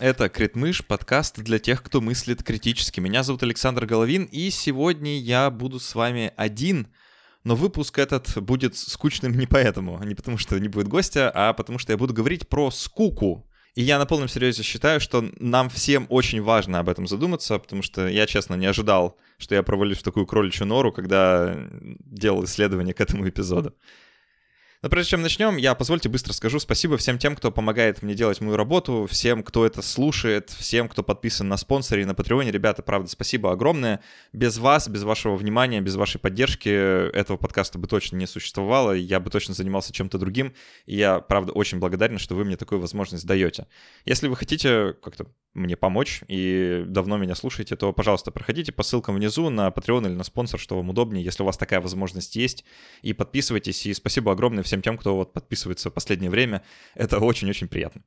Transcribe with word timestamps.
Это 0.00 0.30
Критмыш, 0.30 0.82
подкаст 0.82 1.40
для 1.40 1.58
тех, 1.58 1.82
кто 1.82 2.00
мыслит 2.00 2.42
критически. 2.42 3.00
Меня 3.00 3.22
зовут 3.22 3.42
Александр 3.42 3.84
Головин, 3.84 4.24
и 4.24 4.48
сегодня 4.48 5.18
я 5.18 5.50
буду 5.50 5.78
с 5.78 5.94
вами 5.94 6.32
один, 6.38 6.88
но 7.44 7.54
выпуск 7.54 7.98
этот 7.98 8.42
будет 8.42 8.78
скучным 8.78 9.36
не 9.36 9.46
поэтому, 9.46 10.02
не 10.02 10.14
потому 10.14 10.38
что 10.38 10.58
не 10.58 10.68
будет 10.68 10.88
гостя, 10.88 11.30
а 11.34 11.52
потому 11.52 11.78
что 11.78 11.92
я 11.92 11.98
буду 11.98 12.14
говорить 12.14 12.48
про 12.48 12.70
скуку. 12.70 13.46
И 13.74 13.82
я 13.82 13.98
на 13.98 14.06
полном 14.06 14.28
серьезе 14.28 14.62
считаю, 14.62 15.00
что 15.00 15.22
нам 15.38 15.68
всем 15.68 16.06
очень 16.08 16.40
важно 16.40 16.78
об 16.78 16.88
этом 16.88 17.06
задуматься, 17.06 17.58
потому 17.58 17.82
что 17.82 18.08
я, 18.08 18.26
честно, 18.26 18.54
не 18.54 18.64
ожидал, 18.64 19.18
что 19.36 19.54
я 19.54 19.62
провалюсь 19.62 19.98
в 19.98 20.02
такую 20.02 20.24
кроличью 20.24 20.66
нору, 20.66 20.92
когда 20.92 21.58
делал 22.06 22.42
исследование 22.44 22.94
к 22.94 23.02
этому 23.02 23.28
эпизоду. 23.28 23.74
Но 24.82 24.88
прежде 24.88 25.10
чем 25.10 25.20
начнем, 25.20 25.58
я 25.58 25.74
позвольте 25.74 26.08
быстро 26.08 26.32
скажу 26.32 26.58
спасибо 26.58 26.96
всем 26.96 27.18
тем, 27.18 27.36
кто 27.36 27.52
помогает 27.52 28.00
мне 28.00 28.14
делать 28.14 28.40
мою 28.40 28.56
работу, 28.56 29.06
всем, 29.10 29.42
кто 29.42 29.66
это 29.66 29.82
слушает, 29.82 30.48
всем, 30.48 30.88
кто 30.88 31.02
подписан 31.02 31.48
на 31.48 31.58
спонсоре 31.58 32.02
и 32.02 32.04
на 32.06 32.14
Патреоне. 32.14 32.50
Ребята, 32.50 32.82
правда, 32.82 33.10
спасибо 33.10 33.52
огромное. 33.52 34.00
Без 34.32 34.56
вас, 34.56 34.88
без 34.88 35.02
вашего 35.02 35.36
внимания, 35.36 35.82
без 35.82 35.96
вашей 35.96 36.18
поддержки 36.18 36.70
этого 36.70 37.36
подкаста 37.36 37.78
бы 37.78 37.88
точно 37.88 38.16
не 38.16 38.26
существовало, 38.26 38.92
я 38.92 39.20
бы 39.20 39.28
точно 39.28 39.52
занимался 39.52 39.92
чем-то 39.92 40.16
другим. 40.16 40.54
И 40.86 40.96
я, 40.96 41.20
правда, 41.20 41.52
очень 41.52 41.78
благодарен, 41.78 42.18
что 42.18 42.34
вы 42.34 42.46
мне 42.46 42.56
такую 42.56 42.80
возможность 42.80 43.26
даете. 43.26 43.66
Если 44.06 44.28
вы 44.28 44.36
хотите 44.36 44.94
как-то 45.02 45.26
мне 45.52 45.76
помочь 45.76 46.22
и 46.28 46.84
давно 46.86 47.18
меня 47.18 47.34
слушаете, 47.34 47.76
то, 47.76 47.92
пожалуйста, 47.92 48.30
проходите 48.30 48.72
по 48.72 48.82
ссылкам 48.82 49.16
внизу 49.16 49.50
на 49.50 49.68
Patreon 49.68 50.06
или 50.06 50.14
на 50.14 50.24
спонсор, 50.24 50.58
что 50.58 50.76
вам 50.76 50.88
удобнее, 50.88 51.24
если 51.24 51.42
у 51.42 51.46
вас 51.46 51.58
такая 51.58 51.80
возможность 51.80 52.36
есть. 52.36 52.64
И 53.02 53.12
подписывайтесь. 53.12 53.84
И 53.84 53.92
спасибо 53.92 54.32
огромное 54.32 54.62
всем 54.70 54.82
тем, 54.82 54.96
кто 54.96 55.16
вот 55.16 55.32
подписывается 55.32 55.90
в 55.90 55.92
последнее 55.92 56.30
время. 56.30 56.62
Это 56.94 57.18
очень-очень 57.18 57.66
приятно. 57.66 58.02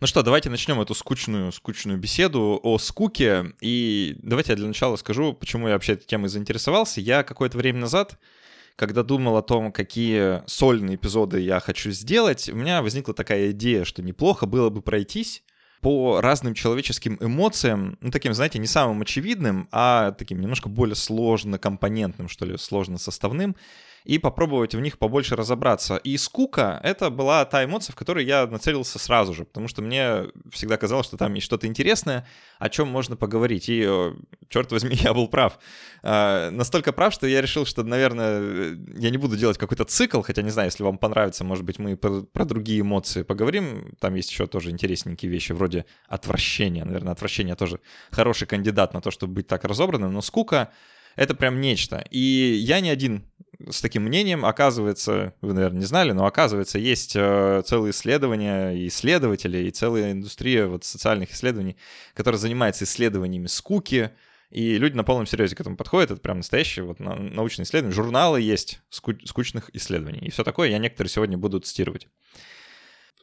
Ну 0.00 0.06
что, 0.06 0.22
давайте 0.22 0.50
начнем 0.50 0.78
эту 0.80 0.94
скучную, 0.94 1.52
скучную 1.52 1.98
беседу 1.98 2.60
о 2.62 2.78
скуке. 2.78 3.54
И 3.62 4.16
давайте 4.22 4.52
я 4.52 4.56
для 4.56 4.66
начала 4.66 4.96
скажу, 4.96 5.32
почему 5.32 5.68
я 5.68 5.74
вообще 5.74 5.94
этой 5.94 6.06
темой 6.06 6.28
заинтересовался. 6.28 7.00
Я 7.00 7.22
какое-то 7.22 7.56
время 7.56 7.80
назад, 7.80 8.18
когда 8.76 9.02
думал 9.02 9.38
о 9.38 9.42
том, 9.42 9.72
какие 9.72 10.42
сольные 10.46 10.96
эпизоды 10.96 11.40
я 11.40 11.60
хочу 11.60 11.92
сделать, 11.92 12.50
у 12.50 12.54
меня 12.54 12.82
возникла 12.82 13.14
такая 13.14 13.52
идея, 13.52 13.84
что 13.84 14.02
неплохо 14.02 14.44
было 14.44 14.68
бы 14.68 14.82
пройтись 14.82 15.42
по 15.80 16.20
разным 16.20 16.54
человеческим 16.54 17.16
эмоциям, 17.20 17.96
ну, 18.00 18.10
таким, 18.10 18.34
знаете, 18.34 18.58
не 18.58 18.66
самым 18.66 19.00
очевидным, 19.02 19.68
а 19.70 20.12
таким 20.12 20.40
немножко 20.40 20.68
более 20.68 20.96
сложно 20.96 21.58
компонентным, 21.58 22.28
что 22.28 22.44
ли, 22.44 22.58
сложно 22.58 22.98
составным, 22.98 23.56
и 24.04 24.18
попробовать 24.18 24.74
в 24.74 24.80
них 24.80 24.98
побольше 24.98 25.36
разобраться. 25.36 25.96
И 25.96 26.16
скука— 26.16 26.80
это 26.82 27.10
была 27.10 27.44
та 27.44 27.64
эмоция, 27.64 27.92
в 27.92 27.96
которой 27.96 28.24
я 28.24 28.46
нацелился 28.46 28.98
сразу 28.98 29.34
же, 29.34 29.44
потому 29.44 29.68
что 29.68 29.82
мне 29.82 30.26
всегда 30.50 30.76
казалось, 30.76 31.06
что 31.06 31.16
там 31.16 31.34
есть 31.34 31.46
что-то 31.46 31.66
интересное, 31.66 32.26
о 32.58 32.68
чем 32.68 32.88
можно 32.88 33.16
поговорить. 33.16 33.68
И, 33.68 33.88
черт 34.48 34.72
возьми, 34.72 34.96
я 35.00 35.14
был 35.14 35.28
прав. 35.28 35.58
А, 36.02 36.50
настолько 36.50 36.92
прав, 36.92 37.12
что 37.12 37.26
я 37.26 37.40
решил, 37.40 37.66
что, 37.66 37.82
наверное, 37.82 38.76
я 38.96 39.10
не 39.10 39.18
буду 39.18 39.36
делать 39.36 39.58
какой-то 39.58 39.84
цикл, 39.84 40.22
хотя 40.22 40.42
не 40.42 40.50
знаю, 40.50 40.68
если 40.68 40.82
вам 40.82 40.98
понравится, 40.98 41.44
может 41.44 41.64
быть, 41.64 41.78
мы 41.78 41.96
про, 41.96 42.22
про 42.22 42.44
другие 42.44 42.80
эмоции 42.80 43.22
поговорим. 43.22 43.94
Там 44.00 44.14
есть 44.14 44.30
еще 44.30 44.46
тоже 44.46 44.70
интересненькие 44.70 45.30
вещи, 45.30 45.52
вроде 45.52 45.84
отвращения. 46.08 46.84
Наверное, 46.84 47.12
отвращение 47.12 47.54
тоже 47.54 47.80
хороший 48.10 48.46
кандидат 48.46 48.94
на 48.94 49.00
то, 49.00 49.10
чтобы 49.10 49.34
быть 49.34 49.46
так 49.46 49.64
разобранным, 49.64 50.12
но 50.12 50.22
скука— 50.22 50.72
это 51.16 51.34
прям 51.34 51.60
нечто. 51.60 52.04
И 52.10 52.18
я 52.18 52.80
не 52.80 52.90
один 52.90 53.24
с 53.68 53.80
таким 53.80 54.04
мнением, 54.04 54.44
оказывается, 54.44 55.34
вы, 55.40 55.52
наверное, 55.52 55.80
не 55.80 55.84
знали, 55.86 56.12
но 56.12 56.26
оказывается, 56.26 56.78
есть 56.78 57.14
э, 57.16 57.62
целые 57.66 57.90
исследования 57.90 58.72
и 58.72 58.88
исследователи, 58.88 59.58
и 59.58 59.70
целая 59.70 60.12
индустрия 60.12 60.66
вот 60.66 60.84
социальных 60.84 61.32
исследований, 61.32 61.76
которая 62.14 62.38
занимается 62.38 62.84
исследованиями 62.84 63.46
скуки, 63.46 64.12
и 64.50 64.78
люди 64.78 64.96
на 64.96 65.04
полном 65.04 65.26
серьезе 65.26 65.56
к 65.56 65.60
этому 65.60 65.76
подходят, 65.76 66.10
это 66.10 66.20
прям 66.20 66.38
настоящие 66.38 66.84
вот 66.84 67.00
научные 67.00 67.64
исследования, 67.64 67.94
журналы 67.94 68.40
есть 68.40 68.80
скучных 68.90 69.70
исследований, 69.74 70.20
и 70.20 70.30
все 70.30 70.44
такое. 70.44 70.68
Я 70.70 70.78
некоторые 70.78 71.10
сегодня 71.10 71.36
буду 71.36 71.60
цитировать 71.60 72.08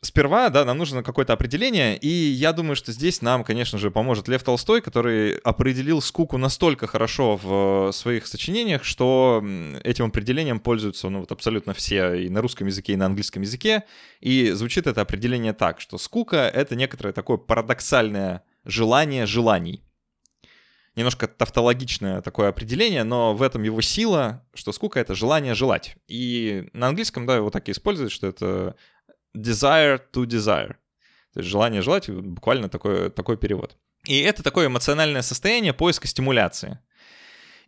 сперва, 0.05 0.49
да, 0.49 0.63
нам 0.63 0.77
нужно 0.77 1.03
какое-то 1.03 1.33
определение, 1.33 1.97
и 1.97 2.07
я 2.07 2.53
думаю, 2.53 2.75
что 2.75 2.91
здесь 2.91 3.21
нам, 3.21 3.43
конечно 3.43 3.77
же, 3.77 3.91
поможет 3.91 4.27
Лев 4.27 4.43
Толстой, 4.43 4.81
который 4.81 5.38
определил 5.38 6.01
скуку 6.01 6.38
настолько 6.38 6.88
хорошо 6.88 7.38
в 7.41 7.91
своих 7.91 8.27
сочинениях, 8.27 8.83
что 8.83 9.44
этим 9.83 10.05
определением 10.05 10.59
пользуются, 10.59 11.09
ну, 11.09 11.19
вот 11.19 11.31
абсолютно 11.31 11.73
все 11.73 12.13
и 12.13 12.29
на 12.29 12.41
русском 12.41 12.67
языке, 12.67 12.94
и 12.94 12.97
на 12.97 13.07
английском 13.07 13.41
языке, 13.41 13.83
и 14.21 14.51
звучит 14.51 14.88
это 14.88 15.01
определение 15.01 15.53
так, 15.53 15.81
что 15.81 15.97
скука— 15.97 16.49
это 16.53 16.75
некоторое 16.75 17.11
такое 17.11 17.38
парадоксальное 17.38 18.44
желание 18.63 19.25
желаний. 19.25 19.83
Немножко 20.95 21.27
тавтологичное 21.27 22.21
такое 22.21 22.47
определение, 22.47 23.03
но 23.03 23.33
в 23.33 23.41
этом 23.41 23.63
его 23.63 23.81
сила, 23.81 24.45
что 24.53 24.71
скука— 24.71 24.99
это 25.01 25.13
желание 25.13 25.53
желать. 25.53 25.97
И 26.07 26.69
на 26.71 26.88
английском, 26.88 27.25
да, 27.25 27.35
его 27.35 27.49
так 27.49 27.67
и 27.67 27.73
используют, 27.73 28.13
что 28.13 28.27
это 28.27 28.75
desire 29.35 30.01
to 30.13 30.25
desire. 30.25 30.75
То 31.34 31.41
есть 31.41 31.50
желание 31.50 31.81
желать, 31.81 32.09
буквально 32.09 32.69
такой, 32.69 33.09
такой 33.09 33.38
перевод. 33.38 33.78
И 34.06 34.19
это 34.19 34.44
такое 34.44 34.68
эмоциональное 34.68 35.22
состояние 35.22 35.73
поиска 35.73 36.07
стимуляции. 36.07 36.79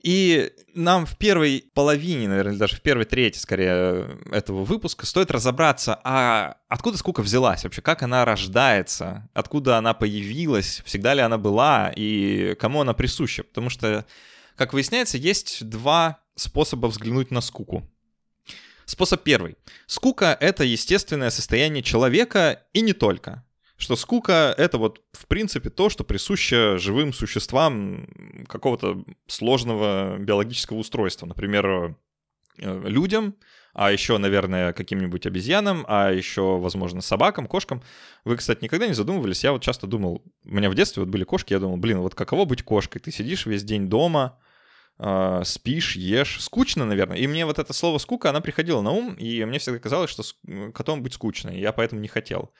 И 0.03 0.51
нам 0.75 1.06
в 1.06 1.17
первой 1.17 1.66
половине, 1.73 2.27
наверное, 2.27 2.56
даже 2.56 2.75
в 2.75 2.81
первой 2.81 3.06
трети, 3.06 3.39
скорее, 3.39 4.19
этого 4.31 4.63
выпуска 4.63 5.06
стоит 5.06 5.31
разобраться, 5.31 6.00
а 6.03 6.57
откуда 6.69 6.97
скука 6.97 7.22
взялась 7.22 7.63
вообще, 7.63 7.81
как 7.81 8.03
она 8.03 8.23
рождается, 8.23 9.27
откуда 9.33 9.77
она 9.77 9.94
появилась, 9.94 10.81
всегда 10.85 11.13
ли 11.16 11.22
она 11.22 11.38
была 11.38 11.91
и 11.95 12.56
кому 12.59 12.81
она 12.81 12.94
присуща. 12.94 13.44
Потому 13.44 13.69
что, 13.69 14.06
как 14.56 14.73
выясняется, 14.73 15.17
есть 15.17 15.67
два 15.67 16.19
способа 16.35 16.88
взглянуть 16.88 17.31
на 17.31 17.41
скуку. 17.41 17.89
Способ 18.87 19.21
первый. 19.23 19.57
Скука— 19.85 20.35
это 20.39 20.63
естественное 20.63 21.29
состояние 21.29 21.83
человека 21.83 22.63
и 22.71 22.79
не 22.79 22.93
только. 22.93 23.43
Что 23.75 23.97
скука— 23.97 24.55
это 24.57 24.77
вот, 24.77 25.01
в 25.11 25.27
принципе, 25.27 25.69
то, 25.69 25.89
что 25.89 26.05
присуще 26.05 26.77
живым 26.77 27.11
существам 27.11 28.07
какого-то 28.47 29.03
сложного 29.27 30.17
биологического 30.17 30.77
устройства. 30.77 31.25
Например, 31.25 31.97
э, 32.59 32.87
людям, 32.87 33.35
а 33.73 33.91
еще, 33.91 34.17
наверное, 34.17 34.71
каким-нибудь 34.71 35.25
обезьянам, 35.25 35.83
а 35.89 36.09
еще, 36.11 36.57
возможно, 36.57 37.01
собакам, 37.01 37.45
кошкам. 37.45 37.83
Вы, 38.23 38.37
кстати, 38.37 38.63
никогда 38.63 38.87
не 38.87 38.93
задумывались? 38.93 39.43
Я 39.43 39.51
вот 39.51 39.61
часто 39.61 39.85
думал, 39.85 40.23
у 40.45 40.55
меня 40.55 40.69
в 40.69 40.75
детстве 40.75 41.03
вот 41.03 41.09
были 41.09 41.25
кошки, 41.25 41.51
я 41.51 41.59
думал, 41.59 41.75
блин, 41.75 41.99
вот 41.99 42.15
каково 42.15 42.45
быть 42.45 42.63
кошкой? 42.63 43.01
Ты 43.01 43.11
сидишь 43.11 43.45
весь 43.45 43.65
день 43.65 43.89
дома, 43.89 44.39
э, 44.99 45.41
спишь, 45.45 45.95
ешь. 45.95 46.41
Скучно, 46.41 46.85
наверное. 46.85 47.17
И 47.17 47.27
мне 47.27 47.45
вот 47.45 47.59
это 47.59 47.73
слово 47.73 47.97
«скука», 47.97 48.29
она 48.29 48.41
приходила 48.41 48.81
на 48.81 48.91
ум, 48.91 49.13
и 49.13 49.43
мне 49.45 49.59
всегда 49.59 49.79
казалось, 49.79 50.09
что 50.09 50.23
котом 50.73 51.03
быть 51.03 51.13
скучно, 51.13 51.49
и 51.49 51.59
я 51.59 51.71
поэтому 51.71 52.01
не 52.01 52.07
хотел. 52.07 52.53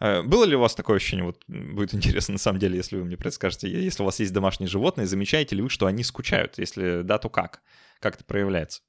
Э, 0.00 0.22
было 0.22 0.44
ли 0.44 0.56
у 0.56 0.60
вас 0.60 0.74
такое 0.74 0.96
ощущение? 0.96 1.24
Вот 1.24 1.42
будет 1.46 1.94
интересно, 1.94 2.32
на 2.32 2.38
самом 2.38 2.58
деле, 2.58 2.76
если 2.76 2.96
вы 2.96 3.04
мне 3.04 3.16
предскажете, 3.16 3.70
если 3.70 4.02
у 4.02 4.06
вас 4.06 4.18
есть 4.20 4.32
домашние 4.32 4.68
животные, 4.68 5.06
замечаете 5.06 5.56
ли 5.56 5.62
вы, 5.62 5.70
что 5.70 5.86
они 5.86 6.02
скучают? 6.02 6.58
Если 6.58 7.02
да, 7.02 7.18
то 7.18 7.28
как? 7.28 7.60
Как 8.00 8.14
это 8.14 8.24
проявляется? 8.24 8.82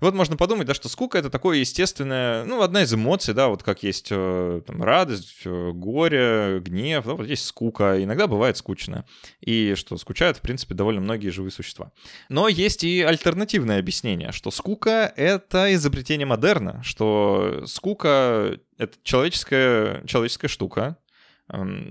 Вот 0.00 0.14
можно 0.14 0.36
подумать, 0.36 0.66
да, 0.66 0.74
что 0.74 0.88
скука— 0.88 1.18
это 1.20 1.30
такое 1.30 1.58
естественное, 1.58 2.44
ну, 2.44 2.62
одна 2.62 2.82
из 2.82 2.94
эмоций, 2.94 3.34
да, 3.34 3.48
вот 3.48 3.62
как 3.62 3.82
есть 3.82 4.08
э, 4.10 4.62
там, 4.66 4.82
радость, 4.82 5.42
э, 5.44 5.70
горе, 5.72 6.60
гнев, 6.60 7.04
да, 7.04 7.14
вот 7.14 7.26
есть 7.26 7.44
скука, 7.44 8.02
иногда 8.02 8.26
бывает 8.26 8.56
скучно, 8.56 9.04
и 9.40 9.74
что 9.74 9.96
скучают, 9.98 10.38
в 10.38 10.40
принципе, 10.40 10.74
довольно 10.74 11.00
многие 11.00 11.28
живые 11.28 11.52
существа. 11.52 11.92
Но 12.28 12.48
есть 12.48 12.82
и 12.82 13.02
альтернативное 13.02 13.78
объяснение, 13.78 14.32
что 14.32 14.50
скука— 14.50 15.12
это 15.16 15.72
изобретение 15.74 16.26
модерна, 16.26 16.82
что 16.82 17.64
скука— 17.66 18.58
это 18.78 18.96
человеческая, 19.02 20.04
человеческая 20.06 20.48
штука, 20.48 20.96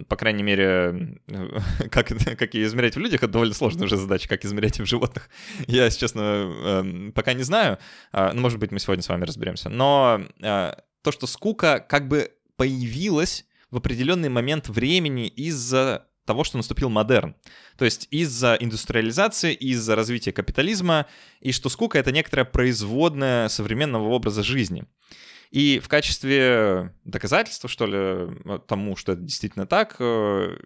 по 0.08 0.16
крайней 0.16 0.44
мере, 0.44 1.20
как, 1.92 2.08
как 2.08 2.54
ее 2.54 2.68
измерять 2.68 2.96
в 2.96 3.00
людях, 3.00 3.24
это 3.24 3.34
довольно 3.34 3.54
сложная 3.54 3.86
уже 3.86 3.98
задача, 3.98 4.30
как 4.30 4.46
измерять 4.46 4.80
в 4.80 4.86
животных. 4.86 5.30
Я, 5.68 5.86
если 5.86 6.00
честно, 6.00 6.22
эм, 6.22 7.12
пока 7.14 7.34
не 7.34 7.44
знаю. 7.44 7.78
А, 8.12 8.32
ну, 8.34 8.42
может 8.42 8.60
быть, 8.60 8.72
мы 8.72 8.80
сегодня 8.80 9.04
с 9.04 9.10
вами 9.10 9.26
разберемся. 9.26 9.70
Но 9.70 10.22
а, 10.42 10.78
то, 11.02 11.12
что 11.12 11.28
скука 11.28 11.80
как 11.80 12.08
бы 12.08 12.32
появилась 12.56 13.46
в 13.72 13.78
определенный 13.78 14.30
момент 14.30 14.70
времени 14.70 15.28
из-за 15.28 16.08
того, 16.26 16.44
что 16.44 16.58
наступил 16.58 16.90
модерн. 16.90 17.36
То 17.78 17.86
есть 17.86 18.08
из-за 18.12 18.56
индустриализации, 18.60 19.54
из-за 19.54 19.96
развития 19.96 20.32
капитализма, 20.32 21.08
и 21.42 21.52
что 21.52 21.70
скука— 21.70 21.98
это 22.00 22.12
некоторая 22.12 22.46
производная 22.46 23.50
современного 23.50 24.10
образа 24.10 24.44
жизни. 24.44 24.86
И 25.52 25.80
в 25.80 25.88
качестве 25.88 26.94
доказательства, 27.06 27.70
что 27.70 27.86
ли, 27.86 28.60
тому, 28.68 28.96
что 28.96 29.14
это 29.14 29.22
действительно 29.22 29.66
так, 29.66 29.96
э, 30.00 30.58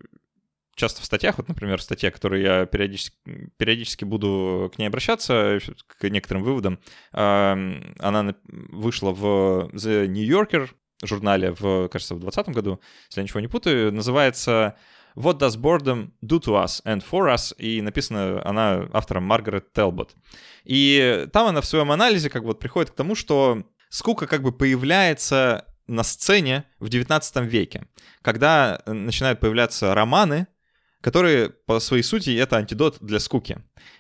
часто 0.76 1.02
в 1.02 1.06
статьях, 1.06 1.38
вот, 1.38 1.48
например, 1.48 1.82
статья, 1.82 2.12
которую 2.12 2.42
я 2.42 2.66
периодически, 2.66 3.16
периодически 3.58 4.04
буду 4.04 4.72
к 4.76 4.80
ней 4.80 4.88
обращаться, 4.88 5.60
к 5.88 6.10
некоторым 6.10 6.44
выводам, 6.44 6.80
она 7.12 8.36
вышла 8.44 9.12
в 9.12 9.70
The 9.74 10.08
New 10.08 10.28
Yorker, 10.28 10.70
журнале 11.04 11.52
в, 11.52 11.88
кажется, 11.90 12.16
в 12.16 12.20
2020 12.20 12.56
году, 12.56 12.80
если 13.08 13.22
я 13.22 13.24
ничего 13.24 13.40
не 13.40 13.48
путаю, 13.48 13.94
называется 13.94 14.76
What 15.16 15.38
does 15.38 15.58
boredom 15.58 16.12
do 16.24 16.40
to 16.40 16.56
us 16.64 16.82
and 16.86 17.04
for 17.08 17.32
us? 17.32 17.56
И 17.58 17.82
написана 17.82 18.42
она 18.44 18.90
автором 18.94 19.24
Маргарет 19.24 19.72
Телбот. 19.72 20.16
И 20.64 21.28
там 21.32 21.48
она 21.48 21.62
в 21.62 21.66
своем 21.66 21.92
анализе 21.92 22.32
как 22.32 22.42
бы 22.42 22.48
вот 22.48 22.60
приходит 22.60 22.92
к 22.92 22.96
тому, 22.96 23.14
что 23.14 23.64
скука 23.94 24.26
как 24.26 24.42
бы 24.42 24.52
появляется 24.52 25.66
на 25.86 26.04
сцене 26.04 26.64
в 26.80 26.90
19 26.90 27.36
веке, 27.44 27.88
когда 28.24 28.82
начинают 28.88 29.40
появляться 29.40 29.94
романы, 29.94 30.48
которые 31.02 31.50
по 31.50 31.80
своей 31.80 32.02
сути 32.02 32.36
это 32.36 32.58
антидот 32.58 32.98
для 33.02 33.20
скуки. 33.20 33.60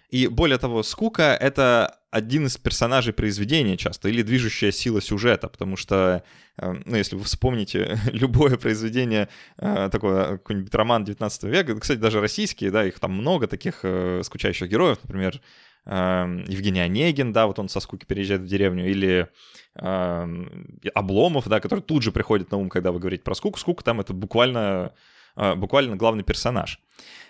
И 0.10 0.28
более 0.28 0.57
того, 0.57 0.81
скука— 0.81 1.38
это 1.40 2.00
один 2.10 2.48
из 2.48 2.57
персонажей 2.57 3.13
произведения 3.13 3.78
часто, 3.78 4.10
или 4.10 4.24
движущая 4.24 4.72
сила 4.72 5.01
сюжета, 5.01 5.48
потому 5.48 5.75
что, 5.75 6.24
э, 6.57 6.74
ну, 6.86 6.96
если 6.96 7.16
вы 7.16 7.24
вспомните 7.24 8.00
любое 8.12 8.57
произведение, 8.57 9.30
э, 9.57 9.89
такое, 9.92 10.38
какой-нибудь 10.38 10.74
роман 10.74 11.04
19 11.04 11.44
века, 11.44 11.80
кстати, 11.80 12.00
даже 12.00 12.19
российские, 12.19 12.72
да, 12.72 12.86
их 12.86 13.00
там 13.00 13.12
много 13.12 13.48
таких 13.48 13.80
э, 13.84 14.22
скучающих 14.24 14.69
героев, 14.69 14.98
например, 15.04 15.42
Евгений 15.86 16.80
Онегин, 16.80 17.34
да, 17.34 17.46
вот 17.48 17.60
он 17.60 17.68
со 17.70 17.80
скуки 17.80 18.06
переезжает 18.06 18.42
в 18.42 18.48
деревню, 18.48 18.90
или 18.90 19.28
Обломов, 19.76 21.48
да, 21.48 21.60
который 21.60 21.82
тут 21.82 22.04
же 22.04 22.12
приходит 22.12 22.52
на 22.52 22.58
ум, 22.58 22.70
когда 22.70 22.92
вы 22.92 23.00
говорите 23.00 23.24
про 23.24 23.36
скуку. 23.36 23.60
Скука 23.60 23.84
там 23.84 24.00
это 24.00 24.14
буквально, 24.14 24.94
буквально 25.36 25.96
главный 25.96 26.24
персонаж. 26.24 26.80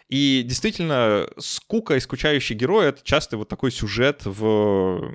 И 0.10 0.44
действительно, 0.46 1.28
скука 1.38 1.96
и 1.96 2.00
скучающий 2.00 2.56
герой— 2.56 2.88
это 2.88 3.02
часто 3.04 3.38
вот 3.38 3.50
такой 3.50 3.72
сюжет 3.72 4.22
в 4.26 5.12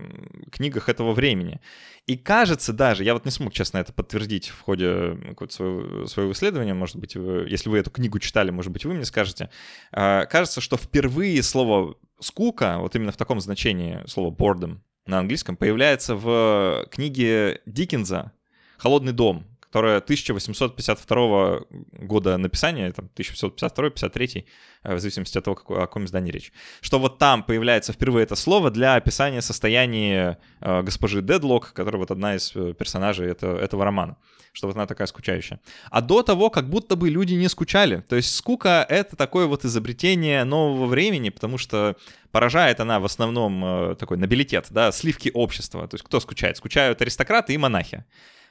книгах 0.50 0.88
этого 0.88 1.12
времени. 1.12 1.60
И 2.06 2.16
кажется 2.16 2.72
даже, 2.72 3.04
я 3.04 3.12
вот 3.12 3.26
не 3.26 3.30
смог, 3.30 3.52
честно, 3.52 3.78
это 3.78 3.92
подтвердить 3.92 4.48
в 4.48 4.60
ходе 4.62 5.18
своего, 5.50 6.06
своего 6.06 6.32
исследования, 6.32 6.72
может 6.72 6.96
быть, 6.96 7.16
вы, 7.16 7.46
если 7.48 7.68
вы 7.68 7.78
эту 7.78 7.90
книгу 7.90 8.18
читали, 8.18 8.50
может 8.50 8.72
быть, 8.72 8.86
вы 8.86 8.94
мне 8.94 9.04
скажете, 9.04 9.50
а, 9.92 10.24
кажется, 10.24 10.62
что 10.62 10.78
впервые 10.78 11.42
слово 11.42 11.96
«скука», 12.18 12.78
вот 12.78 12.96
именно 12.96 13.12
в 13.12 13.18
таком 13.18 13.40
значении 13.40 14.00
слово 14.06 14.34
«boredom» 14.34 14.78
на 15.04 15.18
английском, 15.18 15.56
появляется 15.56 16.14
в 16.16 16.86
книге 16.90 17.60
Диккенза 17.66 18.32
«Холодный 18.78 19.12
дом», 19.12 19.44
которая 19.68 19.98
1852 19.98 21.60
года 21.92 22.38
написания, 22.38 22.90
там 22.92 23.10
1852-53, 23.14 24.44
э, 24.82 24.94
в 24.94 24.98
зависимости 24.98 25.36
от 25.36 25.44
того, 25.44 25.58
о 25.68 25.80
каком 25.80 26.06
издании 26.06 26.32
речь, 26.32 26.52
что 26.80 26.98
вот 26.98 27.18
там 27.18 27.42
появляется 27.42 27.92
впервые 27.92 28.24
это 28.24 28.34
слово 28.34 28.70
для 28.70 28.94
описания 28.94 29.42
состояния 29.42 30.38
э, 30.60 30.82
госпожи 30.82 31.20
Дедлок, 31.20 31.72
которая 31.74 32.00
вот 32.00 32.10
одна 32.10 32.36
из 32.36 32.52
э, 32.56 32.72
персонажей 32.72 33.28
этого, 33.30 33.58
этого 33.58 33.84
романа, 33.84 34.16
что 34.52 34.68
вот 34.68 34.76
она 34.76 34.86
такая 34.86 35.06
скучающая. 35.06 35.60
А 35.90 36.00
до 36.00 36.22
того 36.22 36.48
как 36.48 36.70
будто 36.70 36.96
бы 36.96 37.10
люди 37.10 37.34
не 37.34 37.48
скучали. 37.48 38.02
То 38.08 38.16
есть 38.16 38.34
скука— 38.34 38.86
это 38.88 39.16
такое 39.16 39.46
вот 39.46 39.66
изобретение 39.66 40.44
нового 40.44 40.86
времени, 40.86 41.28
потому 41.28 41.58
что 41.58 41.96
поражает 42.32 42.80
она 42.80 43.00
в 43.00 43.04
основном 43.04 43.96
такой 43.96 44.16
нобилитет, 44.16 44.66
да, 44.70 44.92
сливки 44.92 45.30
общества. 45.32 45.86
То 45.88 45.94
есть 45.96 46.04
кто 46.04 46.20
скучает? 46.20 46.56
Скучают 46.56 47.02
аристократы 47.02 47.52
и 47.52 47.58
монахи. 47.58 48.04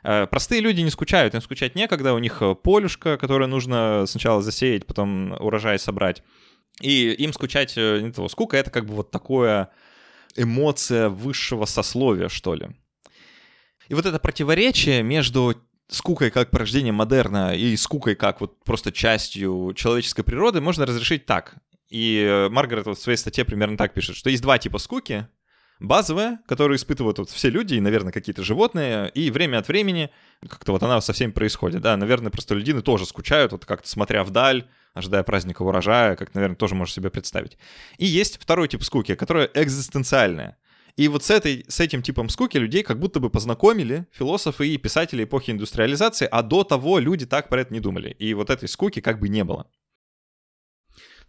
Э, 0.04 0.28
простые 0.28 0.62
люди 0.62 0.82
не 0.82 0.90
скучают, 0.90 1.34
им 1.34 1.42
скучать 1.42 1.76
некогда, 1.76 2.14
у 2.14 2.20
них 2.20 2.42
э, 2.42 2.56
полюшка, 2.56 3.18
которое 3.18 3.48
нужно 3.48 4.06
сначала 4.08 4.42
засеять, 4.42 4.86
потом 4.86 5.34
урожай 5.40 5.80
собрать. 5.80 6.24
И 6.82 7.12
им 7.12 7.34
скучать 7.34 7.74
э, 7.78 8.02
не 8.02 8.12
того. 8.12 8.30
Скука— 8.30 8.58
это 8.58 8.70
как 8.70 8.86
бы 8.86 8.94
вот 8.94 9.12
такое 9.12 9.70
эмоция 10.36 11.10
высшего 11.10 11.66
сословия, 11.66 12.30
что 12.30 12.54
ли. 12.54 12.70
И 13.90 13.94
вот 13.94 14.06
это 14.06 14.20
противоречие 14.20 15.02
между 15.02 15.56
скукой 15.90 16.30
как 16.30 16.52
порождением 16.52 16.96
модерна 16.96 17.56
и 17.56 17.76
скукой 17.78 18.16
как 18.16 18.42
вот 18.42 18.64
просто 18.66 18.92
частью 18.92 19.74
человеческой 19.76 20.24
природы 20.24 20.62
можно 20.62 20.86
разрешить 20.86 21.26
так. 21.26 21.56
И 21.90 22.48
Маргарет 22.52 22.86
вот 22.86 22.98
в 22.98 23.02
своей 23.02 23.18
статье 23.18 23.46
примерно 23.46 23.78
так 23.78 23.94
пишет, 23.94 24.18
что 24.18 24.30
есть 24.30 24.44
два 24.44 24.58
типа 24.58 24.78
скуки 24.78 25.28
базовая, 25.80 26.40
которую 26.48 26.78
испытывают 26.78 27.20
вот 27.20 27.30
все 27.30 27.50
люди 27.50 27.76
и, 27.76 27.80
наверное, 27.80 28.12
какие-то 28.12 28.44
животные, 28.44 29.10
и 29.10 29.30
время 29.32 29.60
от 29.60 29.68
времени 29.68 30.10
как-то 30.48 30.72
вот 30.72 30.84
она 30.84 31.02
со 31.02 31.14
всеми 31.14 31.32
происходит, 31.32 31.82
да, 31.82 31.98
наверное, 31.98 32.32
простолюдины 32.32 32.82
тоже 32.82 33.06
скучают, 33.06 33.52
вот 33.52 33.66
как-то 33.66 33.88
смотря 33.90 34.24
вдаль, 34.24 34.68
ожидая 34.94 35.24
праздника 35.24 35.62
урожая, 35.62 36.16
как, 36.16 36.34
наверное, 36.34 36.56
тоже 36.56 36.76
можешь 36.76 36.94
себе 36.94 37.10
представить. 37.10 37.58
И 37.98 38.06
есть 38.06 38.42
второй 38.42 38.68
тип 38.68 38.84
скуки, 38.84 39.16
которая 39.16 39.50
экзистенциальная. 39.54 40.58
И 40.96 41.08
вот 41.10 41.24
с, 41.24 41.30
этой, 41.30 41.64
с 41.68 41.80
этим 41.80 42.02
типом 42.02 42.28
скуки 42.28 42.58
людей 42.58 42.82
как 42.82 43.00
будто 43.00 43.20
бы 43.20 43.30
познакомили 43.30 44.08
философы 44.12 44.68
и 44.68 44.78
писатели 44.78 45.26
эпохи 45.26 45.52
индустриализации, 45.52 46.28
а 46.30 46.42
до 46.42 46.64
того 46.64 46.98
люди 46.98 47.28
так 47.28 47.50
про 47.50 47.62
это 47.62 47.72
не 47.72 47.80
думали. 47.80 48.10
И 48.18 48.34
вот 48.34 48.50
этой 48.50 48.68
скуки 48.68 49.00
как 49.00 49.20
бы 49.20 49.30
не 49.30 49.44
было. 49.44 49.68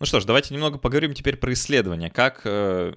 Ну 0.00 0.06
что 0.06 0.20
ж, 0.20 0.24
давайте 0.26 0.54
немного 0.54 0.78
поговорим 0.78 1.12
теперь 1.12 1.36
про 1.36 1.52
исследования. 1.54 2.08
Как 2.08 2.42
э, 2.44 2.94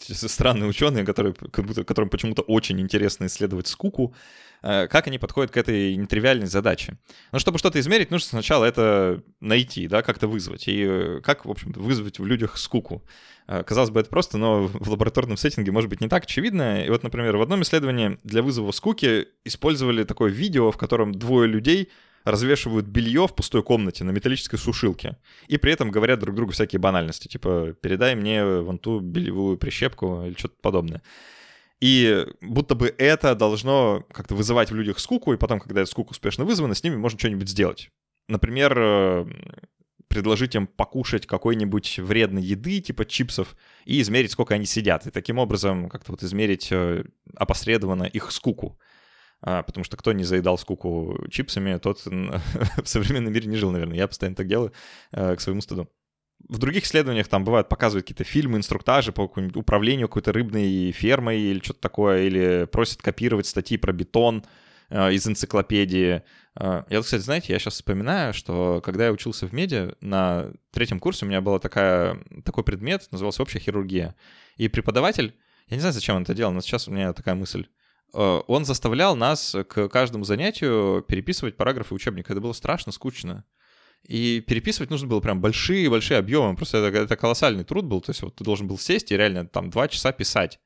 странные 0.00 0.68
ученые, 0.68 1.04
которые, 1.04 1.32
которым 1.32 2.08
почему-то 2.08 2.42
очень 2.42 2.80
интересно 2.80 3.26
исследовать 3.26 3.68
скуку, 3.68 4.14
э, 4.62 4.88
как 4.88 5.06
они 5.06 5.18
подходят 5.18 5.52
к 5.52 5.56
этой 5.56 5.94
нетривиальной 5.94 6.48
задаче. 6.48 6.98
Но 7.30 7.38
чтобы 7.38 7.58
что-то 7.58 7.78
измерить, 7.78 8.10
нужно 8.10 8.26
сначала 8.26 8.64
это 8.64 9.22
найти, 9.38 9.86
да, 9.86 10.02
как-то 10.02 10.26
вызвать. 10.26 10.66
И 10.66 10.84
э, 10.84 11.20
как, 11.22 11.44
в 11.44 11.50
общем 11.50 11.70
вызвать 11.70 12.18
в 12.18 12.26
людях 12.26 12.58
скуку. 12.58 13.04
Э, 13.46 13.62
казалось 13.62 13.90
бы, 13.90 14.00
это 14.00 14.10
просто, 14.10 14.36
но 14.36 14.66
в 14.66 14.90
лабораторном 14.90 15.36
сеттинге 15.36 15.70
может 15.70 15.88
быть 15.88 16.00
не 16.00 16.08
так 16.08 16.24
очевидно. 16.24 16.84
И 16.84 16.90
вот, 16.90 17.04
например, 17.04 17.36
в 17.36 17.42
одном 17.42 17.62
исследовании 17.62 18.18
для 18.24 18.42
вызова 18.42 18.72
скуки 18.72 19.28
использовали 19.44 20.02
такое 20.02 20.32
видео, 20.32 20.72
в 20.72 20.76
котором 20.76 21.14
двое 21.14 21.48
людей 21.48 21.90
развешивают 22.24 22.86
белье 22.86 23.26
в 23.26 23.34
пустой 23.34 23.62
комнате 23.62 24.04
на 24.04 24.10
металлической 24.10 24.56
сушилке. 24.56 25.16
И 25.48 25.56
при 25.56 25.72
этом 25.72 25.90
говорят 25.90 26.20
друг 26.20 26.36
другу 26.36 26.52
всякие 26.52 26.78
банальности, 26.78 27.28
типа 27.28 27.74
«передай 27.80 28.14
мне 28.14 28.44
вон 28.44 28.78
ту 28.78 29.00
бельевую 29.00 29.58
прищепку» 29.58 30.24
или 30.26 30.34
что-то 30.34 30.56
подобное. 30.60 31.02
И 31.80 32.26
будто 32.42 32.74
бы 32.74 32.94
это 32.98 33.34
должно 33.34 34.04
как-то 34.12 34.34
вызывать 34.34 34.70
в 34.70 34.74
людях 34.74 34.98
скуку, 34.98 35.32
и 35.32 35.38
потом, 35.38 35.60
когда 35.60 35.80
эта 35.80 35.90
скука 35.90 36.10
успешно 36.10 36.44
вызвана, 36.44 36.74
с 36.74 36.84
ними 36.84 36.96
можно 36.96 37.18
что-нибудь 37.18 37.48
сделать. 37.48 37.90
Например, 38.28 38.74
э, 38.76 39.26
предложить 40.08 40.54
им 40.54 40.66
покушать 40.66 41.26
какой-нибудь 41.26 42.00
вредной 42.00 42.42
еды, 42.42 42.80
типа 42.80 43.06
чипсов, 43.06 43.56
и 43.86 44.00
измерить, 44.02 44.32
сколько 44.32 44.54
они 44.54 44.66
сидят. 44.66 45.06
И 45.06 45.10
таким 45.10 45.38
образом 45.38 45.88
как-то 45.88 46.12
вот 46.12 46.22
измерить 46.22 46.68
э, 46.70 47.04
опосредованно 47.34 48.04
их 48.04 48.30
скуку. 48.30 48.78
А, 49.42 49.62
потому 49.62 49.84
что 49.84 49.96
кто 49.96 50.12
не 50.12 50.24
заедал 50.24 50.58
скуку 50.58 51.18
чипсами, 51.30 51.78
тот 51.78 52.04
в 52.04 52.86
современном 52.86 53.32
мире 53.32 53.48
не 53.48 53.56
жил, 53.56 53.70
наверное. 53.70 53.96
Я 53.96 54.06
постоянно 54.06 54.36
так 54.36 54.48
делаю 54.48 54.72
э, 55.12 55.36
к 55.36 55.40
своему 55.40 55.60
стыду. 55.60 55.88
В 56.48 56.58
других 56.58 56.84
исследованиях 56.84 57.28
там 57.28 57.44
бывают 57.44 57.68
показывают 57.68 58.06
какие-то 58.06 58.24
фильмы, 58.24 58.58
инструктажи 58.58 59.12
по 59.12 59.22
управлению 59.22 60.08
какой-то 60.08 60.32
рыбной 60.32 60.90
фермой 60.92 61.40
или 61.40 61.60
что-то 61.60 61.80
такое, 61.80 62.22
или 62.22 62.66
просят 62.70 63.02
копировать 63.02 63.46
статьи 63.46 63.76
про 63.76 63.92
бетон 63.92 64.44
э, 64.90 65.12
из 65.12 65.26
энциклопедии. 65.26 66.22
Э, 66.58 66.84
я, 66.88 67.00
кстати, 67.00 67.22
знаете, 67.22 67.52
я 67.52 67.58
сейчас 67.58 67.74
вспоминаю, 67.74 68.34
что 68.34 68.82
когда 68.84 69.06
я 69.06 69.12
учился 69.12 69.46
в 69.46 69.54
меди, 69.54 69.94
на 70.00 70.50
третьем 70.70 71.00
курсе 71.00 71.24
у 71.24 71.28
меня 71.28 71.40
был 71.40 71.58
такой 71.58 72.64
предмет, 72.64 73.08
назывался 73.10 73.42
общая 73.42 73.58
хирургия. 73.58 74.14
И 74.56 74.68
преподаватель, 74.68 75.34
я 75.68 75.76
не 75.76 75.80
знаю, 75.80 75.94
зачем 75.94 76.16
он 76.16 76.22
это 76.22 76.34
делал, 76.34 76.52
но 76.52 76.60
сейчас 76.60 76.88
у 76.88 76.90
меня 76.90 77.14
такая 77.14 77.34
мысль. 77.34 77.66
Э, 78.12 78.40
он 78.46 78.64
заставлял 78.64 79.16
нас 79.16 79.56
к 79.68 79.88
каждому 79.88 80.24
занятию 80.24 81.02
переписывать 81.06 81.56
параграфы 81.56 81.94
учебника. 81.94 82.32
Это 82.32 82.40
было 82.40 82.52
страшно 82.52 82.92
скучно. 82.92 83.44
И 84.06 84.40
переписывать 84.40 84.90
нужно 84.90 85.08
было 85.08 85.20
прям 85.20 85.40
большие-большие 85.40 86.18
объемы. 86.18 86.56
Просто 86.56 86.78
это, 86.78 86.96
это 86.96 87.16
колоссальный 87.16 87.64
труд 87.64 87.84
был. 87.84 88.00
То 88.00 88.10
есть 88.10 88.22
вот 88.22 88.36
ты 88.36 88.44
должен 88.44 88.66
был 88.66 88.78
сесть 88.78 89.12
и 89.12 89.16
реально 89.16 89.46
там 89.46 89.70
два 89.70 89.88
часа 89.88 90.12
писать. 90.12 90.58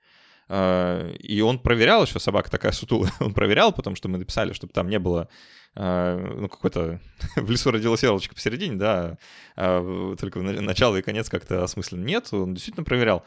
Э, 0.49 1.15
и 1.19 1.41
он 1.41 1.59
проверял 1.59 2.05
еще, 2.05 2.19
собака 2.19 2.51
такая 2.51 2.73
сутулая, 2.73 3.13
он 3.21 3.35
проверял, 3.35 3.73
потому 3.73 3.97
что 3.97 4.09
мы 4.09 4.19
написали, 4.19 4.53
чтобы 4.53 4.73
там 4.73 4.89
не 4.89 4.99
было 4.99 5.29
э, 5.75 6.35
ну, 6.39 6.49
какой-то 6.49 7.01
в 7.37 7.51
лесу 7.51 7.71
родилась 7.71 8.03
елочка 8.03 8.35
посередине, 8.35 8.77
да, 8.77 9.19
а 9.57 10.15
только 10.17 10.41
начало 10.41 10.97
и 10.97 11.03
конец 11.03 11.29
как-то 11.29 11.65
осмысленно. 11.65 12.05
Нет, 12.05 12.29
он 12.33 12.55
действительно 12.55 12.85
проверял. 12.85 13.25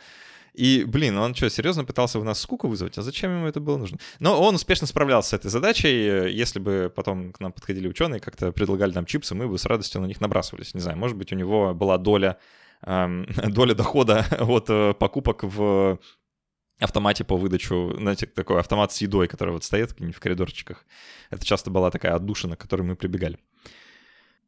И, 0.57 0.85
блин, 0.85 1.17
он 1.17 1.35
что, 1.35 1.49
серьезно 1.51 1.85
пытался 1.85 2.19
в 2.19 2.23
нас 2.23 2.39
скуку 2.39 2.67
вызвать? 2.67 2.97
А 2.97 3.03
зачем 3.03 3.31
ему 3.31 3.45
это 3.45 3.59
было 3.59 3.77
нужно? 3.77 3.99
Но 4.19 4.41
он 4.41 4.55
успешно 4.55 4.87
справлялся 4.87 5.29
с 5.29 5.33
этой 5.33 5.51
задачей. 5.51 6.31
Если 6.31 6.59
бы 6.59 6.91
потом 6.93 7.31
к 7.31 7.39
нам 7.39 7.51
подходили 7.53 7.87
ученые, 7.87 8.19
как-то 8.19 8.51
предлагали 8.51 8.91
нам 8.91 9.05
чипсы, 9.05 9.35
мы 9.35 9.47
бы 9.47 9.59
с 9.59 9.65
радостью 9.65 10.01
на 10.01 10.07
них 10.07 10.19
набрасывались. 10.19 10.73
Не 10.73 10.81
знаю, 10.81 10.97
может 10.97 11.15
быть, 11.15 11.31
у 11.31 11.35
него 11.35 11.75
была 11.75 11.99
доля, 11.99 12.39
эм, 12.81 13.27
доля 13.49 13.75
дохода 13.75 14.25
от 14.39 14.65
э, 14.69 14.95
покупок 14.95 15.43
в 15.43 15.99
автомате 16.79 17.23
по 17.23 17.37
выдачу, 17.37 17.93
знаете, 17.95 18.25
такой 18.25 18.59
автомат 18.59 18.91
с 18.91 19.01
едой, 19.01 19.27
который 19.27 19.51
вот 19.51 19.63
стоит 19.63 19.91
в 19.91 20.19
коридорчиках. 20.19 20.85
Это 21.29 21.45
часто 21.45 21.69
была 21.69 21.91
такая 21.91 22.15
отдушина, 22.15 22.55
к 22.55 22.59
которой 22.59 22.81
мы 22.81 22.95
прибегали. 22.95 23.37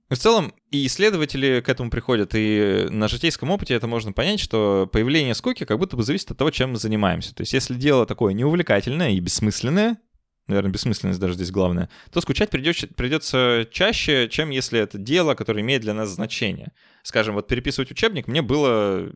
В 0.09 0.15
целом, 0.17 0.55
и 0.71 0.87
исследователи 0.87 1.61
к 1.61 1.69
этому 1.69 1.91
приходят, 1.91 2.31
и 2.33 2.87
на 2.89 3.07
житейском 3.07 3.51
опыте 3.51 3.75
это 3.75 3.85
можно 3.85 4.11
понять, 4.11 4.39
что 4.39 4.89
появление 4.91 5.35
скуки 5.35 5.65
как 5.65 5.77
будто 5.77 5.95
бы 5.95 6.01
зависит 6.01 6.31
от 6.31 6.37
того, 6.37 6.49
чем 6.49 6.71
мы 6.71 6.77
занимаемся. 6.77 7.35
То 7.35 7.41
есть, 7.41 7.53
если 7.53 7.75
дело 7.75 8.07
такое 8.07 8.33
неувлекательное 8.33 9.11
и 9.11 9.19
бессмысленное, 9.19 9.99
наверное, 10.47 10.71
бессмысленность 10.71 11.19
даже 11.19 11.35
здесь 11.35 11.51
главная, 11.51 11.89
то 12.11 12.21
скучать 12.21 12.49
придется, 12.49 12.87
придется 12.87 13.67
чаще, 13.71 14.27
чем 14.29 14.49
если 14.49 14.79
это 14.79 14.97
дело, 14.97 15.35
которое 15.35 15.61
имеет 15.61 15.83
для 15.83 15.93
нас 15.93 16.09
значение. 16.09 16.71
Скажем, 17.03 17.35
вот 17.35 17.47
переписывать 17.47 17.91
учебник 17.91 18.27
мне 18.27 18.41
было 18.41 19.11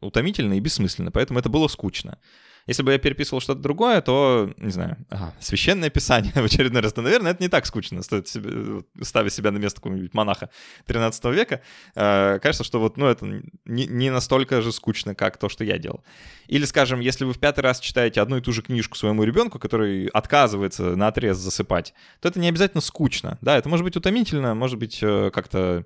утомительно 0.00 0.54
и 0.54 0.60
бессмысленно, 0.60 1.10
поэтому 1.10 1.40
это 1.40 1.48
было 1.48 1.66
скучно. 1.66 2.18
Если 2.66 2.82
бы 2.82 2.92
я 2.92 2.98
переписывал 2.98 3.40
что-то 3.40 3.60
другое, 3.60 4.00
то, 4.00 4.52
не 4.56 4.70
знаю, 4.70 4.96
ага, 5.10 5.34
священное 5.40 5.90
писание 5.90 6.32
в 6.34 6.44
очередной 6.44 6.82
раз, 6.82 6.92
то, 6.92 7.02
наверное, 7.02 7.32
это 7.32 7.42
не 7.42 7.48
так 7.48 7.66
скучно, 7.66 8.02
стоит 8.02 8.28
себе, 8.28 8.82
ставя 9.00 9.30
себя 9.30 9.50
на 9.50 9.58
место 9.58 9.80
какого-нибудь 9.80 10.14
монаха 10.14 10.50
13 10.86 11.24
века. 11.26 11.62
Э, 11.94 12.38
кажется, 12.40 12.64
что 12.64 12.80
вот, 12.80 12.96
ну, 12.96 13.06
это 13.06 13.26
не, 13.64 13.86
не 13.86 14.10
настолько 14.10 14.62
же 14.62 14.72
скучно, 14.72 15.14
как 15.14 15.36
то, 15.38 15.48
что 15.48 15.64
я 15.64 15.78
делал. 15.78 16.04
Или, 16.46 16.64
скажем, 16.64 17.00
если 17.00 17.24
вы 17.24 17.32
в 17.32 17.38
пятый 17.38 17.60
раз 17.60 17.80
читаете 17.80 18.20
одну 18.20 18.36
и 18.36 18.40
ту 18.40 18.52
же 18.52 18.62
книжку 18.62 18.96
своему 18.96 19.24
ребенку, 19.24 19.58
который 19.58 20.06
отказывается 20.08 20.96
на 20.96 21.08
отрез 21.08 21.36
засыпать, 21.36 21.94
то 22.20 22.28
это 22.28 22.38
не 22.38 22.48
обязательно 22.48 22.80
скучно. 22.80 23.38
Да, 23.40 23.56
это 23.56 23.68
может 23.68 23.84
быть 23.84 23.96
утомительно, 23.96 24.54
может 24.54 24.78
быть 24.78 24.98
э, 25.02 25.30
как-то 25.32 25.84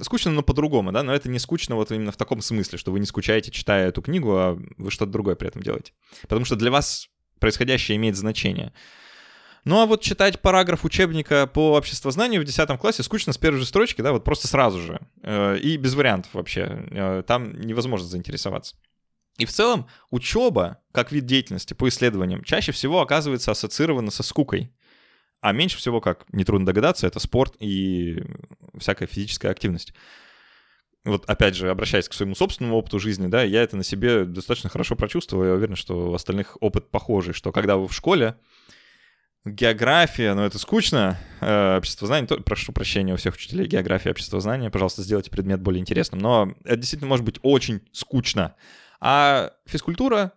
скучно, 0.00 0.30
но 0.30 0.42
по-другому, 0.42 0.92
да, 0.92 1.02
но 1.02 1.14
это 1.14 1.28
не 1.28 1.38
скучно 1.38 1.76
вот 1.76 1.92
именно 1.92 2.12
в 2.12 2.16
таком 2.16 2.40
смысле, 2.40 2.78
что 2.78 2.92
вы 2.92 3.00
не 3.00 3.06
скучаете, 3.06 3.50
читая 3.50 3.88
эту 3.88 4.02
книгу, 4.02 4.36
а 4.36 4.58
вы 4.76 4.90
что-то 4.90 5.12
другое 5.12 5.34
при 5.34 5.48
этом 5.48 5.62
делаете. 5.62 5.92
Потому 6.22 6.44
что 6.44 6.56
для 6.56 6.70
вас 6.70 7.08
происходящее 7.38 7.96
имеет 7.96 8.16
значение. 8.16 8.72
Ну 9.64 9.80
а 9.80 9.86
вот 9.86 10.02
читать 10.02 10.40
параграф 10.40 10.84
учебника 10.84 11.46
по 11.46 11.76
обществознанию 11.76 12.40
в 12.40 12.44
10 12.44 12.80
классе 12.80 13.02
скучно 13.02 13.32
с 13.32 13.38
первой 13.38 13.58
же 13.58 13.66
строчки, 13.66 14.02
да, 14.02 14.12
вот 14.12 14.24
просто 14.24 14.48
сразу 14.48 14.80
же. 14.80 15.00
Э, 15.22 15.56
и 15.56 15.76
без 15.76 15.94
вариантов 15.94 16.34
вообще. 16.34 16.86
Э, 16.90 17.22
там 17.24 17.60
невозможно 17.60 18.08
заинтересоваться. 18.08 18.76
И 19.38 19.44
в 19.44 19.52
целом 19.52 19.86
учеба, 20.10 20.78
как 20.92 21.12
вид 21.12 21.26
деятельности 21.26 21.74
по 21.74 21.88
исследованиям, 21.88 22.42
чаще 22.42 22.72
всего 22.72 23.00
оказывается 23.00 23.50
ассоциирована 23.50 24.10
со 24.10 24.22
скукой. 24.22 24.72
А 25.42 25.52
меньше 25.52 25.76
всего, 25.76 26.00
как 26.00 26.24
нетрудно 26.32 26.64
догадаться, 26.64 27.06
это 27.06 27.18
спорт 27.18 27.56
и 27.58 28.22
всякая 28.78 29.08
физическая 29.08 29.50
активность. 29.50 29.92
Вот 31.04 31.28
опять 31.28 31.56
же, 31.56 31.68
обращаясь 31.68 32.08
к 32.08 32.12
своему 32.12 32.36
собственному 32.36 32.76
опыту 32.76 33.00
жизни, 33.00 33.26
да, 33.26 33.42
я 33.42 33.64
это 33.64 33.76
на 33.76 33.82
себе 33.82 34.24
достаточно 34.24 34.70
хорошо 34.70 34.94
прочувствовал. 34.94 35.44
Я 35.44 35.54
уверен, 35.54 35.74
что 35.74 36.10
у 36.10 36.14
остальных 36.14 36.56
опыт 36.60 36.92
похожий, 36.92 37.34
что 37.34 37.50
когда 37.50 37.76
вы 37.76 37.88
в 37.88 37.92
школе, 37.92 38.36
география, 39.44 40.32
ну 40.34 40.42
это 40.42 40.60
скучно, 40.60 41.18
э, 41.40 41.76
общество 41.78 42.06
знания, 42.06 42.28
то, 42.28 42.36
прошу 42.36 42.72
прощения 42.72 43.12
у 43.12 43.16
всех 43.16 43.34
учителей 43.34 43.66
географии, 43.66 44.10
общество 44.10 44.40
знания, 44.40 44.70
пожалуйста, 44.70 45.02
сделайте 45.02 45.32
предмет 45.32 45.60
более 45.60 45.80
интересным, 45.80 46.20
но 46.20 46.54
это 46.64 46.76
действительно 46.76 47.08
может 47.08 47.24
быть 47.24 47.40
очень 47.42 47.80
скучно. 47.90 48.54
А 49.00 49.50
физкультура, 49.66 50.34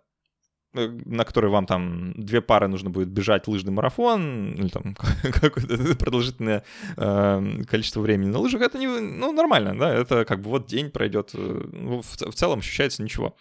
на 0.75 1.23
который 1.23 1.49
вам 1.49 1.65
там 1.65 2.13
две 2.13 2.41
пары 2.41 2.67
нужно 2.67 2.89
будет 2.89 3.09
бежать 3.09 3.47
лыжный 3.47 3.71
марафон, 3.71 4.53
или 4.53 4.69
там 4.69 4.95
какое-то 5.23 5.95
продолжительное 5.95 6.63
э, 6.97 7.63
количество 7.67 8.01
времени 8.01 8.29
на 8.29 8.39
лыжах, 8.39 8.61
это 8.61 8.77
не, 8.77 8.87
ну, 8.87 9.31
нормально, 9.31 9.77
да, 9.77 9.93
это 9.93 10.25
как 10.25 10.41
бы 10.41 10.49
вот 10.49 10.67
день 10.67 10.91
пройдет, 10.91 11.31
э, 11.33 11.67
ну, 11.71 12.01
в, 12.01 12.33
целом 12.33 12.59
ощущается 12.59 13.03
ничего. 13.03 13.35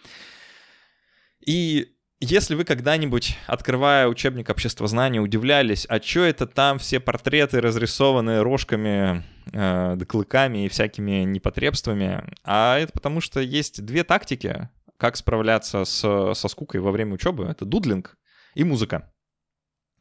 И 1.44 1.94
если 2.20 2.54
вы 2.54 2.64
когда-нибудь, 2.64 3.36
открывая 3.46 4.08
учебник 4.08 4.48
обществознания, 4.48 5.20
удивлялись, 5.20 5.86
а 5.88 6.00
что 6.00 6.20
это 6.20 6.46
там 6.46 6.78
все 6.78 7.00
портреты 7.00 7.60
разрисованные 7.60 8.40
рожками, 8.42 9.24
э, 9.52 9.98
клыками 10.06 10.64
и 10.64 10.68
всякими 10.68 11.24
непотребствами, 11.24 12.24
а 12.44 12.78
это 12.78 12.92
потому 12.92 13.20
что 13.20 13.40
есть 13.40 13.84
две 13.84 14.04
тактики, 14.04 14.68
как 15.04 15.16
справляться 15.16 15.84
с, 15.84 16.32
со 16.34 16.48
скукой 16.48 16.80
во 16.80 16.90
время 16.90 17.12
учебы, 17.12 17.44
это 17.44 17.66
дудлинг 17.66 18.16
и 18.54 18.64
музыка. 18.64 19.12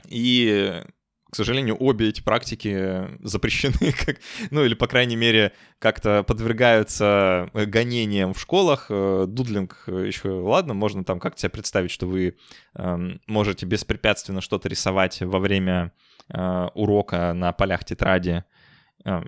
И, 0.08 0.82
к 1.30 1.36
сожалению, 1.36 1.76
обе 1.78 2.08
эти 2.08 2.22
практики 2.22 3.10
запрещены, 3.20 3.92
как, 4.06 4.22
ну 4.50 4.64
или, 4.64 4.76
по 4.76 4.88
крайней 4.88 5.18
мере, 5.18 5.52
как-то 5.80 6.24
подвергаются 6.24 7.50
гонениям 7.54 8.34
в 8.34 8.40
школах. 8.40 8.86
Э, 8.88 9.26
дудлинг 9.28 9.84
еще, 9.88 10.30
ладно, 10.30 10.74
можно 10.74 11.04
там 11.04 11.20
как-то 11.20 11.42
себе 11.42 11.50
представить, 11.50 11.92
что 11.92 12.06
вы 12.06 12.38
э, 12.74 12.98
можете 13.28 13.66
беспрепятственно 13.66 14.40
что-то 14.40 14.70
рисовать 14.70 15.22
во 15.22 15.40
время 15.40 15.92
э, 16.30 16.68
урока 16.76 17.34
на 17.34 17.52
полях 17.52 17.84
тетради, 17.84 18.46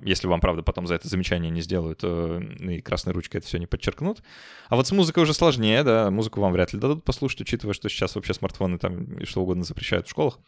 если 0.03 0.27
вам, 0.27 0.39
правда, 0.39 0.63
потом 0.63 0.87
за 0.87 0.95
это 0.95 1.07
замечание 1.07 1.51
не 1.51 1.61
сделают 1.61 1.99
э, 2.03 2.41
и 2.59 2.81
красной 2.81 3.13
ручкой 3.13 3.37
это 3.37 3.47
все 3.47 3.57
не 3.57 3.67
подчеркнут. 3.67 4.23
А 4.69 4.75
вот 4.77 4.87
с 4.87 4.91
музыкой 4.91 5.23
уже 5.23 5.33
сложнее, 5.33 5.83
да, 5.83 6.09
музыку 6.11 6.39
вам 6.39 6.53
вряд 6.53 6.71
ли 6.71 6.79
дадут 6.79 7.03
послушать, 7.03 7.41
учитывая, 7.41 7.73
что 7.73 7.89
сейчас 7.89 8.15
вообще 8.15 8.33
смартфоны 8.33 8.77
там 8.77 9.17
и 9.17 9.25
что 9.25 9.41
угодно 9.41 9.65
запрещают 9.65 10.07
в 10.07 10.11
школах. 10.11 10.39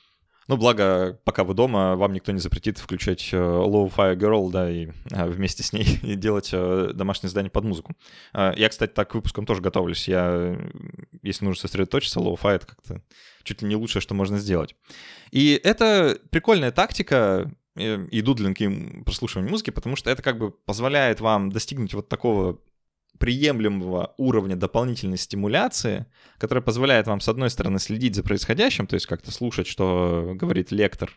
Ну, 0.48 0.55
благо, 0.55 1.19
пока 1.25 1.43
вы 1.43 1.53
дома, 1.53 1.98
вам 1.98 2.13
никто 2.13 2.31
не 2.31 2.39
запретит 2.39 2.77
включать 2.77 3.34
э, 3.34 3.38
Low 3.38 3.93
Fire 3.93 4.15
Girl, 4.15 4.50
да, 4.50 4.72
и 4.72 4.88
э, 5.12 5.27
вместе 5.27 5.62
с 5.62 5.74
ней 5.74 6.00
и 6.03 6.15
делать 6.15 6.51
домашнее 6.51 7.29
задание 7.29 7.51
под 7.51 7.65
музыку. 7.65 7.98
А, 8.31 8.53
я, 8.55 8.69
кстати, 8.69 8.93
так 8.93 9.12
к 9.12 9.15
выпускам 9.15 9.46
тоже 9.46 9.62
готовлюсь. 9.62 10.07
Я, 10.07 10.57
если 11.22 11.43
нужно 11.43 11.60
сосредоточиться, 11.60 12.22
Low 12.22 12.39
Fire— 12.41 12.55
это 12.55 12.67
как-то 12.67 13.01
чуть 13.43 13.62
ли 13.62 13.67
не 13.67 13.75
лучшее, 13.75 14.01
что 14.01 14.13
можно 14.13 14.38
сделать. 14.38 14.74
И 15.31 15.60
это 15.62 16.17
прикольная 16.31 16.72
тактика, 16.72 17.51
Э, 17.77 18.07
и 18.12 18.22
дудлинг, 18.22 18.60
и 18.62 19.03
прослушивание 19.03 19.51
музыки, 19.51 19.69
потому 19.69 19.96
что 19.96 20.10
это 20.10 20.22
как 20.22 20.38
бы 20.38 20.51
позволяет 20.51 21.19
вам 21.22 21.51
достигнуть 21.51 21.93
вот 21.93 22.10
такого 22.10 22.60
приемлемого 23.19 24.13
уровня 24.17 24.55
дополнительной 24.55 25.17
стимуляции, 25.17 26.05
которая 26.38 26.62
позволяет 26.62 27.07
вам, 27.07 27.19
с 27.19 27.27
одной 27.27 27.50
стороны, 27.50 27.79
следить 27.79 28.15
за 28.15 28.24
происходящим, 28.24 28.86
то 28.88 28.93
есть 28.93 29.07
как-то 29.07 29.31
слушать, 29.31 29.67
что 29.67 30.34
говорит 30.36 30.72
лектор, 30.72 31.12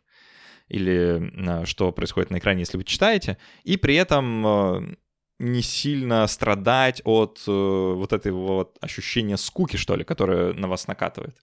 или 0.69 1.63
э, 1.63 1.65
что 1.67 1.93
происходит 1.93 2.31
на 2.31 2.39
экране, 2.39 2.61
если 2.61 2.77
вы 2.77 2.85
читаете, 2.85 3.39
и 3.65 3.77
при 3.77 3.97
этом 3.97 4.47
э, 4.47 4.95
не 5.39 5.63
сильно 5.63 6.27
страдать 6.27 7.01
от 7.05 7.43
вот 7.47 8.13
этого 8.13 8.57
вот 8.57 8.77
ощущения 8.83 9.39
скуки, 9.39 9.77
что 9.77 9.97
ли, 9.97 10.05
которое 10.05 10.53
на 10.53 10.69
вас 10.69 10.87
накатывает. 10.87 11.35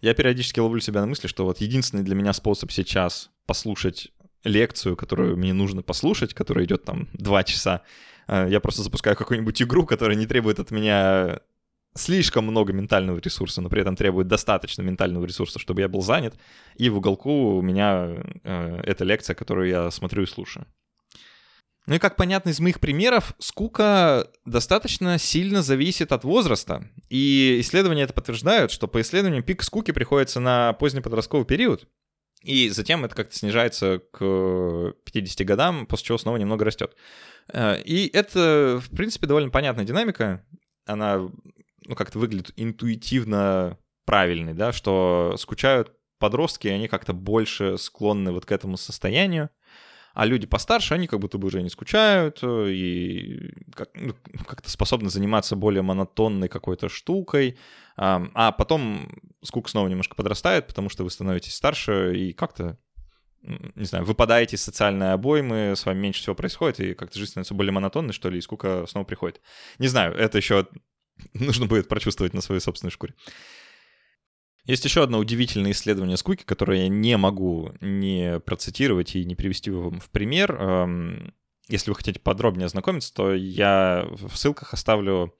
Я 0.00 0.14
периодически 0.14 0.60
ловлю 0.60 0.80
себя 0.80 1.02
на 1.02 1.06
мысли, 1.06 1.28
что 1.28 1.44
вот 1.44 1.60
единственный 1.60 2.02
для 2.02 2.14
меня 2.14 2.32
способ 2.32 2.72
сейчас 2.72 3.30
послушать 3.50 4.12
лекцию, 4.44 4.94
которую 4.94 5.36
мне 5.36 5.52
нужно 5.52 5.82
послушать, 5.82 6.34
которая 6.34 6.66
идет 6.66 6.84
там 6.84 7.08
два 7.14 7.42
часа, 7.42 7.82
э, 8.28 8.46
я 8.48 8.60
просто 8.60 8.82
запускаю 8.82 9.16
какую-нибудь 9.16 9.60
игру, 9.60 9.84
которая 9.84 10.16
не 10.16 10.26
требует 10.26 10.60
от 10.60 10.70
меня 10.70 11.40
слишком 11.96 12.44
много 12.44 12.72
ментального 12.72 13.18
ресурса, 13.18 13.60
но 13.60 13.68
при 13.68 13.80
этом 13.80 13.96
требует 13.96 14.28
достаточно 14.28 14.82
ментального 14.82 15.24
ресурса, 15.24 15.58
чтобы 15.58 15.80
я 15.80 15.88
был 15.88 16.00
занят. 16.00 16.36
И 16.76 16.88
в 16.90 16.98
уголку 16.98 17.56
у 17.56 17.60
меня 17.60 18.22
э, 18.44 18.82
эта 18.84 19.02
лекция, 19.02 19.34
которую 19.34 19.68
я 19.68 19.90
смотрю 19.90 20.22
и 20.22 20.26
слушаю. 20.26 20.64
Ну 21.86 21.96
и 21.96 21.98
как 21.98 22.14
понятно 22.14 22.50
из 22.50 22.60
моих 22.60 22.78
примеров, 22.78 23.34
скука 23.40 24.28
достаточно 24.44 25.18
сильно 25.18 25.60
зависит 25.60 26.12
от 26.12 26.22
возраста. 26.22 26.88
И 27.08 27.56
исследования 27.58 28.02
это 28.02 28.12
подтверждают, 28.12 28.70
что 28.70 28.86
по 28.86 29.00
исследованиям 29.00 29.42
пик 29.42 29.64
скуки 29.64 29.90
приходится 29.90 30.38
на 30.38 30.72
поздний 30.74 31.00
подростковый 31.00 31.46
период. 31.46 31.88
И 32.42 32.70
затем 32.70 33.04
это 33.04 33.14
как-то 33.14 33.36
снижается 33.36 34.00
к 34.12 34.94
50 35.04 35.46
годам, 35.46 35.86
после 35.86 36.06
чего 36.06 36.18
снова 36.18 36.36
немного 36.38 36.64
растет. 36.64 36.96
Э, 37.52 37.80
и 37.82 38.08
это, 38.08 38.80
в 38.82 38.94
принципе, 38.96 39.26
довольно 39.26 39.50
понятная 39.50 39.84
динамика. 39.84 40.44
Она 40.86 41.28
ну, 41.86 41.94
как-то 41.94 42.18
выглядит 42.18 42.52
интуитивно 42.56 43.78
правильной, 44.06 44.54
да, 44.54 44.72
что 44.72 45.34
скучают 45.38 45.92
подростки, 46.18 46.68
и 46.68 46.72
они 46.72 46.88
как-то 46.88 47.12
больше 47.12 47.78
склонны 47.78 48.32
вот 48.32 48.46
к 48.46 48.52
этому 48.52 48.76
состоянию 48.76 49.50
а 50.14 50.26
люди 50.26 50.46
постарше, 50.46 50.94
они 50.94 51.06
как 51.06 51.20
будто 51.20 51.38
бы 51.38 51.46
уже 51.46 51.62
не 51.62 51.70
скучают 51.70 52.40
э, 52.42 52.70
и 52.70 53.52
ну, 53.94 54.14
как-то 54.46 54.70
способны 54.70 55.10
заниматься 55.10 55.56
более 55.56 55.82
монотонной 55.82 56.48
какой-то 56.48 56.88
штукой, 56.88 57.58
а 57.96 58.52
потом 58.52 59.20
скука 59.42 59.68
снова 59.68 59.88
немножко 59.88 60.14
подрастает, 60.14 60.66
потому 60.66 60.88
что 60.88 61.04
вы 61.04 61.10
становитесь 61.10 61.54
старше 61.54 62.16
и 62.16 62.32
как-то 62.32 62.78
не 63.42 63.84
знаю, 63.84 64.04
выпадаете 64.04 64.56
из 64.56 64.62
социальной 64.62 65.12
обоймы, 65.12 65.72
с 65.74 65.86
вами 65.86 65.98
меньше 65.98 66.20
всего 66.20 66.34
происходит, 66.34 66.80
и 66.80 66.94
как-то 66.94 67.18
жизнь 67.18 67.30
становится 67.32 67.54
более 67.54 67.72
монотонной, 67.72 68.12
что 68.12 68.28
ли, 68.28 68.38
и 68.38 68.42
скука 68.42 68.84
снова 68.86 69.04
приходит. 69.04 69.40
Не 69.78 69.88
знаю, 69.88 70.14
это 70.14 70.38
еще 70.38 70.66
нужно 71.34 71.66
будет 71.66 71.88
прочувствовать 71.88 72.34
на 72.34 72.40
своей 72.40 72.60
собственной 72.60 72.90
шкуре. 72.90 73.14
Есть 74.64 74.84
еще 74.84 75.02
одно 75.02 75.18
удивительное 75.18 75.72
исследование 75.72 76.16
скуки, 76.16 76.44
которое 76.44 76.82
я 76.82 76.88
не 76.88 77.16
могу 77.16 77.72
не 77.80 78.40
процитировать 78.40 79.16
и 79.16 79.24
не 79.24 79.34
привести 79.34 79.70
вам 79.70 80.00
в 80.00 80.10
пример. 80.10 80.54
Эм, 80.54 81.34
если 81.68 81.90
вы 81.90 81.96
хотите 81.96 82.20
подробнее 82.20 82.66
ознакомиться, 82.66 83.12
то 83.14 83.34
я 83.34 84.06
в 84.10 84.36
ссылках 84.36 84.74
оставлю 84.74 85.34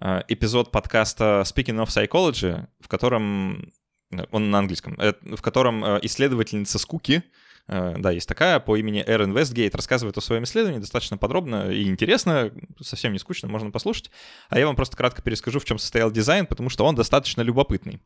э, 0.00 0.22
эпизод 0.28 0.70
подкаста 0.70 1.42
Speaking 1.44 1.84
of 1.84 1.88
Psychology, 1.88 2.66
в 2.80 2.88
котором 2.88 3.72
он 4.30 4.50
на 4.50 4.58
английском, 4.58 4.94
э, 4.98 5.14
в 5.22 5.42
котором 5.42 5.84
э, 5.84 5.98
исследовательница 6.02 6.78
скуки 6.78 7.22
э, 7.22 7.41
да, 7.98 8.10
есть 8.10 8.28
такая, 8.28 8.60
по 8.60 8.76
имени 8.76 9.02
Эрен 9.06 9.36
Вестгейт, 9.36 9.74
рассказывает 9.74 10.16
о 10.18 10.20
своем 10.20 10.44
исследовании 10.44 10.80
достаточно 10.80 11.16
подробно 11.16 11.70
и 11.70 11.84
интересно, 11.84 12.52
совсем 12.80 13.12
не 13.12 13.18
скучно, 13.18 13.48
можно 13.48 13.70
послушать. 13.70 14.10
А 14.48 14.58
я 14.58 14.66
вам 14.66 14.76
просто 14.76 14.96
кратко 14.96 15.22
перескажу, 15.22 15.60
в 15.60 15.64
чем 15.64 15.78
состоял 15.78 16.10
дизайн, 16.10 16.46
потому 16.46 16.68
что 16.68 16.84
он 16.84 16.94
достаточно 16.94 17.42
любопытный. 17.42 18.00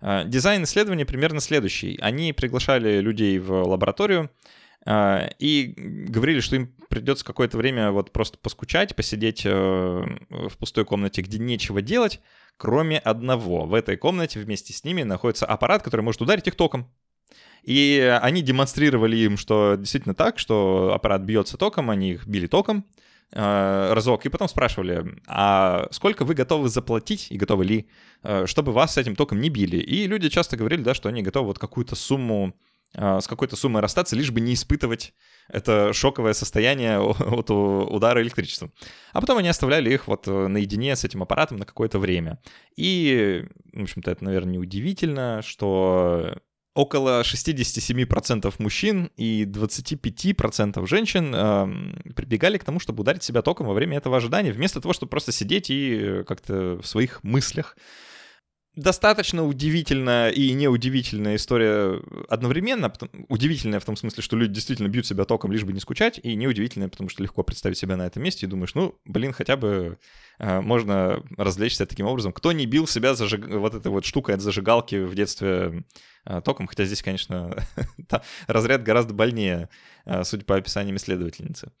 Э, 0.00 0.22
дизайн 0.26 0.64
исследования 0.64 1.04
примерно 1.04 1.40
следующий. 1.40 1.98
Они 2.00 2.32
приглашали 2.32 3.00
людей 3.00 3.38
в 3.38 3.52
лабораторию, 3.64 4.30
и 4.88 5.74
говорили, 5.76 6.40
что 6.40 6.56
им 6.56 6.74
придется 6.88 7.22
какое-то 7.22 7.58
время 7.58 7.90
вот 7.90 8.12
просто 8.12 8.38
поскучать, 8.38 8.96
посидеть 8.96 9.44
в 9.44 10.56
пустой 10.58 10.86
комнате, 10.86 11.20
где 11.20 11.38
нечего 11.38 11.82
делать, 11.82 12.20
кроме 12.56 12.98
одного. 12.98 13.66
В 13.66 13.74
этой 13.74 13.98
комнате 13.98 14.40
вместе 14.40 14.72
с 14.72 14.82
ними 14.82 15.02
находится 15.02 15.44
аппарат, 15.44 15.82
который 15.82 16.00
может 16.00 16.22
ударить 16.22 16.46
их 16.46 16.54
током. 16.54 16.90
И 17.62 18.18
они 18.22 18.42
демонстрировали 18.42 19.16
им, 19.16 19.36
что 19.36 19.76
действительно 19.76 20.14
так, 20.14 20.38
что 20.38 20.92
аппарат 20.94 21.22
бьется 21.22 21.56
током, 21.56 21.90
они 21.90 22.12
их 22.12 22.26
били 22.26 22.46
током 22.46 22.86
э, 23.32 23.92
разок, 23.92 24.24
и 24.24 24.28
потом 24.30 24.48
спрашивали, 24.48 25.04
а 25.26 25.86
сколько 25.90 26.24
вы 26.24 26.34
готовы 26.34 26.68
заплатить, 26.68 27.28
и 27.30 27.36
готовы 27.36 27.64
ли, 27.64 27.88
э, 28.22 28.46
чтобы 28.46 28.72
вас 28.72 28.94
с 28.94 28.98
этим 28.98 29.14
током 29.14 29.40
не 29.40 29.50
били. 29.50 29.76
И 29.76 30.06
люди 30.06 30.30
часто 30.30 30.56
говорили, 30.56 30.82
да, 30.82 30.94
что 30.94 31.08
они 31.08 31.22
готовы 31.22 31.48
вот 31.48 31.58
какую-то 31.58 31.96
сумму 31.96 32.54
а, 32.94 33.20
с 33.20 33.28
какой-то 33.28 33.54
суммой 33.54 33.82
расстаться, 33.82 34.16
лишь 34.16 34.32
бы 34.32 34.40
не 34.40 34.54
испытывать 34.54 35.14
это 35.48 35.92
шоковое 35.92 36.32
состояние 36.32 36.98
от 37.00 37.50
удара 37.50 38.20
электричеством. 38.20 38.72
А 39.12 39.20
потом 39.20 39.38
они 39.38 39.48
оставляли 39.48 39.92
их 39.92 40.08
вот 40.08 40.26
э, 40.26 40.48
наедине 40.48 40.96
с 40.96 41.04
этим 41.04 41.22
аппаратом 41.22 41.58
на 41.58 41.64
какое-то 41.64 41.98
время. 41.98 42.40
И, 42.76 43.44
в 43.72 43.82
общем-то, 43.82 44.10
это, 44.10 44.24
наверное, 44.24 44.54
неудивительно, 44.54 45.40
что 45.44 46.36
около 46.74 47.22
67% 47.22 48.54
мужчин 48.58 49.10
и 49.16 49.44
25% 49.44 50.86
женщин 50.86 51.34
э, 51.34 52.12
прибегали 52.14 52.58
к 52.58 52.64
тому, 52.64 52.78
чтобы 52.78 53.00
ударить 53.02 53.22
себя 53.22 53.42
током 53.42 53.66
во 53.66 53.74
время 53.74 53.96
этого 53.96 54.16
ожидания, 54.16 54.52
вместо 54.52 54.80
того, 54.80 54.92
чтобы 54.92 55.10
просто 55.10 55.32
сидеть 55.32 55.70
и 55.70 56.22
как-то 56.26 56.78
в 56.80 56.86
своих 56.86 57.22
мыслях 57.24 57.76
достаточно 58.76 59.44
удивительная 59.44 60.30
и 60.30 60.52
неудивительная 60.52 61.36
история 61.36 62.00
одновременно. 62.28 62.92
Удивительная 63.28 63.80
в 63.80 63.84
том 63.84 63.96
смысле, 63.96 64.22
что 64.22 64.36
люди 64.36 64.54
действительно 64.54 64.88
бьют 64.88 65.06
себя 65.06 65.24
током, 65.24 65.50
лишь 65.50 65.64
бы 65.64 65.72
не 65.72 65.80
скучать, 65.80 66.20
и 66.22 66.34
неудивительная, 66.36 66.88
потому 66.88 67.08
что 67.08 67.22
легко 67.22 67.42
представить 67.42 67.78
себя 67.78 67.96
на 67.96 68.06
этом 68.06 68.22
месте 68.22 68.46
и 68.46 68.48
думаешь, 68.48 68.74
ну, 68.74 68.98
блин, 69.04 69.32
хотя 69.32 69.56
бы 69.56 69.98
э, 70.38 70.60
можно 70.60 71.22
развлечься 71.36 71.86
таким 71.86 72.06
образом. 72.06 72.32
Кто 72.32 72.52
не 72.52 72.66
бил 72.66 72.86
себя 72.86 73.14
зажиг... 73.14 73.46
вот 73.48 73.74
этой 73.74 73.88
вот 73.88 74.04
штукой 74.04 74.36
от 74.36 74.40
зажигалки 74.40 75.02
в 75.02 75.14
детстве 75.14 75.84
э, 76.24 76.40
током, 76.40 76.68
хотя 76.68 76.84
здесь, 76.84 77.02
конечно, 77.02 77.56
разряд 78.46 78.84
гораздо 78.84 79.14
больнее, 79.14 79.68
э, 80.06 80.22
судя 80.22 80.44
по 80.44 80.56
описаниям 80.56 80.96
исследовательницы. 80.96 81.72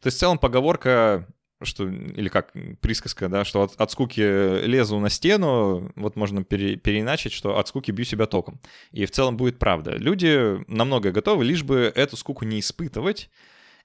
То 0.00 0.08
есть 0.08 0.16
в 0.16 0.20
целом 0.20 0.38
поговорка 0.38 1.28
что, 1.62 1.88
или 1.88 2.28
как 2.28 2.52
присказка, 2.80 3.28
да, 3.28 3.44
что 3.44 3.62
от, 3.62 3.74
от 3.76 3.90
скуки 3.90 4.20
лезу 4.20 4.98
на 4.98 5.08
стену, 5.08 5.92
вот 5.96 6.16
можно 6.16 6.44
пере, 6.44 6.76
переиначить, 6.76 7.32
что 7.32 7.58
от 7.58 7.68
скуки 7.68 7.90
бью 7.90 8.04
себя 8.04 8.26
током. 8.26 8.60
И 8.92 9.06
в 9.06 9.10
целом 9.10 9.36
будет 9.36 9.58
правда. 9.58 9.96
Люди 9.96 10.64
намного 10.70 11.12
готовы, 11.12 11.44
лишь 11.44 11.62
бы 11.62 11.92
эту 11.94 12.16
скуку 12.16 12.44
не 12.44 12.60
испытывать. 12.60 13.30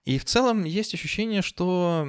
И 0.06 0.18
в 0.18 0.26
целом 0.26 0.64
есть 0.64 0.94
ощущение, 0.94 1.42
что 1.42 2.08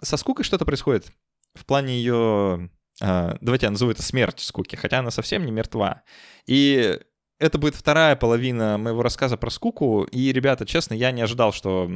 со 0.00 0.16
скукой 0.16 0.44
что-то 0.44 0.64
происходит 0.64 1.12
в 1.54 1.64
плане 1.64 1.96
ее... 1.96 2.70
А, 3.02 3.38
давайте 3.40 3.66
я 3.66 3.70
назову 3.70 3.92
это 3.92 4.02
смерть 4.02 4.40
скуки, 4.40 4.76
хотя 4.76 4.98
она 4.98 5.10
совсем 5.10 5.44
не 5.44 5.52
мертва. 5.52 6.02
И 6.46 6.98
это 7.40 7.58
будет 7.58 7.74
вторая 7.74 8.16
половина 8.16 8.76
моего 8.76 9.02
рассказа 9.02 9.36
про 9.36 9.50
скуку. 9.50 10.04
И, 10.04 10.30
ребята, 10.30 10.66
честно, 10.66 10.94
я 10.94 11.10
не 11.10 11.22
ожидал, 11.22 11.52
что 11.52 11.90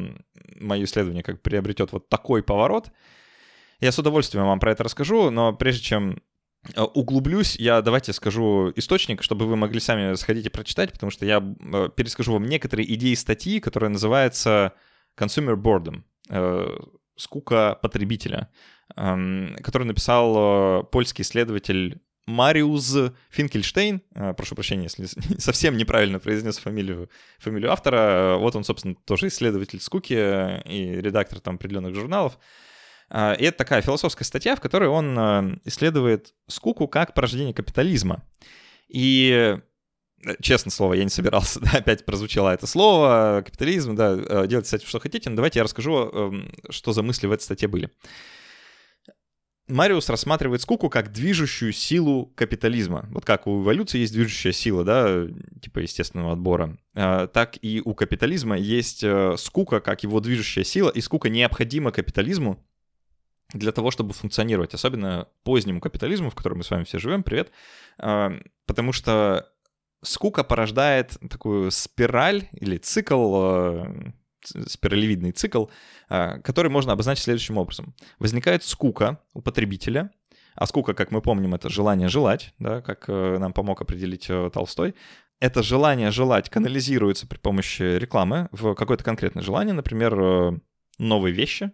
мое 0.59 0.85
исследование 0.85 1.23
как 1.23 1.43
приобретет 1.43 1.93
вот 1.93 2.09
такой 2.09 2.43
поворот. 2.43 2.91
Я 3.79 3.93
с 3.93 3.99
удовольствием 3.99 4.47
вам 4.47 4.59
про 4.59 4.73
это 4.73 4.83
расскажу, 4.85 5.31
но 5.31 5.53
прежде 5.53 5.83
чем 5.83 6.23
э, 6.75 6.81
углублюсь, 6.81 7.57
я 7.57 7.83
давайте 7.83 8.15
скажу 8.15 8.73
источник, 8.75 9.23
чтобы 9.23 9.47
вы 9.47 9.57
могли 9.57 9.81
сами 9.81 10.15
сходить 10.15 10.47
и 10.47 10.51
прочитать, 10.51 10.93
потому 10.93 11.11
что 11.11 11.27
я 11.27 11.45
э, 11.61 11.91
перескажу 11.95 12.33
вам 12.33 12.47
некоторые 12.47 12.93
идеи 12.95 13.15
статьи, 13.15 13.61
которая 13.61 13.91
называется 13.91 14.73
Consumer 15.19 15.57
Boredom, 15.57 16.05
э, 16.31 16.69
скука 17.17 17.79
потребителя, 17.83 18.51
эм, 18.97 19.57
который 19.63 19.85
написал 19.85 20.85
польский 20.85 21.23
исследователь 21.23 22.01
Мариус 22.27 22.97
Финкельштейн, 23.31 24.03
а, 24.15 24.33
прошу 24.33 24.55
прощения, 24.55 24.85
если 24.85 25.07
совсем 25.39 25.77
неправильно 25.77 26.19
произнес 26.19 26.59
фамилию, 26.59 27.11
фамилию 27.39 27.73
автора, 27.73 28.37
вот 28.39 28.57
он, 28.57 28.65
собственно, 28.65 28.95
тоже 29.05 29.29
исследователь 29.29 29.81
скуки 29.81 30.15
и 30.69 31.01
редактор 31.01 31.41
там 31.41 31.57
определенных 31.57 31.95
журналов. 31.95 32.39
И 33.11 33.45
это 33.45 33.59
такая 33.59 33.83
философская 33.83 34.25
статья, 34.25 34.57
в 34.57 34.61
которой 34.61 34.89
он 34.89 35.61
исследует 35.67 36.33
скуку 36.49 36.89
как 36.89 37.13
порождение 37.13 37.53
капитализма. 37.53 38.25
И 38.89 39.59
честно 40.41 40.71
слово, 40.71 40.95
я 40.95 41.05
не 41.05 41.11
собирался, 41.11 41.61
да, 41.63 41.73
опять 41.79 42.05
прозвучало 42.05 42.51
это 42.51 42.67
слово, 42.67 43.43
капитализм, 43.45 43.95
да, 43.95 44.47
делайте 44.47 44.79
с 44.79 44.83
что 44.83 45.01
хотите, 45.01 45.31
но 45.31 45.37
давайте 45.37 45.59
я 45.59 45.65
расскажу, 45.65 46.33
что 46.71 46.93
за 46.93 47.03
мысли 47.03 47.27
в 47.27 47.33
этой 47.33 47.43
статье 47.43 47.69
были. 47.69 47.91
Мариус 49.67 50.11
рассматривает 50.11 50.61
скуку 50.61 50.91
как 50.91 51.11
движущую 51.11 51.73
силу 51.73 52.27
капитализма. 52.35 53.09
Вот 53.11 53.25
как 53.25 53.47
у 53.47 53.63
эволюции 53.63 53.99
есть 53.99 54.13
движущая 54.13 54.53
сила, 54.53 54.85
да, 54.85 55.27
типа 55.63 55.79
естественного 55.79 56.33
отбора, 56.33 56.77
а, 56.95 57.27
так 57.29 57.57
и 57.63 57.81
у 57.83 57.95
капитализма 57.95 58.59
есть 58.59 59.03
э, 59.03 59.37
скука 59.39 59.81
как 59.81 60.03
его 60.03 60.21
движущая 60.21 60.65
сила, 60.65 60.91
и 60.91 61.01
скука 61.01 61.31
необходима 61.31 61.93
капитализму 61.93 62.63
для 63.55 63.73
того, 63.73 63.91
чтобы 63.91 64.13
функционировать, 64.13 64.75
особенно 64.75 65.29
позднему 65.45 65.81
капитализму, 65.81 66.29
в 66.29 66.35
котором 66.35 66.59
мы 66.59 66.65
с 66.65 66.71
вами 66.71 66.85
все 66.85 66.99
живем, 66.99 67.23
привет, 67.23 67.51
а, 67.99 68.33
потому 68.67 68.93
что 68.93 69.49
скука 70.03 70.45
порождает 70.45 71.17
такую 71.31 71.71
спираль 71.71 72.49
или 72.53 72.77
цикл 72.77 73.37
э, 73.37 74.13
спиралевидный 74.47 75.33
цикл, 75.33 75.67
а, 76.09 76.39
который 76.41 76.71
можно 76.71 76.93
обозначить 76.93 77.25
следующим 77.25 77.59
образом. 77.59 77.95
Возникает 78.19 78.65
скука 78.65 79.21
у 79.33 79.41
потребителя, 79.41 80.11
а 80.55 80.67
скука, 80.67 80.95
как 80.95 81.11
мы 81.11 81.21
помним, 81.21 81.55
это 81.55 81.69
желание 81.69 82.09
желать, 82.09 82.55
да, 82.59 82.81
как 82.81 83.07
э, 83.09 83.39
нам 83.39 83.53
помог 83.53 83.81
определить 83.81 84.27
э, 84.29 84.51
Толстой. 84.53 84.95
Это 85.41 85.63
желание 85.63 86.13
желать 86.13 86.49
канализируется 86.49 87.27
при 87.27 87.39
помощи 87.39 87.83
рекламы 87.83 88.49
в 88.53 88.75
какое-то 88.75 89.03
конкретное 89.03 89.43
желание, 89.43 89.75
например, 89.75 90.15
э, 90.19 90.59
новые 90.99 91.35
вещи, 91.35 91.73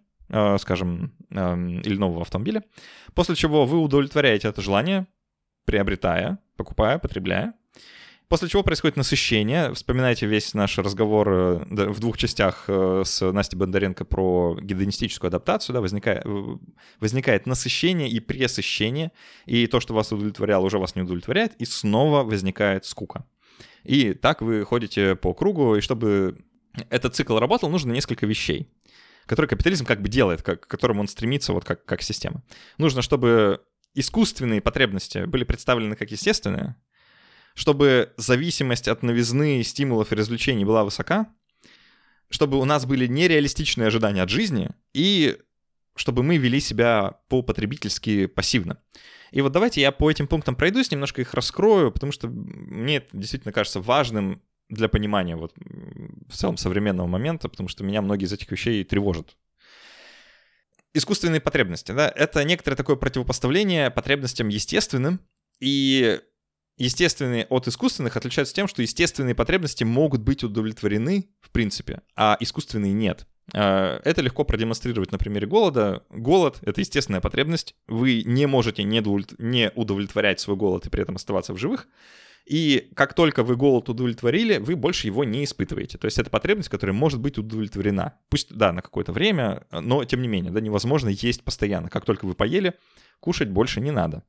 скажем, 0.59 1.13
эм, 1.31 1.81
или 1.81 1.97
нового 1.97 2.23
автомобиля, 2.23 2.63
после 3.15 3.35
чего 3.35 3.67
вы 3.67 3.79
удовлетворяете 3.79 4.47
это 4.47 4.63
желание, 4.63 5.09
приобретая, 5.67 6.39
покупая, 6.57 6.99
потребляя, 6.99 7.53
После 8.31 8.49
чего 8.49 8.63
происходит 8.63 8.97
насыщение. 8.97 9.75
Вспоминайте 9.75 10.25
весь 10.25 10.55
наш 10.55 10.79
разговор 10.79 11.29
э, 11.29 11.89
в 11.89 11.99
двух 11.99 12.17
частях 12.17 12.67
э, 12.69 13.03
с 13.05 13.29
Настей 13.33 13.59
Бондаренко 13.59 14.05
про 14.05 14.57
гедонистическую 14.63 15.31
адаптацию. 15.31 15.75
Да, 15.75 15.81
возникает, 15.81 16.25
возникает 17.01 17.47
насыщение 17.47 18.09
и 18.09 18.21
пресыщение. 18.21 19.11
И 19.47 19.67
то, 19.67 19.81
что 19.81 19.95
вас 19.95 20.13
удовлетворяло, 20.13 20.65
уже 20.65 20.79
вас 20.79 20.95
не 20.95 21.03
удовлетворяет. 21.03 21.57
И 21.57 21.65
снова 21.65 22.23
возникает 22.23 22.85
скука. 22.85 23.27
И 23.83 24.13
так 24.13 24.43
вы 24.43 24.65
ходите 24.65 25.17
по 25.17 25.35
кругу. 25.35 25.75
И 25.75 25.81
чтобы 25.81 26.39
этот 26.89 27.17
цикл 27.17 27.37
работал, 27.37 27.69
нужно 27.69 27.93
несколько 27.93 28.27
вещей 28.27 28.71
которые 29.27 29.49
капитализм 29.49 29.85
как 29.85 30.03
бы 30.03 30.09
делает, 30.09 30.43
как, 30.43 30.63
к 30.63 30.67
которым 30.67 30.99
он 30.99 31.07
стремится 31.07 31.53
вот 31.53 31.65
как, 31.65 31.85
как 31.85 32.03
система. 32.03 32.43
Нужно, 32.79 33.01
чтобы 33.01 33.61
искусственные 33.95 34.61
потребности 34.61 35.25
были 35.25 35.45
представлены 35.45 35.95
как 35.95 36.11
естественные, 36.11 36.75
чтобы 37.55 38.13
зависимость 38.17 38.89
от 38.89 39.03
новизны, 39.03 39.63
стимулов 39.63 40.13
и 40.13 40.17
развлечений 40.17 40.65
была 40.65 40.85
высока, 40.85 41.33
чтобы 42.29 42.59
у 42.59 42.65
нас 42.65 42.87
были 42.87 43.07
нереалистичные 43.07 43.89
ожидания 43.89 44.23
от 44.23 44.31
жизни 44.31 44.71
и 44.95 45.39
чтобы 45.97 46.23
мы 46.23 46.37
вели 46.37 46.61
себя 46.61 47.19
по-потребительски 47.29 48.27
пассивно. 48.27 48.81
И 49.33 49.43
вот 49.43 49.53
давайте 49.53 49.81
я 49.81 49.93
по 49.93 50.11
этим 50.11 50.27
пунктам 50.27 50.57
пройдусь, 50.57 50.91
немножко 50.91 51.21
их 51.21 51.35
раскрою, 51.35 51.93
потому 51.93 52.13
что 52.13 52.29
мне 52.29 52.97
это 52.97 53.09
действительно 53.17 53.53
кажется 53.53 53.81
важным 53.81 54.43
для 54.69 54.89
понимания 54.89 55.37
вот 55.37 55.53
в 55.57 56.37
целом 56.37 56.57
современного 56.57 57.07
момента, 57.07 57.49
потому 57.49 57.69
что 57.69 57.85
меня 57.85 58.03
многие 58.03 58.25
из 58.25 58.33
этих 58.33 58.51
вещей 58.51 58.83
тревожат. 58.85 59.37
Искусственные 60.95 61.41
потребности, 61.41 61.93
да, 61.93 62.13
это 62.15 62.43
некоторое 62.45 62.77
такое 62.77 62.97
противопоставление 62.97 63.91
потребностям 63.91 64.49
естественным, 64.49 65.21
и 65.61 66.21
естественные 66.77 67.47
от 67.47 67.69
искусственных 67.69 68.17
отличаются 68.17 68.55
тем, 68.55 68.69
что 68.69 68.83
естественные 68.83 69.35
потребности 69.35 69.85
могут 69.85 70.23
быть 70.23 70.45
удовлетворены 70.45 71.29
в 71.41 71.51
принципе, 71.51 72.03
а 72.17 72.37
искусственные 72.39 72.93
нет. 72.93 73.27
А, 73.53 74.01
это 74.05 74.23
легко 74.23 74.45
продемонстрировать 74.45 75.13
на 75.13 75.19
примере 75.19 75.47
голода. 75.47 76.05
Голод— 76.11 76.59
это 76.63 76.81
естественная 76.81 77.21
потребность. 77.21 77.75
Вы 77.89 78.23
не 78.25 78.47
можете 78.47 78.85
не 78.85 79.73
удовлетворять 79.75 80.41
свой 80.41 80.57
голод 80.57 80.87
и 80.87 80.91
при 80.91 81.03
этом 81.03 81.17
оставаться 81.17 81.53
в 81.53 81.59
живых. 81.59 81.89
И 82.47 82.91
как 82.97 83.15
только 83.15 83.43
вы 83.43 83.57
голод 83.57 83.89
удовлетворили, 83.89 84.59
вы 84.59 84.75
больше 84.75 85.07
его 85.07 85.25
не 85.25 85.45
испытываете. 85.45 85.99
То 85.99 86.07
есть 86.07 86.19
это 86.19 86.31
потребность, 86.31 86.69
которая 86.69 86.95
может 86.95 87.21
быть 87.21 87.39
удовлетворена. 87.39 88.15
Пусть, 88.29 88.55
да, 88.55 88.73
на 88.73 88.83
какое-то 88.83 89.13
время, 89.13 89.67
но 89.71 90.05
тем 90.05 90.23
не 90.23 90.29
менее, 90.29 90.51
да, 90.51 90.61
невозможно 90.61 91.09
есть 91.09 91.45
постоянно. 91.45 91.89
Как 91.91 92.05
только 92.05 92.25
вы 92.27 92.35
поели, 92.35 92.75
кушать 93.21 93.51
больше 93.51 93.81
не 93.81 93.91
надо. 93.91 94.23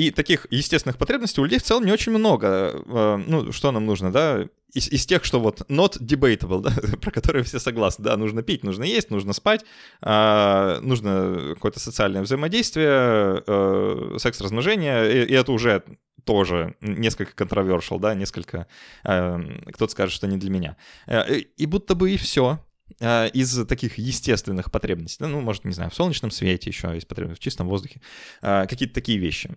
И 0.00 0.10
таких 0.10 0.46
естественных 0.48 0.96
потребностей 0.96 1.42
у 1.42 1.44
людей 1.44 1.58
в 1.58 1.62
целом 1.62 1.84
не 1.84 1.92
очень 1.92 2.12
много. 2.12 2.72
Э, 2.86 3.22
ну, 3.26 3.52
что 3.52 3.70
нам 3.70 3.84
нужно, 3.84 4.10
да? 4.10 4.46
Из, 4.72 4.88
из 4.88 5.04
тех, 5.04 5.26
что 5.26 5.40
вот 5.40 5.60
not 5.68 6.00
debatable, 6.00 6.62
да, 6.62 6.70
про 6.96 7.10
которые 7.10 7.44
все 7.44 7.58
согласны. 7.58 8.04
Да, 8.04 8.16
нужно 8.16 8.42
пить, 8.42 8.64
нужно 8.64 8.84
есть, 8.84 9.10
нужно 9.10 9.34
спать, 9.34 9.62
э, 10.00 10.78
нужно 10.80 11.50
какое-то 11.54 11.80
социальное 11.80 12.22
взаимодействие, 12.22 13.42
э, 13.46 14.16
секс-размножение, 14.18 15.24
и, 15.24 15.26
и 15.26 15.34
это 15.34 15.52
уже 15.52 15.82
тоже 16.24 16.76
несколько 16.80 17.32
controversial, 17.44 18.00
да, 18.00 18.14
несколько... 18.14 18.68
Э, 19.04 19.38
кто-то 19.66 19.92
скажет, 19.92 20.14
что 20.14 20.26
не 20.26 20.38
для 20.38 20.48
меня. 20.48 20.76
Э, 21.08 21.30
и 21.36 21.66
будто 21.66 21.94
бы 21.94 22.10
и 22.10 22.16
все. 22.16 22.58
А, 23.02 23.26
из 23.26 23.66
таких 23.66 23.96
естественных 23.96 24.70
потребностей, 24.70 25.24
ну, 25.24 25.40
может, 25.40 25.64
не 25.64 25.72
знаю, 25.72 25.90
в 25.90 25.94
солнечном 25.94 26.30
свете 26.30 26.68
еще 26.68 26.90
есть 26.94 27.08
потребность, 27.08 27.40
в 27.40 27.42
чистом 27.44 27.68
воздухе, 27.68 28.02
а, 28.42 28.66
какие-то 28.66 28.94
такие 28.94 29.18
вещи. 29.18 29.56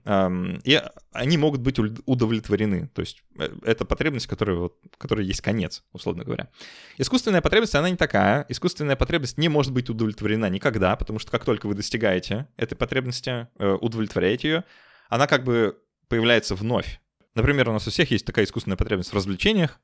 И 0.64 0.82
они 1.12 1.38
могут 1.38 1.62
быть 1.62 1.78
удовлетворены, 2.06 2.88
то 2.88 3.02
есть 3.02 3.22
э, 3.38 3.50
это 3.66 3.86
потребность, 3.86 4.28
которая, 4.28 4.56
вот, 4.56 4.78
которая 4.98 5.26
есть 5.26 5.42
конец, 5.42 5.84
условно 5.92 6.24
говоря. 6.24 6.50
Искусственная 6.98 7.42
потребность, 7.42 7.76
она 7.76 7.90
не 7.90 7.98
такая. 7.98 8.46
Искусственная 8.50 8.96
потребность 8.96 9.38
не 9.38 9.50
может 9.50 9.74
быть 9.74 9.90
удовлетворена 9.90 10.50
никогда, 10.50 10.96
потому 10.96 11.20
что 11.20 11.32
как 11.32 11.44
только 11.44 11.68
вы 11.68 11.76
достигаете 11.76 12.48
этой 12.56 12.76
потребности, 12.76 13.48
э, 13.60 13.78
удовлетворяете 13.82 14.48
ее, 14.48 14.64
она 15.10 15.28
как 15.28 15.44
бы 15.44 15.78
появляется 16.08 16.56
вновь. 16.56 17.02
Например, 17.36 17.70
у 17.70 17.74
нас 17.74 17.88
у 17.88 17.92
всех 17.92 18.12
есть 18.12 18.26
такая 18.26 18.46
искусственная 18.46 18.78
потребность 18.78 19.12
в 19.12 19.16
развлечениях, 19.16 19.80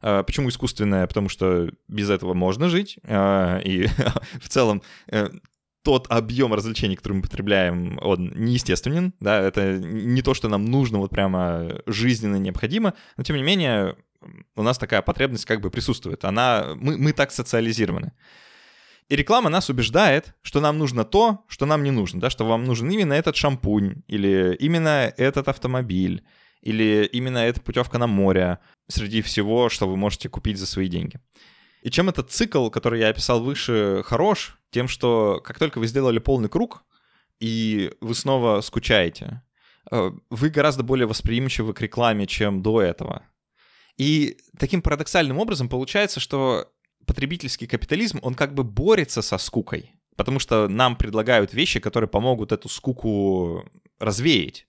почему 0.00 0.48
искусственная? 0.48 1.06
Потому 1.06 1.28
что 1.28 1.70
без 1.88 2.10
этого 2.10 2.34
можно 2.34 2.68
жить, 2.68 2.98
а, 3.04 3.58
и 3.58 3.86
в 4.40 4.48
целом 4.48 4.82
э, 5.08 5.30
тот 5.82 6.06
объем 6.10 6.52
развлечений, 6.52 6.96
который 6.96 7.14
мы 7.14 7.22
потребляем, 7.22 7.98
он 8.02 8.32
неестественен, 8.34 9.14
да, 9.20 9.40
это 9.40 9.78
не 9.78 10.20
то, 10.20 10.34
что 10.34 10.48
нам 10.48 10.64
нужно, 10.64 10.98
вот 10.98 11.10
прямо 11.10 11.80
жизненно 11.86 12.36
необходимо, 12.36 12.94
но 13.16 13.22
тем 13.22 13.36
не 13.36 13.42
менее 13.42 13.96
у 14.56 14.62
нас 14.62 14.78
такая 14.78 15.02
потребность 15.02 15.44
как 15.44 15.60
бы 15.60 15.70
присутствует, 15.70 16.24
она, 16.24 16.72
мы, 16.74 16.98
мы 16.98 17.12
так 17.12 17.30
социализированы. 17.30 18.12
И 19.08 19.14
реклама 19.14 19.48
нас 19.48 19.70
убеждает, 19.70 20.34
что 20.42 20.60
нам 20.60 20.78
нужно 20.78 21.04
то, 21.04 21.44
что 21.46 21.66
нам 21.66 21.84
не 21.84 21.92
нужно, 21.92 22.20
да, 22.20 22.30
что 22.30 22.44
вам 22.44 22.64
нужен 22.64 22.90
именно 22.90 23.12
этот 23.12 23.36
шампунь 23.36 24.02
или 24.08 24.56
именно 24.58 25.12
этот 25.16 25.46
автомобиль, 25.46 26.24
или 26.62 27.08
именно 27.12 27.38
эта 27.38 27.60
путевка 27.60 27.98
на 27.98 28.08
море 28.08 28.58
среди 28.88 29.22
всего, 29.22 29.68
что 29.68 29.88
вы 29.88 29.96
можете 29.96 30.28
купить 30.28 30.58
за 30.58 30.66
свои 30.66 30.88
деньги. 30.88 31.18
И 31.82 31.90
чем 31.90 32.08
этот 32.08 32.30
цикл, 32.30 32.68
который 32.68 33.00
я 33.00 33.08
описал 33.08 33.42
выше, 33.42 34.02
хорош? 34.04 34.58
Тем, 34.70 34.88
что 34.88 35.40
как 35.44 35.58
только 35.58 35.78
вы 35.78 35.86
сделали 35.86 36.18
полный 36.18 36.48
круг, 36.48 36.84
и 37.38 37.92
вы 38.00 38.14
снова 38.14 38.60
скучаете, 38.60 39.42
э, 39.90 40.10
вы 40.30 40.48
гораздо 40.48 40.82
более 40.82 41.06
восприимчивы 41.06 41.74
к 41.74 41.80
рекламе, 41.80 42.26
чем 42.26 42.62
до 42.62 42.82
этого. 42.82 43.22
И 43.96 44.38
таким 44.58 44.82
парадоксальным 44.82 45.38
образом 45.38 45.68
получается, 45.68 46.20
что 46.20 46.68
потребительский 47.06 47.66
капитализм, 47.66 48.18
он 48.22 48.34
как 48.34 48.54
бы 48.54 48.64
борется 48.64 49.22
со 49.22 49.38
скукой, 49.38 49.92
потому 50.16 50.38
что 50.38 50.68
нам 50.68 50.96
предлагают 50.96 51.54
вещи, 51.54 51.80
которые 51.80 52.08
помогут 52.08 52.52
эту 52.52 52.68
скуку 52.68 53.64
развеять 53.98 54.66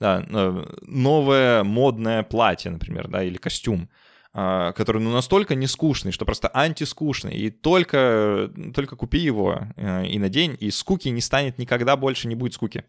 да, 0.00 0.24
э, 0.26 0.64
новое 0.82 1.62
модное 1.62 2.22
платье, 2.22 2.70
например, 2.70 3.08
да, 3.08 3.22
или 3.22 3.36
костюм, 3.36 3.90
а, 4.32 4.72
который 4.72 5.02
ну, 5.02 5.12
настолько 5.12 5.54
не 5.54 5.66
скучный, 5.66 6.12
что 6.12 6.24
просто 6.24 6.50
антискучный, 6.54 7.36
и 7.36 7.50
только, 7.50 8.50
только 8.74 8.96
купи 8.96 9.18
его 9.18 9.68
э, 9.76 10.06
и 10.06 10.18
надень, 10.18 10.56
и 10.58 10.70
скуки 10.70 11.08
не 11.08 11.20
станет 11.20 11.58
никогда 11.58 11.96
больше, 11.96 12.28
не 12.28 12.34
будет 12.34 12.54
скуки. 12.54 12.84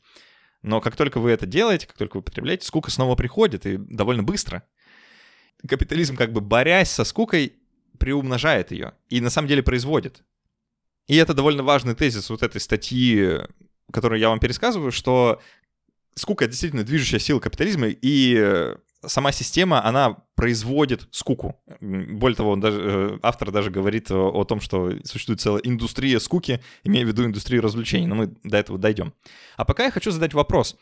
Но 0.62 0.80
как 0.80 0.96
только 0.96 1.20
вы 1.20 1.32
это 1.32 1.46
делаете, 1.46 1.88
как 1.88 1.98
только 1.98 2.18
вы 2.18 2.24
потребляете, 2.24 2.66
скука 2.66 2.92
снова 2.92 3.16
приходит, 3.16 3.66
и 3.66 3.78
довольно 3.78 4.24
быстро. 4.24 4.64
Капитализм, 5.68 6.16
как 6.16 6.32
бы 6.32 6.42
борясь 6.42 6.92
со 6.92 7.04
скукой, 7.04 7.56
приумножает 8.00 8.72
ее, 8.72 8.94
и 9.10 9.20
на 9.20 9.30
самом 9.30 9.48
деле 9.48 9.64
производит. 9.64 10.24
И 11.08 11.16
это 11.16 11.34
довольно 11.34 11.64
важный 11.64 11.96
тезис 11.96 12.30
вот 12.30 12.44
этой 12.44 12.62
статьи, 12.62 13.40
которую 13.92 14.20
я 14.20 14.30
вам 14.30 14.40
пересказываю, 14.40 14.92
что 14.92 15.42
скука— 16.16 16.44
это 16.46 16.52
действительно 16.52 16.84
движущая 16.84 17.20
сила 17.20 17.40
капитализма, 17.40 17.88
и 17.88 18.36
э, 18.38 18.76
сама 19.06 19.32
система, 19.32 19.84
она 19.84 20.18
производит 20.36 21.08
скуку. 21.12 21.62
Более 21.80 22.36
того, 22.36 22.52
он 22.52 22.60
даже, 22.60 22.82
э, 22.82 23.20
автор 23.22 23.52
даже 23.52 23.72
говорит 23.72 24.12
о, 24.12 24.44
том, 24.44 24.62
что 24.62 24.92
существует 25.04 25.42
целая 25.42 25.62
индустрия 25.64 26.20
скуки, 26.20 26.62
имея 26.84 27.06
в 27.06 27.08
виду 27.08 27.26
индустрию 27.26 27.62
развлечений, 27.62 28.08
но 28.08 28.16
мы 28.16 28.34
до 28.44 28.58
этого 28.58 28.78
дойдем. 28.78 29.14
А 29.58 29.66
пока 29.66 29.86
я 29.86 29.92
хочу 29.92 30.12
задать 30.12 30.34
вопрос, 30.34 30.78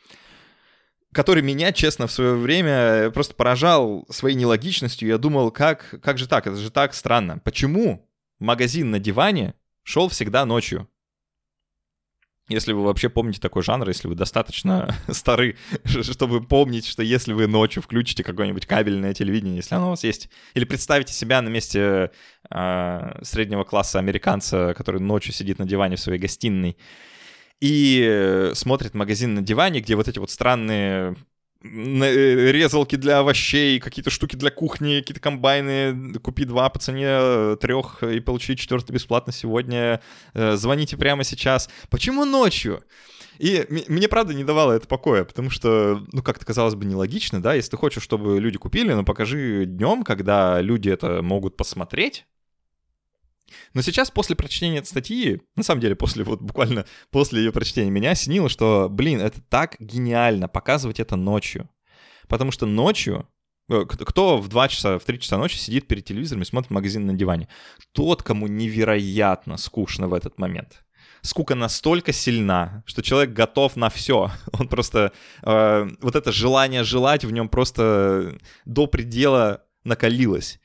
который 1.11 1.41
меня, 1.41 1.71
честно, 1.71 2.07
в 2.07 2.11
свое 2.11 2.35
время 2.35 3.09
просто 3.11 3.33
поражал 3.33 4.05
своей 4.09 4.35
нелогичностью. 4.35 5.07
Я 5.07 5.17
думал, 5.17 5.51
как, 5.51 5.99
как 6.01 6.17
же 6.17 6.27
так? 6.27 6.45
Это 6.47 6.57
же 6.57 6.69
так 6.69 6.93
странно. 6.93 7.39
Почему 7.39 8.07
магазин 8.39 8.91
на 8.91 8.99
диване 8.99 9.55
шел 9.83 10.07
всегда 10.09 10.45
ночью? 10.45 10.87
Если 12.49 12.73
вы 12.73 12.83
вообще 12.83 13.09
помните 13.09 13.39
такой 13.39 13.63
жанр, 13.63 13.87
если 13.87 14.07
вы 14.07 14.15
достаточно 14.15 14.93
стары, 15.09 15.55
чтобы 15.85 16.43
помнить, 16.43 16.85
что 16.85 17.03
если 17.03 17.33
вы 17.33 17.47
ночью 17.47 17.81
включите 17.81 18.23
какое-нибудь 18.23 18.65
кабельное 18.65 19.13
телевидение, 19.13 19.57
если 19.57 19.75
оно 19.75 19.87
у 19.87 19.89
вас 19.91 20.03
есть, 20.03 20.29
или 20.55 20.65
представите 20.65 21.13
себя 21.13 21.41
на 21.41 21.49
месте 21.49 22.11
э, 22.49 23.19
среднего 23.23 23.63
класса 23.63 23.99
американца, 23.99 24.73
который 24.75 24.99
ночью 24.99 25.33
сидит 25.33 25.59
на 25.59 25.65
диване 25.65 25.95
в 25.95 25.99
своей 25.99 26.19
гостиной 26.19 26.77
и 27.61 28.51
смотрит 28.53 28.93
магазин 28.93 29.35
на 29.35 29.41
диване, 29.41 29.81
где 29.81 29.95
вот 29.95 30.07
эти 30.07 30.17
вот 30.17 30.31
странные 30.31 30.89
Э, 31.09 31.15
резалки 31.61 32.95
для 32.95 33.19
овощей, 33.19 33.79
какие-то 33.79 34.09
штуки 34.09 34.35
для 34.35 34.49
кухни, 34.49 34.99
какие-то 34.99 35.19
комбайны, 35.19 36.13
купи 36.19 36.45
два 36.45 36.69
по 36.69 36.79
цене 36.79 37.07
э, 37.07 37.57
трех 37.59 38.01
и 38.03 38.19
получи 38.21 38.55
четвертый 38.55 38.93
бесплатно 38.93 39.33
сегодня, 39.33 40.01
э, 40.33 40.55
звоните 40.55 40.95
прямо 40.95 41.23
сейчас. 41.23 41.69
Почему 41.89 42.23
ночью? 42.23 42.83
И 43.39 43.65
мне, 43.87 44.07
правда, 44.09 44.33
не 44.33 44.43
давало 44.43 44.73
это 44.73 44.87
покоя, 44.87 45.23
потому 45.23 45.49
что, 45.49 46.05
ну, 46.11 46.21
как-то 46.21 46.45
казалось 46.45 46.75
бы 46.75 46.85
нелогично, 46.85 47.41
да, 47.41 47.53
если 47.53 47.71
ты 47.71 47.77
хочешь, 47.77 48.03
чтобы 48.03 48.39
люди 48.39 48.57
купили, 48.57 48.93
ну, 48.93 49.05
покажи 49.05 49.65
днем, 49.65 50.03
когда 50.03 50.61
люди 50.61 50.89
это 50.89 51.21
могут 51.21 51.55
посмотреть, 51.55 52.25
но 53.73 53.81
сейчас, 53.81 54.11
после 54.11 54.35
прочтения 54.35 54.79
этой 54.79 54.87
статьи, 54.87 55.41
на 55.55 55.63
самом 55.63 55.81
деле, 55.81 55.95
после 55.95 56.23
вот 56.23 56.41
буквально 56.41 56.85
после 57.11 57.39
ее 57.39 57.51
прочтения, 57.51 57.89
меня 57.89 58.11
осенило, 58.11 58.49
что, 58.49 58.87
блин, 58.89 59.21
это 59.21 59.41
так 59.41 59.75
гениально 59.79 60.47
показывать 60.47 60.99
это 60.99 61.15
ночью. 61.15 61.69
Потому 62.27 62.51
что 62.51 62.65
ночью 62.65 63.27
э, 63.69 63.85
кто 63.85 64.37
в 64.37 64.47
2 64.47 64.67
часа, 64.67 64.99
в 64.99 65.03
3 65.03 65.19
часа 65.19 65.37
ночи 65.37 65.57
сидит 65.57 65.87
перед 65.87 66.05
телевизором 66.05 66.43
и 66.43 66.45
смотрит 66.45 66.71
магазин 66.71 67.05
на 67.05 67.13
диване? 67.13 67.47
Тот, 67.91 68.23
кому 68.23 68.47
невероятно 68.47 69.57
скучно 69.57 70.07
в 70.07 70.13
этот 70.13 70.37
момент. 70.37 70.83
Скука 71.21 71.55
настолько 71.55 72.13
сильна, 72.13 72.83
что 72.85 73.01
человек 73.01 73.33
готов 73.33 73.75
на 73.75 73.89
все. 73.89 74.31
Он 74.53 74.67
просто... 74.67 75.11
Э, 75.41 75.87
вот 76.01 76.15
это 76.15 76.31
желание 76.31 76.83
желать 76.83 77.25
в 77.25 77.31
нем 77.31 77.49
просто 77.49 78.37
до 78.65 78.87
предела 78.87 79.63
накалилось 79.83 80.59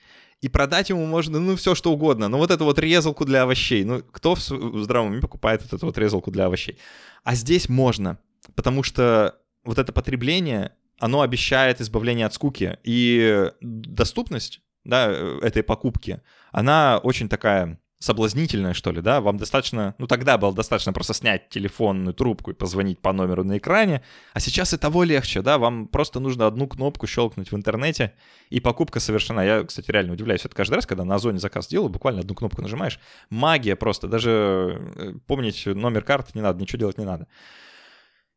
и 0.45 0.49
продать 0.51 0.91
ему 0.91 1.07
можно, 1.07 1.41
ну, 1.41 1.57
все 1.57 1.75
что 1.75 1.91
угодно. 1.91 2.29
Ну, 2.29 2.37
вот 2.37 2.51
эту 2.51 2.67
вот 2.67 2.79
резалку 2.79 3.25
для 3.25 3.45
овощей. 3.45 3.83
Ну, 3.83 4.03
кто 4.03 4.35
в 4.35 4.83
здравом 4.83 5.13
уме 5.13 5.21
покупает 5.23 5.63
вот 5.63 5.73
эту 5.73 5.87
вот 5.87 5.97
резалку 5.97 6.31
для 6.31 6.45
овощей? 6.45 6.77
А 7.23 7.35
здесь 7.35 7.71
можно, 7.71 8.19
потому 8.55 8.83
что 8.83 9.39
вот 9.65 9.79
это 9.79 9.91
потребление, 9.91 10.73
оно 10.99 11.23
обещает 11.23 11.81
избавление 11.81 12.27
от 12.27 12.35
скуки. 12.35 12.79
И 12.85 13.51
доступность, 13.63 14.61
да, 14.85 15.07
э, 15.09 15.39
этой 15.41 15.63
покупки, 15.63 16.21
она 16.53 17.01
очень 17.03 17.31
такая 17.31 17.81
соблазнительное, 18.05 18.75
что 18.75 18.93
ли, 18.93 19.01
да, 19.01 19.21
вам 19.21 19.39
достаточно, 19.39 19.95
ну 19.99 20.07
тогда 20.07 20.37
было 20.37 20.53
достаточно 20.53 20.93
просто 20.93 21.15
снять 21.15 21.49
телефонную 21.49 22.13
трубку 22.13 22.51
и 22.51 22.55
позвонить 22.55 23.01
по 23.01 23.13
номеру 23.13 23.45
на 23.45 23.57
экране, 23.59 24.03
а 24.35 24.41
сейчас 24.41 24.75
и 24.75 24.77
того 24.77 25.05
легче, 25.05 25.41
да, 25.41 25.57
вам 25.57 25.89
просто 25.89 26.21
нужно 26.21 26.47
одну 26.47 26.69
кнопку 26.69 27.07
щелкнуть 27.07 27.51
в 27.51 27.57
интернете, 27.57 28.13
и 28.51 28.61
покупка 28.61 29.01
совершена. 29.01 29.41
Я, 29.41 29.65
кстати, 29.65 29.91
реально 29.91 30.13
удивляюсь, 30.13 30.45
это 30.45 30.55
каждый 30.55 30.75
раз, 30.75 30.87
когда 30.87 31.05
на 31.05 31.15
Озоне 31.15 31.39
заказ 31.39 31.67
делаю, 31.67 31.89
буквально 31.89 32.21
одну 32.21 32.35
кнопку 32.35 32.61
нажимаешь, 32.61 33.01
магия 33.31 33.75
просто, 33.75 34.07
даже 34.07 34.93
э, 34.97 35.13
помнить 35.27 35.65
номер 35.67 36.03
карты 36.03 36.33
не 36.35 36.43
надо, 36.43 36.61
ничего 36.61 36.79
делать 36.79 36.99
не 36.99 37.07
надо. 37.07 37.27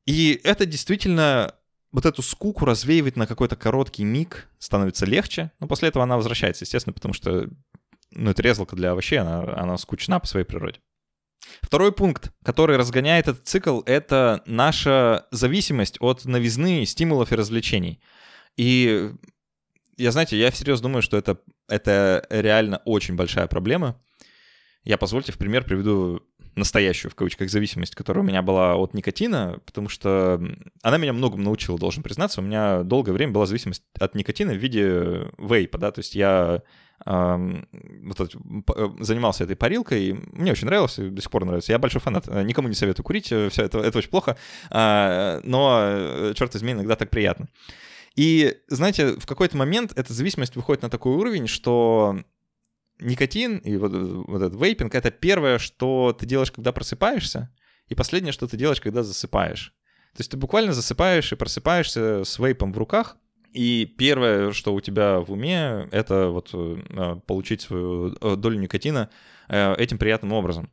И 0.06 0.40
это 0.46 0.66
действительно 0.66 1.54
вот 1.92 2.06
эту 2.06 2.22
скуку 2.22 2.64
развеивает 2.64 3.18
на 3.18 3.28
какой-то 3.28 3.56
короткий 3.56 4.06
миг, 4.06 4.48
становится 4.60 5.06
легче, 5.06 5.52
но 5.60 5.68
после 5.68 5.90
этого 5.90 6.04
она 6.04 6.16
возвращается, 6.16 6.64
естественно, 6.64 6.94
потому 6.94 7.14
что 7.14 7.50
ну, 8.18 8.32
это 8.32 8.76
для 8.76 8.92
овощей, 8.92 9.20
она, 9.20 9.44
она 9.56 9.78
скучна 9.78 10.20
по 10.20 10.28
своей 10.28 10.46
природе. 10.46 10.80
Второй 11.62 11.92
пункт, 11.92 12.32
который 12.44 12.78
разгоняет 12.78 13.28
этот 13.28 13.48
цикл, 13.48 13.82
это 13.86 14.44
наша 14.46 15.28
зависимость 15.32 15.98
от 16.00 16.26
новизны, 16.26 16.86
стимулов 16.86 17.32
и 17.32 17.36
развлечений. 17.36 18.02
И 18.58 19.12
я, 19.98 20.12
знаете, 20.12 20.38
я 20.38 20.52
всерьез 20.52 20.82
думаю, 20.82 21.02
что 21.02 21.18
это, 21.18 21.40
это 21.70 22.26
реально 22.30 22.82
очень 22.86 23.16
большая 23.16 23.48
проблема. 23.48 24.02
Я, 24.84 24.98
позвольте, 24.98 25.32
в 25.32 25.38
пример 25.38 25.64
приведу 25.64 26.24
настоящую, 26.56 27.12
в 27.12 27.16
кавычках, 27.16 27.50
зависимость, 27.50 27.94
которая 27.96 28.24
у 28.24 28.28
меня 28.28 28.42
была 28.42 28.76
от 28.76 28.94
никотина, 28.94 29.60
потому 29.66 29.90
что 29.90 30.42
она 30.82 30.98
меня 30.98 31.14
многому 31.14 31.44
научила, 31.44 31.78
должен 31.78 32.04
признаться. 32.04 32.42
У 32.42 32.44
меня 32.44 32.84
долгое 32.84 33.12
время 33.12 33.32
была 33.34 33.46
зависимость 33.46 33.84
от 34.00 34.16
никотина 34.16 34.54
в 34.54 34.58
виде 34.58 35.30
вейпа, 35.38 35.78
да, 35.78 35.92
то 35.92 36.00
есть 36.00 36.16
я 36.16 36.64
вот, 37.06 38.36
занимался 39.00 39.44
этой 39.44 39.56
парилкой, 39.56 40.14
мне 40.34 40.52
очень 40.52 40.66
нравилось, 40.66 40.96
до 40.98 41.22
сих 41.22 41.32
пор 41.32 41.46
нравится. 41.46 41.72
Я 41.72 41.80
большой 41.80 42.02
фанат, 42.02 42.28
никому 42.28 42.68
не 42.68 42.76
советую 42.76 43.06
курить, 43.06 43.32
э, 43.32 43.50
все 43.50 43.64
это, 43.64 43.80
это 43.80 43.98
очень 43.98 44.10
плохо, 44.10 44.38
э, 44.72 45.40
но, 45.44 45.80
э, 45.82 46.34
черт 46.36 46.54
возьми, 46.54 46.74
иногда 46.74 46.96
так 46.96 47.10
приятно. 47.10 47.48
И, 48.16 48.58
знаете, 48.68 49.20
в 49.20 49.26
какой-то 49.28 49.56
момент 49.58 49.94
эта 49.96 50.12
зависимость 50.12 50.56
выходит 50.56 50.82
на 50.82 50.90
такой 50.90 51.16
уровень, 51.16 51.48
что 51.48 52.20
никотин 53.00 53.60
и 53.60 53.78
вот, 53.78 53.94
вот 53.94 54.42
этот 54.42 54.60
вейпинг— 54.60 54.96
это 54.96 55.12
первое, 55.12 55.60
что 55.60 56.16
ты 56.20 56.26
делаешь, 56.26 56.52
когда 56.52 56.72
просыпаешься, 56.72 57.54
и 57.88 57.96
последнее, 57.96 58.34
что 58.34 58.48
ты 58.48 58.58
делаешь, 58.58 58.82
когда 58.82 59.04
засыпаешь. 59.04 59.74
То 60.14 60.22
есть 60.22 60.32
ты 60.32 60.38
буквально 60.38 60.74
засыпаешь 60.74 61.32
и 61.32 61.36
просыпаешься 61.36 62.24
с 62.24 62.40
вейпом 62.40 62.74
в 62.74 62.78
руках, 62.80 63.18
и 63.54 63.86
первое, 63.86 64.52
что 64.52 64.74
у 64.74 64.82
тебя 64.82 65.20
в 65.20 65.32
уме, 65.32 65.88
это 65.92 66.30
вот 66.30 66.50
э, 66.54 67.16
получить 67.26 67.62
свою 67.62 68.14
э, 68.14 68.36
долю 68.36 68.60
никотина 68.60 69.10
э, 69.48 69.76
этим 69.76 69.98
приятным 69.98 70.34
образом. 70.34 70.72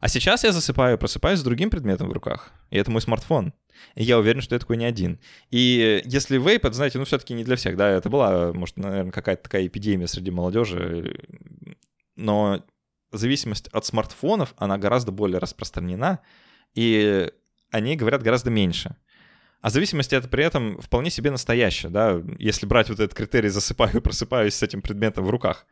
А 0.00 0.08
сейчас 0.08 0.44
я 0.44 0.52
засыпаю, 0.52 0.98
просыпаюсь 0.98 1.40
с 1.40 1.42
другим 1.42 1.70
предметом 1.70 2.08
в 2.08 2.12
руках, 2.12 2.52
и 2.70 2.76
это 2.76 2.90
мой 2.90 3.00
смартфон. 3.00 3.54
И 3.94 4.04
я 4.04 4.18
уверен, 4.18 4.40
что 4.40 4.54
я 4.54 4.58
такой 4.58 4.76
не 4.76 4.84
один. 4.84 5.18
И 5.50 6.02
если 6.04 6.38
вейп, 6.38 6.64
это, 6.64 6.74
знаете, 6.74 6.98
ну, 6.98 7.04
все-таки 7.04 7.34
не 7.34 7.44
для 7.44 7.56
всех, 7.56 7.76
да, 7.76 7.88
это 7.88 8.08
была, 8.10 8.52
может, 8.52 8.76
наверное, 8.76 9.12
какая-то 9.12 9.42
такая 9.44 9.66
эпидемия 9.66 10.06
среди 10.06 10.30
молодежи, 10.30 11.26
но 12.16 12.64
зависимость 13.12 13.68
от 13.68 13.86
смартфонов, 13.86 14.54
она 14.56 14.78
гораздо 14.78 15.12
более 15.12 15.38
распространена, 15.38 16.20
и 16.74 17.30
о 17.70 17.80
ней 17.80 17.96
говорят 17.96 18.22
гораздо 18.22 18.50
меньше. 18.50 18.96
А 19.64 19.70
зависимость 19.70 20.12
это 20.12 20.28
при 20.28 20.44
этом 20.44 20.78
вполне 20.78 21.08
себе 21.08 21.30
настоящая, 21.30 21.88
да, 21.88 22.20
если 22.38 22.66
брать 22.66 22.90
вот 22.90 23.00
этот 23.00 23.16
критерий 23.16 23.48
«засыпаю 23.48 23.96
и 23.96 24.00
просыпаюсь 24.00 24.56
с 24.56 24.62
этим 24.62 24.82
предметом 24.82 25.24
в 25.24 25.30
руках». 25.30 25.64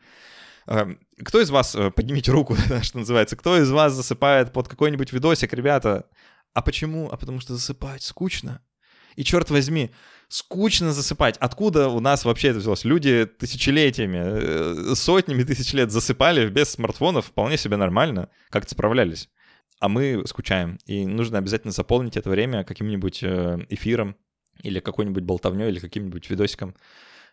Эм, 0.66 0.98
кто 1.22 1.42
из 1.42 1.50
вас, 1.50 1.74
э, 1.74 1.90
поднимите 1.90 2.33
руку, 2.33 2.57
что 2.83 2.96
называется, 3.00 3.37
кто 3.37 3.59
из 3.59 3.70
вас 3.70 3.92
засыпает 3.92 4.50
под 4.50 4.66
какой-нибудь 4.66 5.12
видосик, 5.12 5.52
ребята? 5.52 6.07
А 6.55 6.62
почему? 6.62 7.11
А 7.11 7.18
потому 7.18 7.38
что 7.40 7.55
засыпать 7.55 8.02
скучно. 8.02 8.62
И 9.16 9.24
черт 9.24 9.50
возьми, 9.50 9.90
скучно 10.28 10.94
засыпать. 10.94 11.37
Откуда 11.37 11.88
у 11.88 12.00
нас 12.00 12.24
вообще 12.24 12.48
это 12.48 12.61
взялось? 12.61 12.87
Люди 12.87 13.26
тысячелетиями, 13.26 14.20
э, 14.22 14.94
сотнями 14.94 15.42
тысяч 15.42 15.70
лет 15.74 15.90
засыпали 15.90 16.48
без 16.48 16.70
смартфонов 16.70 17.26
вполне 17.26 17.59
себе 17.59 17.76
нормально, 17.76 18.31
как-то 18.48 18.70
справлялись. 18.70 19.28
А 19.82 19.88
мы 19.88 20.22
скучаем. 20.26 20.78
И 20.86 21.04
нужно 21.04 21.38
обязательно 21.38 21.72
заполнить 21.72 22.16
это 22.16 22.30
время 22.30 22.62
каким-нибудь 22.62 23.22
э, 23.24 23.66
эфиром 23.68 24.16
или 24.62 24.78
какой-нибудь 24.78 25.24
болтовней, 25.24 25.68
или 25.68 25.80
каким-нибудь 25.80 26.30
видосиком, 26.30 26.76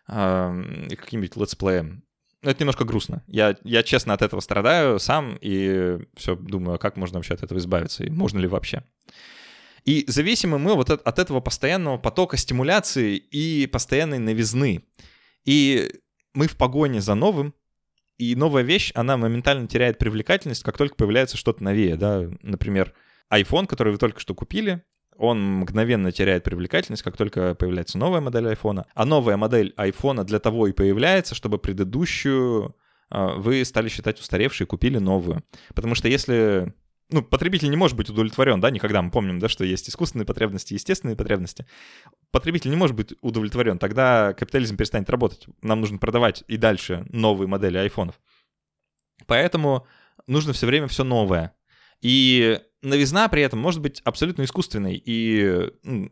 каким-нибудь 0.06 1.36
летсплеем 1.36 2.02
это 2.42 2.60
немножко 2.60 2.84
грустно. 2.84 3.22
Я, 3.26 3.56
я 3.64 3.82
честно 3.82 4.14
от 4.14 4.22
этого 4.22 4.40
страдаю 4.40 4.98
сам 4.98 5.36
и 5.40 5.98
все 6.16 6.36
думаю, 6.36 6.76
а 6.76 6.78
как 6.78 6.96
можно 6.96 7.18
вообще 7.18 7.34
от 7.34 7.42
этого 7.42 7.58
избавиться 7.58 8.04
и 8.04 8.10
можно 8.10 8.38
ли 8.38 8.46
вообще. 8.46 8.82
И 9.84 10.04
зависимы 10.08 10.58
мы 10.58 10.74
вот 10.74 10.90
от, 10.90 11.06
от 11.06 11.18
этого 11.18 11.40
постоянного 11.40 11.98
потока 11.98 12.36
стимуляции 12.36 13.16
и 13.16 13.66
постоянной 13.66 14.18
новизны. 14.18 14.84
И 15.44 15.90
мы 16.34 16.48
в 16.48 16.56
погоне 16.56 17.00
за 17.00 17.14
новым, 17.14 17.54
и 18.20 18.36
новая 18.36 18.62
вещь, 18.62 18.92
она 18.94 19.16
моментально 19.16 19.66
теряет 19.66 19.96
привлекательность, 19.96 20.62
как 20.62 20.76
только 20.76 20.94
появляется 20.94 21.38
что-то 21.38 21.64
новее, 21.64 21.96
да, 21.96 22.28
например, 22.42 22.92
iPhone, 23.32 23.66
который 23.66 23.94
вы 23.94 23.98
только 23.98 24.20
что 24.20 24.34
купили, 24.34 24.82
он 25.16 25.42
мгновенно 25.42 26.12
теряет 26.12 26.44
привлекательность, 26.44 27.02
как 27.02 27.16
только 27.16 27.54
появляется 27.54 27.96
новая 27.96 28.20
модель 28.20 28.48
айфона. 28.48 28.86
А 28.94 29.06
новая 29.06 29.38
модель 29.38 29.72
айфона 29.76 30.24
для 30.24 30.38
того 30.38 30.66
и 30.66 30.72
появляется, 30.72 31.34
чтобы 31.34 31.58
предыдущую 31.58 32.76
а, 33.08 33.36
вы 33.36 33.64
стали 33.64 33.88
считать 33.88 34.20
устаревшей 34.20 34.64
и 34.64 34.68
купили 34.68 34.98
новую. 34.98 35.42
Потому 35.74 35.94
что 35.94 36.08
если 36.08 36.74
ну, 37.10 37.22
потребитель 37.22 37.70
не 37.70 37.76
может 37.76 37.96
быть 37.96 38.10
удовлетворен, 38.10 38.60
да, 38.60 38.70
никогда. 38.70 39.02
Мы 39.02 39.10
помним, 39.10 39.38
да, 39.38 39.48
что 39.48 39.64
есть 39.64 39.88
искусственные 39.88 40.26
потребности, 40.26 40.74
естественные 40.74 41.16
потребности. 41.16 41.66
Потребитель 42.30 42.70
не 42.70 42.76
может 42.76 42.96
быть 42.96 43.14
удовлетворен, 43.20 43.78
тогда 43.78 44.32
капитализм 44.34 44.76
перестанет 44.76 45.10
работать. 45.10 45.46
Нам 45.62 45.80
нужно 45.80 45.98
продавать 45.98 46.44
и 46.48 46.56
дальше 46.56 47.04
новые 47.10 47.48
модели 47.48 47.78
айфонов. 47.78 48.20
Поэтому 49.26 49.86
нужно 50.26 50.52
все 50.52 50.66
время 50.66 50.86
все 50.88 51.04
новое. 51.04 51.54
И 52.00 52.60
новизна 52.82 53.28
при 53.28 53.42
этом 53.42 53.58
может 53.58 53.80
быть 53.80 54.00
абсолютно 54.04 54.42
искусственной 54.42 55.00
и, 55.04 55.70
ну, 55.82 56.10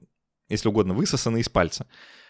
если 0.48 0.68
угодно, 0.68 0.94
высосанной 0.94 1.40
из 1.40 1.48
пальца. 1.48 1.86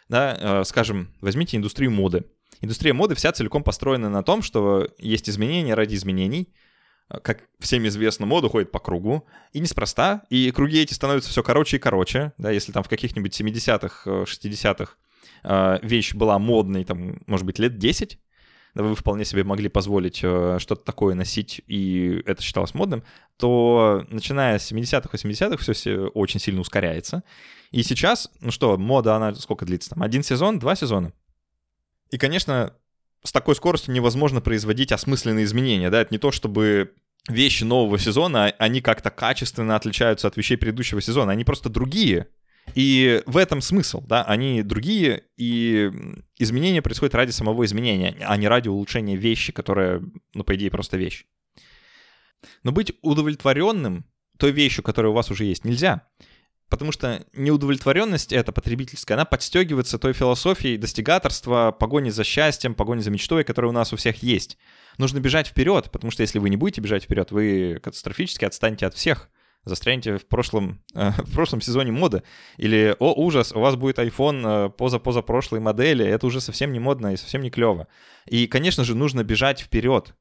Да, 0.09 0.37
э, 0.41 0.65
скажем, 0.65 1.15
возьмите 1.21 1.57
индустрию 1.57 1.91
моды. 1.91 2.25
Индустрия 2.61 2.95
моды 2.95 3.15
вся 3.15 3.33
целиком 3.33 3.63
построена 3.63 4.09
на 4.09 4.23
том, 4.23 4.43
что 4.43 4.89
есть 4.99 5.29
изменения 5.29 5.75
ради 5.75 5.95
изменений, 5.95 6.53
как 7.09 7.45
всем 7.59 7.87
известно, 7.87 8.27
мода 8.27 8.49
ходит 8.49 8.71
по 8.71 8.79
кругу, 8.79 9.27
и 9.53 9.61
неспроста, 9.61 10.25
и 10.31 10.51
круги 10.51 10.83
эти 10.83 10.93
становятся 10.93 11.31
все 11.31 11.43
короче 11.43 11.77
и 11.77 11.81
короче, 11.81 12.33
да, 12.39 12.51
если 12.51 12.73
там 12.73 12.83
в 12.83 12.89
каких-нибудь 12.89 13.39
70-х, 13.39 14.11
60-х 14.25 14.95
э, 15.45 15.79
вещь 15.83 16.15
была 16.15 16.39
модной, 16.39 16.85
там, 16.85 17.21
может 17.27 17.47
быть, 17.47 17.59
лет 17.59 17.79
10, 17.79 18.19
вы 18.75 18.95
вполне 18.95 19.25
себе 19.25 19.45
могли 19.45 19.69
позволить 19.69 20.21
э, 20.23 20.59
что-то 20.61 20.85
такое 20.85 21.15
носить, 21.15 21.63
и 21.67 22.23
это 22.27 22.43
считалось 22.43 22.75
модным, 22.75 23.03
то 23.37 24.05
начиная 24.09 24.59
с 24.59 24.71
70-х, 24.71 25.09
80-х 25.11 25.73
все 25.73 26.07
очень 26.09 26.41
сильно 26.41 26.61
ускоряется. 26.61 27.23
И 27.71 27.83
сейчас, 27.83 28.31
ну 28.41 28.51
что, 28.51 28.77
мода, 28.79 29.17
она 29.17 29.35
сколько 29.35 29.65
длится 29.65 29.91
там? 29.91 30.03
Один 30.03 30.23
сезон, 30.23 30.59
два 30.59 30.77
сезона? 30.77 31.13
И, 32.11 32.19
конечно, 32.19 32.75
с 33.23 33.33
такой 33.33 33.55
скоростью 33.55 33.95
невозможно 33.95 34.41
производить 34.41 34.93
осмысленные 34.93 35.45
изменения, 35.45 35.91
да, 35.91 36.01
это 36.01 36.15
не 36.15 36.19
то, 36.19 36.31
чтобы 36.31 36.95
вещи 37.29 37.65
нового 37.65 37.99
сезона, 37.99 38.53
они 38.59 38.81
как-то 38.81 39.11
качественно 39.11 39.77
отличаются 39.77 40.29
от 40.29 40.37
вещей 40.37 40.57
предыдущего 40.57 41.01
сезона, 41.01 41.33
они 41.33 41.45
просто 41.45 41.69
другие, 41.69 42.29
и 42.75 43.23
в 43.27 43.37
этом 43.37 43.61
смысл, 43.61 44.03
да, 44.07 44.25
они 44.25 44.63
другие, 44.63 45.25
и 45.37 45.91
изменения 46.39 46.83
происходят 46.83 47.15
ради 47.15 47.31
самого 47.31 47.65
изменения, 47.65 48.17
а 48.21 48.37
не 48.37 48.49
ради 48.49 48.69
улучшения 48.69 49.17
вещи, 49.17 49.53
которая, 49.53 50.03
ну, 50.35 50.45
по 50.45 50.55
идее, 50.55 50.71
просто 50.71 50.97
вещь. 50.97 51.25
Но 52.63 52.73
быть 52.73 52.93
удовлетворенным 53.03 54.05
той 54.39 54.53
вещью, 54.53 54.85
которая 54.85 55.11
у 55.11 55.15
вас 55.15 55.31
уже 55.31 55.45
есть, 55.45 55.65
нельзя. 55.65 56.07
Потому 56.69 56.93
что 56.93 57.25
неудовлетворенность 57.33 58.33
эта 58.33 58.53
потребительская, 58.53 59.17
она 59.17 59.25
подстегивается 59.25 59.99
той 59.99 60.13
философией 60.13 60.77
достигаторства, 60.77 61.75
погони 61.79 62.11
за 62.11 62.25
счастьем, 62.25 62.75
погони 62.75 63.01
за 63.01 63.11
мечтой, 63.11 63.45
которая 63.45 63.71
у 63.71 63.75
нас 63.75 63.93
у 63.93 63.97
всех 63.97 64.23
есть. 64.23 64.59
Нужно 64.99 65.19
бежать 65.21 65.47
вперед, 65.47 65.91
потому 65.91 66.11
что 66.11 66.23
если 66.23 66.39
вы 66.39 66.51
не 66.51 66.57
будете 66.57 66.81
бежать 66.81 67.05
вперед, 67.05 67.31
вы 67.31 67.81
катастрофически 67.83 68.45
отстанете 68.45 68.87
от 68.87 68.95
всех 68.95 69.31
застрянете 69.65 70.19
в 70.19 70.27
прошлом, 70.27 70.83
э, 70.95 71.11
в 71.19 71.33
прошлом 71.33 71.61
сезоне 71.61 71.93
моды. 71.93 72.23
Или, 72.57 72.95
о, 72.99 73.13
ужас, 73.13 73.53
у 73.53 73.61
вас 73.61 73.77
будет 73.77 73.99
iPhone 73.99 74.67
э, 74.67 74.71
поза-позапрошлой 74.71 75.61
модели, 75.61 76.05
это 76.05 76.27
уже 76.27 76.41
совсем 76.41 76.73
не 76.73 76.81
модно 76.81 77.13
и 77.13 77.17
совсем 77.17 77.43
не 77.43 77.51
клево. 77.51 77.89
И, 78.27 78.47
конечно 78.47 78.85
же, 78.85 78.95
нужно 78.95 79.25
бежать 79.25 79.61
вперед. 79.61 80.15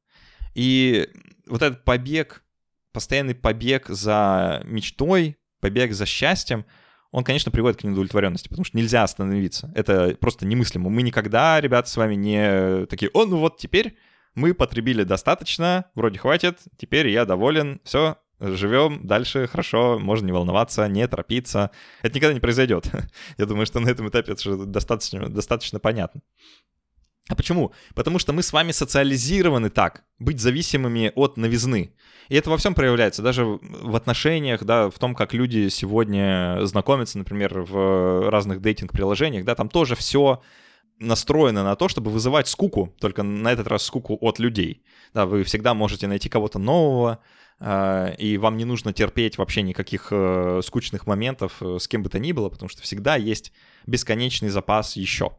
И 0.54 1.10
вот 1.48 1.62
этот 1.62 1.84
побег, 1.84 2.44
постоянный 2.92 3.36
побег 3.36 3.88
за 3.88 4.62
мечтой, 4.66 5.38
побег 5.68 5.94
за 5.94 6.06
счастьем, 6.06 6.66
он, 7.12 7.24
конечно, 7.24 7.52
приводит 7.52 7.80
к 7.80 7.84
неудовлетворенности, 7.84 8.48
потому 8.48 8.64
что 8.66 8.78
нельзя 8.78 9.04
остановиться. 9.04 9.72
Это 9.76 10.16
просто 10.20 10.46
немыслимо. 10.46 10.90
Мы 10.90 11.02
никогда, 11.02 11.60
ребята, 11.60 11.90
с 11.90 11.98
вами 11.98 12.16
не 12.16 12.86
такие, 12.86 13.10
о, 13.14 13.26
ну 13.26 13.38
вот 13.38 13.58
теперь 13.58 13.98
мы 14.36 14.54
потребили 14.54 15.04
достаточно, 15.04 15.86
вроде 15.96 16.20
хватит, 16.20 16.60
теперь 16.78 17.10
я 17.10 17.26
доволен, 17.26 17.82
все, 17.84 18.18
живем 18.40 19.06
дальше 19.06 19.48
хорошо, 19.48 20.00
можно 20.00 20.26
не 20.26 20.32
волноваться, 20.32 20.88
не 20.88 21.08
торопиться. 21.08 21.72
Это 22.02 22.16
никогда 22.16 22.34
не 22.34 22.40
произойдет. 22.40 22.90
Я 23.38 23.46
думаю, 23.46 23.66
что 23.66 23.80
на 23.80 23.90
этом 23.90 24.08
этапе 24.10 24.34
это 24.34 24.66
достаточно, 24.66 25.28
достаточно 25.28 25.80
понятно. 25.80 26.22
А 27.30 27.36
почему? 27.36 27.74
Потому 27.94 28.20
что 28.20 28.32
мы 28.32 28.42
с 28.42 28.54
вами 28.54 28.72
социализированы 28.72 29.70
так, 29.70 30.04
быть 30.18 30.40
зависимыми 30.40 31.12
от 31.16 31.38
новизны. 31.38 31.94
И 32.30 32.36
это 32.36 32.50
во 32.50 32.58
всем 32.58 32.74
проявляется, 32.74 33.22
даже 33.22 33.46
в 33.46 33.96
отношениях, 33.96 34.64
да, 34.64 34.90
в 34.90 34.98
том, 34.98 35.14
как 35.14 35.34
люди 35.34 35.68
сегодня 35.70 36.60
знакомятся, 36.64 37.18
например, 37.18 37.62
в 37.62 38.30
разных 38.30 38.62
дейтинг-приложениях, 38.62 39.46
да, 39.46 39.56
там 39.56 39.70
тоже 39.70 39.96
все 39.96 40.42
настроена 41.00 41.64
на 41.64 41.76
то, 41.76 41.88
чтобы 41.88 42.12
вызывать 42.12 42.48
скуку, 42.48 42.94
только 43.00 43.24
на 43.24 43.52
этот 43.52 43.68
раз 43.68 43.84
скуку 43.84 44.18
от 44.22 44.40
людей. 44.40 44.84
Да, 45.14 45.26
вы 45.26 45.44
всегда 45.44 45.74
можете 45.74 46.08
найти 46.08 46.30
кого-то 46.30 46.60
нового, 46.60 47.20
э, 47.60 48.16
и 48.18 48.38
вам 48.38 48.58
не 48.58 48.66
нужно 48.66 48.94
терпеть 48.94 49.38
вообще 49.38 49.62
никаких 49.62 50.08
э, 50.12 50.62
скучных 50.64 51.08
моментов 51.08 51.58
э, 51.62 51.78
с 51.80 51.88
кем 51.88 52.04
бы 52.04 52.10
то 52.10 52.20
ни 52.20 52.32
было, 52.32 52.50
потому 52.50 52.70
что 52.70 52.82
всегда 52.82 53.16
есть 53.16 53.54
бесконечный 53.86 54.50
запас 54.50 54.96
еще. 54.96 55.38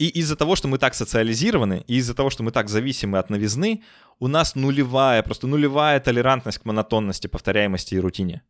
И 0.00 0.08
из-за 0.08 0.34
того, 0.34 0.56
что 0.56 0.66
мы 0.66 0.78
так 0.78 0.94
социализированы, 0.94 1.84
и 1.86 1.96
из-за 1.96 2.14
того, 2.14 2.30
что 2.30 2.42
мы 2.42 2.52
так 2.52 2.70
зависимы 2.70 3.18
от 3.18 3.28
новизны, 3.28 3.82
у 4.18 4.28
нас 4.28 4.54
нулевая, 4.54 5.22
просто 5.22 5.46
нулевая 5.46 6.00
толерантность 6.00 6.58
к 6.58 6.64
монотонности, 6.64 7.26
повторяемости 7.26 7.96
и 7.96 7.98
рутине. 7.98 8.40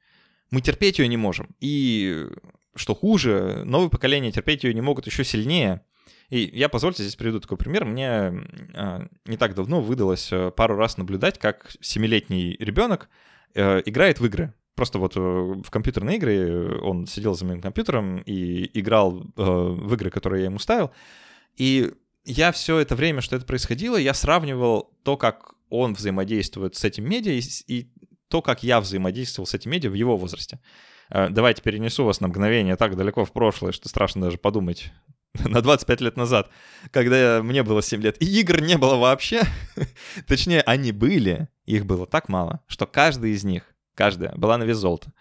Мы 0.53 0.61
терпеть 0.61 1.01
ее 1.01 1.09
не 1.09 1.17
можем. 1.17 1.49
И 1.59 2.29
что 2.77 2.95
хуже, 2.95 3.65
новые 3.65 3.91
поколения 3.91 4.31
терпеть 4.31 4.63
ее 4.63 4.73
не 4.75 4.81
могут 4.81 5.07
еще 5.07 5.25
сильнее. 5.25 5.81
И 6.29 6.49
я, 6.53 6.69
позвольте, 6.69 7.03
здесь 7.03 7.17
приведу 7.17 7.41
такой 7.41 7.59
пример. 7.59 7.85
Мне 7.85 8.33
а, 8.75 9.09
не 9.27 9.37
так 9.37 9.57
давно 9.57 9.81
выдалось 9.81 10.29
э, 10.31 10.53
пару 10.53 10.77
раз 10.77 10.99
наблюдать, 10.99 11.41
как 11.41 11.73
семилетний 11.81 12.55
ребенок 12.61 13.09
э, 13.57 13.83
играет 13.87 14.21
в 14.21 14.27
игры. 14.27 14.55
Просто 14.77 15.01
вот 15.01 15.17
э, 15.17 15.21
в 15.21 15.69
компьютерные 15.69 16.19
игры 16.19 16.81
он 16.81 17.09
сидел 17.09 17.35
за 17.35 17.45
моим 17.45 17.61
компьютером 17.61 18.19
и 18.19 18.71
играл 18.79 19.25
в 19.35 19.95
игры, 19.95 20.11
которые 20.11 20.43
я 20.43 20.47
ему 20.47 20.61
ставил. 20.61 20.93
И 21.57 21.93
я 22.25 22.53
все 22.53 22.79
это 22.79 22.95
время, 22.97 23.21
что 23.21 23.37
это 23.37 23.45
происходило, 23.45 23.97
я 23.97 24.15
сравнивал 24.15 24.97
то, 25.03 25.17
как 25.17 25.55
он 25.69 25.95
взаимодействует 25.95 26.77
с 26.77 26.85
этим 26.85 27.09
медиа, 27.09 27.33
и, 27.33 27.43
и 27.67 27.93
то, 28.29 28.43
как 28.43 28.63
я 28.63 28.81
взаимодействовал 28.81 29.47
с 29.47 29.55
этим 29.55 29.71
медиа 29.71 29.91
в 29.91 29.95
его 29.95 30.17
возрасте. 30.17 30.61
Э, 31.11 31.29
давайте 31.29 31.63
перенесу 31.63 32.05
вас 32.05 32.21
на 32.21 32.29
мгновение 32.29 32.77
так 32.77 32.97
далеко 32.97 33.25
в 33.25 33.33
прошлое, 33.33 33.73
что 33.73 33.89
страшно 33.89 34.23
даже 34.23 34.39
подумать. 34.39 34.93
На 35.45 35.63
25 35.63 36.01
лет 36.01 36.17
назад, 36.17 36.51
когда 36.91 37.41
мне 37.43 37.63
было 37.63 37.83
7 37.83 38.03
лет, 38.03 38.21
и 38.21 38.41
игр 38.41 38.61
не 38.61 38.77
было 38.77 38.97
вообще. 38.97 39.43
Точнее, 40.27 40.61
они 40.63 40.93
были, 40.93 41.49
их 41.67 41.87
было 41.87 42.07
так 42.07 42.29
мало, 42.29 42.61
что 42.67 42.87
каждый 42.87 43.33
из 43.33 43.45
них, 43.45 43.63
каждая, 43.95 44.35
была 44.35 44.59
на 44.59 44.65
вес 44.65 44.79
золота. 44.79 45.13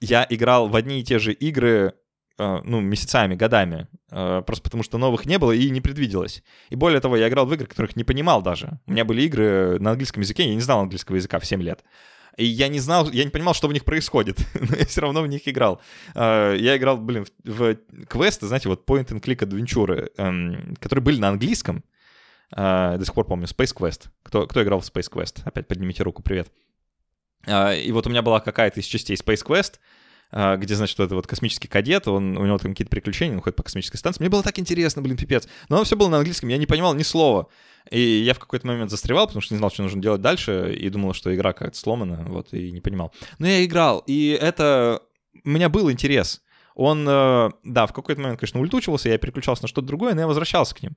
Я 0.00 0.26
играл 0.28 0.68
в 0.68 0.76
одни 0.76 1.00
и 1.00 1.04
те 1.04 1.18
же 1.18 1.32
игры 1.32 1.94
ну, 2.38 2.80
месяцами, 2.80 3.36
годами, 3.36 3.86
э, 4.10 4.42
просто 4.44 4.64
потому 4.64 4.82
что 4.82 4.98
новых 4.98 5.26
не 5.26 5.38
было 5.38 5.52
и 5.52 5.70
не 5.70 5.80
предвиделось. 5.80 6.42
И 6.68 6.76
более 6.76 7.00
того, 7.00 7.16
я 7.16 7.28
играл 7.28 7.46
в 7.46 7.54
игры, 7.54 7.66
которых 7.66 7.96
не 7.96 8.04
понимал 8.04 8.42
даже. 8.42 8.80
У 8.86 8.92
меня 8.92 9.04
были 9.04 9.22
игры 9.22 9.78
на 9.78 9.90
английском 9.90 10.22
языке, 10.22 10.48
я 10.48 10.54
не 10.54 10.60
знал 10.60 10.80
английского 10.80 11.16
языка 11.16 11.38
в 11.38 11.46
7 11.46 11.62
лет. 11.62 11.84
И 12.36 12.44
я 12.44 12.66
не 12.66 12.80
знал, 12.80 13.08
я 13.10 13.22
не 13.22 13.30
понимал, 13.30 13.54
что 13.54 13.68
в 13.68 13.72
них 13.72 13.84
происходит, 13.84 14.38
но 14.54 14.76
я 14.76 14.84
все 14.86 15.00
равно 15.00 15.22
в 15.22 15.28
них 15.28 15.46
играл. 15.46 15.80
Э, 16.16 16.56
я 16.58 16.76
играл, 16.76 16.98
блин, 16.98 17.26
в, 17.44 17.76
квесты, 18.08 18.46
знаете, 18.48 18.68
вот 18.68 18.84
point-and-click 18.88 19.44
адвенчуры, 19.44 20.10
эм, 20.16 20.74
которые 20.80 21.04
были 21.04 21.20
на 21.20 21.28
английском. 21.28 21.84
До 22.50 23.00
сих 23.02 23.14
пор 23.14 23.26
помню, 23.26 23.46
Space 23.46 23.74
Quest. 23.74 24.08
Кто, 24.22 24.46
кто 24.46 24.62
играл 24.62 24.78
в 24.78 24.84
Space 24.84 25.10
Quest? 25.10 25.40
Опять 25.44 25.66
поднимите 25.66 26.04
руку, 26.04 26.22
привет. 26.22 26.52
И 27.48 27.90
вот 27.90 28.06
у 28.06 28.10
меня 28.10 28.22
была 28.22 28.38
какая-то 28.38 28.78
из 28.78 28.84
частей 28.84 29.16
Space 29.16 29.44
Quest, 29.44 29.74
а, 29.74 29.78
где, 30.34 30.74
значит, 30.74 30.98
вот 30.98 31.04
этот 31.04 31.16
вот 31.16 31.26
космический 31.26 31.68
кадет, 31.68 32.08
он, 32.08 32.36
у 32.36 32.44
него 32.44 32.58
там 32.58 32.72
какие-то 32.72 32.90
приключения, 32.90 33.36
он 33.36 33.40
ходит 33.40 33.56
по 33.56 33.62
космической 33.62 33.98
станции. 33.98 34.20
Мне 34.20 34.30
было 34.30 34.42
так 34.42 34.58
интересно, 34.58 35.00
блин, 35.00 35.16
пипец. 35.16 35.46
Но 35.68 35.76
оно 35.76 35.84
все 35.84 35.96
было 35.96 36.08
на 36.08 36.18
английском, 36.18 36.48
я 36.48 36.58
не 36.58 36.66
понимал 36.66 36.94
ни 36.94 37.04
слова. 37.04 37.48
И 37.90 38.00
я 38.00 38.34
в 38.34 38.38
какой-то 38.38 38.66
момент 38.66 38.90
застревал, 38.90 39.26
потому 39.26 39.42
что 39.42 39.54
не 39.54 39.58
знал, 39.58 39.70
что 39.70 39.82
нужно 39.82 40.02
делать 40.02 40.20
дальше, 40.20 40.74
и 40.74 40.88
думал, 40.88 41.12
что 41.12 41.34
игра 41.34 41.52
как-то 41.52 41.78
сломана, 41.78 42.24
вот, 42.26 42.52
и 42.52 42.72
не 42.72 42.80
понимал. 42.80 43.12
Но 43.38 43.46
я 43.46 43.64
играл, 43.64 44.02
и 44.06 44.36
это... 44.40 45.02
У 45.44 45.50
меня 45.50 45.68
был 45.68 45.90
интерес. 45.90 46.42
Он, 46.74 47.06
э, 47.06 47.50
да, 47.62 47.86
в 47.86 47.92
какой-то 47.92 48.20
момент, 48.20 48.40
конечно, 48.40 48.60
улетучивался, 48.60 49.10
я 49.10 49.18
переключался 49.18 49.62
на 49.62 49.68
что-то 49.68 49.86
другое, 49.86 50.14
но 50.14 50.22
я 50.22 50.26
возвращался 50.26 50.74
к 50.74 50.82
ним. 50.82 50.96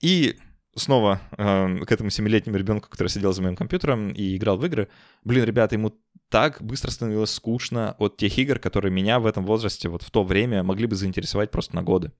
И 0.00 0.36
снова 0.74 1.20
э, 1.36 1.78
к 1.84 1.92
этому 1.92 2.10
семилетнему 2.10 2.56
ребенку, 2.56 2.88
который 2.88 3.08
сидел 3.08 3.32
за 3.32 3.42
моим 3.42 3.56
компьютером 3.56 4.10
и 4.10 4.36
играл 4.36 4.56
в 4.56 4.64
игры. 4.64 4.88
Блин, 5.24 5.44
ребята, 5.44 5.74
ему 5.74 5.92
так 6.28 6.62
быстро 6.62 6.90
становилось 6.90 7.32
скучно 7.32 7.94
от 7.98 8.16
тех 8.16 8.36
игр, 8.38 8.58
которые 8.58 8.90
меня 8.90 9.20
в 9.20 9.26
этом 9.26 9.44
возрасте, 9.44 9.88
вот 9.88 10.02
в 10.02 10.10
то 10.10 10.24
время, 10.24 10.62
могли 10.62 10.86
бы 10.86 10.96
заинтересовать 10.96 11.50
просто 11.50 11.74
на 11.76 11.82
годы. 11.82 12.12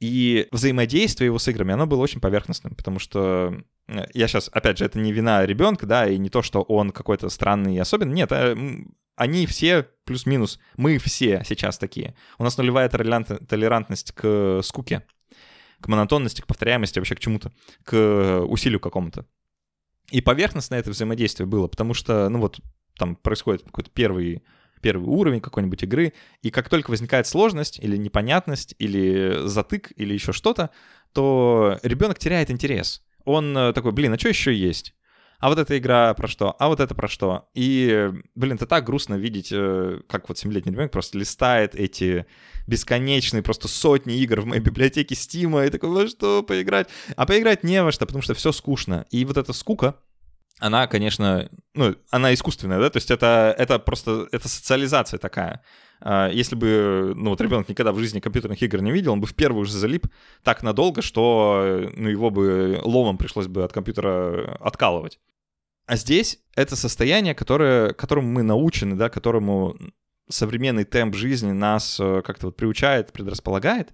И 0.00 0.48
взаимодействие 0.50 1.26
его 1.26 1.38
с 1.38 1.46
играми, 1.48 1.74
оно 1.74 1.86
было 1.86 2.00
очень 2.00 2.20
поверхностным, 2.20 2.74
потому 2.74 2.98
что 2.98 3.54
э, 3.88 4.06
я 4.14 4.28
сейчас, 4.28 4.48
опять 4.50 4.78
же, 4.78 4.86
это 4.86 4.98
не 4.98 5.12
вина 5.12 5.44
ребенка, 5.44 5.84
да, 5.84 6.08
и 6.08 6.16
не 6.16 6.30
то, 6.30 6.40
что 6.40 6.62
он 6.62 6.90
какой-то 6.90 7.28
странный 7.28 7.76
и 7.76 7.78
особенный. 7.78 8.14
Нет, 8.14 8.32
а, 8.32 8.56
они 9.16 9.46
все 9.46 9.86
плюс-минус, 10.04 10.58
мы 10.78 10.96
все 10.96 11.42
сейчас 11.46 11.76
такие. 11.76 12.14
У 12.38 12.44
нас 12.44 12.56
нулевая 12.56 12.88
толерантность 12.88 14.12
к 14.12 14.62
скуке 14.62 15.04
к 15.80 15.88
монотонности, 15.88 16.40
к 16.40 16.46
повторяемости, 16.46 16.98
вообще 16.98 17.14
к 17.14 17.20
чему-то, 17.20 17.52
к 17.84 18.40
усилию 18.46 18.80
какому-то. 18.80 19.26
И 20.10 20.20
поверхностное 20.20 20.80
это 20.80 20.90
взаимодействие 20.90 21.46
было, 21.46 21.68
потому 21.68 21.94
что, 21.94 22.28
ну 22.28 22.40
вот, 22.40 22.60
там 22.96 23.16
происходит 23.16 23.62
какой-то 23.62 23.90
первый, 23.90 24.42
первый 24.82 25.06
уровень 25.06 25.40
какой-нибудь 25.40 25.82
игры, 25.84 26.12
и 26.42 26.50
как 26.50 26.68
только 26.68 26.90
возникает 26.90 27.26
сложность 27.26 27.78
или 27.78 27.96
непонятность, 27.96 28.74
или 28.78 29.46
затык, 29.46 29.92
или 29.96 30.12
еще 30.12 30.32
что-то, 30.32 30.70
то 31.12 31.78
ребенок 31.82 32.18
теряет 32.18 32.50
интерес. 32.50 33.02
Он 33.24 33.56
э, 33.56 33.72
такой, 33.72 33.92
блин, 33.92 34.12
а 34.14 34.18
что 34.18 34.28
еще 34.28 34.54
есть? 34.54 34.94
А 35.40 35.48
вот 35.48 35.58
эта 35.58 35.76
игра 35.78 36.12
про 36.14 36.28
что, 36.28 36.54
а 36.58 36.68
вот 36.68 36.80
это 36.80 36.94
про 36.94 37.08
что. 37.08 37.48
И, 37.54 38.10
блин, 38.34 38.56
это 38.56 38.66
так 38.66 38.84
грустно 38.84 39.14
видеть, 39.14 39.48
э, 39.50 40.00
как 40.06 40.28
вот 40.28 40.36
7-летний 40.36 40.72
ребенок 40.72 40.92
просто 40.92 41.18
листает 41.18 41.74
эти 41.74 42.26
бесконечные 42.66 43.42
просто 43.42 43.66
сотни 43.66 44.18
игр 44.18 44.42
в 44.42 44.46
моей 44.46 44.60
библиотеке 44.60 45.14
Стима 45.14 45.64
и 45.64 45.70
такой, 45.70 45.88
во 45.88 46.06
что 46.06 46.42
поиграть? 46.42 46.88
А 47.16 47.24
поиграть 47.24 47.64
не 47.64 47.82
во 47.82 47.90
что, 47.90 48.04
потому 48.04 48.22
что 48.22 48.34
все 48.34 48.52
скучно. 48.52 49.06
И 49.10 49.24
вот 49.24 49.38
эта 49.38 49.54
скука, 49.54 49.96
она, 50.58 50.86
конечно, 50.86 51.48
ну, 51.74 51.96
она 52.10 52.34
искусственная, 52.34 52.78
да, 52.78 52.90
то 52.90 52.98
есть 52.98 53.10
это, 53.10 53.54
это 53.56 53.78
просто, 53.78 54.28
это 54.30 54.46
социализация 54.46 55.18
такая. 55.18 55.62
А, 56.02 56.28
если 56.28 56.54
бы, 56.54 57.14
ну, 57.16 57.30
вот 57.30 57.40
ребенок 57.40 57.68
никогда 57.68 57.92
в 57.92 57.98
жизни 57.98 58.20
компьютерных 58.20 58.62
игр 58.62 58.82
не 58.82 58.92
видел, 58.92 59.12
он 59.12 59.20
бы 59.22 59.26
в 59.26 59.34
первую 59.34 59.64
же 59.64 59.72
залип 59.72 60.06
так 60.42 60.62
надолго, 60.62 61.00
что, 61.00 61.90
ну, 61.96 62.08
его 62.10 62.28
бы 62.28 62.78
ломом 62.84 63.16
пришлось 63.16 63.46
бы 63.46 63.64
от 63.64 63.72
компьютера 63.72 64.56
откалывать. 64.60 65.18
А 65.90 65.96
здесь 65.96 66.38
это 66.54 66.76
состояние, 66.76 67.34
которое, 67.34 67.92
которому 67.94 68.28
мы 68.28 68.44
научены, 68.44 68.94
да, 68.94 69.10
которому 69.10 69.76
современный 70.28 70.84
темп 70.84 71.16
жизни 71.16 71.50
нас 71.50 71.98
э, 71.98 72.22
как-то 72.24 72.46
вот 72.46 72.56
приучает, 72.56 73.12
предрасполагает. 73.12 73.92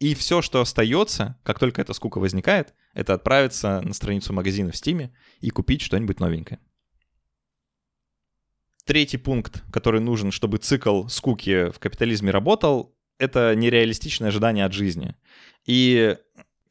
И 0.00 0.16
все, 0.16 0.42
что 0.42 0.60
остается, 0.60 1.38
как 1.44 1.60
только 1.60 1.80
эта 1.82 1.92
скука 1.92 2.18
возникает, 2.18 2.74
это 2.94 3.14
отправиться 3.14 3.80
на 3.80 3.94
страницу 3.94 4.32
магазина 4.32 4.72
в 4.72 4.76
Стиме 4.76 5.14
и 5.40 5.50
купить 5.50 5.82
что-нибудь 5.82 6.18
новенькое. 6.18 6.58
Третий 8.84 9.18
пункт, 9.18 9.62
который 9.72 10.00
нужен, 10.00 10.32
чтобы 10.32 10.58
цикл 10.58 11.06
скуки 11.06 11.70
в 11.70 11.78
капитализме 11.78 12.32
работал, 12.32 12.98
это 13.18 13.54
нереалистичное 13.54 14.30
ожидание 14.30 14.64
от 14.64 14.72
жизни. 14.72 15.14
И 15.64 16.16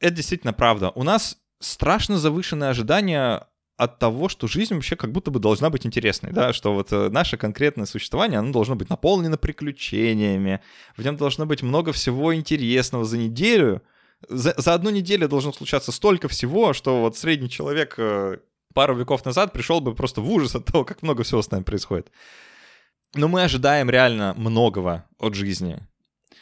это 0.00 0.14
действительно 0.14 0.52
правда. 0.52 0.90
У 0.90 1.02
нас 1.02 1.38
страшно 1.60 2.18
завышенные 2.18 2.68
ожидания 2.68 3.46
от 3.80 3.98
того, 3.98 4.28
что 4.28 4.46
жизнь 4.46 4.74
вообще 4.74 4.94
как 4.94 5.10
будто 5.10 5.30
бы 5.30 5.40
должна 5.40 5.70
быть 5.70 5.86
интересной, 5.86 6.32
да, 6.32 6.52
что 6.52 6.74
вот 6.74 6.92
э, 6.92 7.08
наше 7.08 7.38
конкретное 7.38 7.86
существование, 7.86 8.38
оно 8.38 8.52
должно 8.52 8.76
быть 8.76 8.90
наполнено 8.90 9.38
приключениями, 9.38 10.60
в 10.98 11.02
нем 11.02 11.16
должно 11.16 11.46
быть 11.46 11.62
много 11.62 11.92
всего 11.92 12.34
интересного 12.34 13.06
за 13.06 13.16
неделю. 13.16 13.80
За, 14.28 14.54
за 14.58 14.74
одну 14.74 14.90
неделю 14.90 15.28
должно 15.28 15.52
случаться 15.54 15.92
столько 15.92 16.28
всего, 16.28 16.74
что 16.74 17.00
вот 17.00 17.16
средний 17.16 17.48
человек 17.48 17.94
э, 17.96 18.36
пару 18.74 18.94
веков 18.94 19.24
назад 19.24 19.54
пришел 19.54 19.80
бы 19.80 19.94
просто 19.94 20.20
в 20.20 20.30
ужас 20.30 20.54
от 20.54 20.66
того, 20.66 20.84
как 20.84 21.02
много 21.02 21.22
всего 21.22 21.40
с 21.40 21.50
нами 21.50 21.62
происходит. 21.62 22.12
Но 23.14 23.28
мы 23.28 23.44
ожидаем 23.44 23.88
реально 23.88 24.34
многого 24.36 25.06
от 25.18 25.34
жизни 25.34 25.78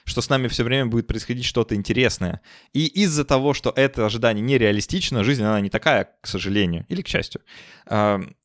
что 0.09 0.23
с 0.23 0.29
нами 0.29 0.49
все 0.49 0.65
время 0.65 0.87
будет 0.87 1.07
происходить 1.07 1.45
что-то 1.45 1.75
интересное. 1.75 2.41
И 2.73 2.87
из-за 2.87 3.25
того, 3.25 3.55
что 3.55 3.73
это 3.75 4.07
ожидание 4.07 4.43
нереалистично, 4.43 5.23
жизнь, 5.23 5.43
она 5.43 5.61
не 5.61 5.71
такая, 5.71 6.09
к 6.21 6.27
сожалению, 6.27 6.87
или 6.89 7.03
к 7.03 7.09
счастью. 7.09 7.43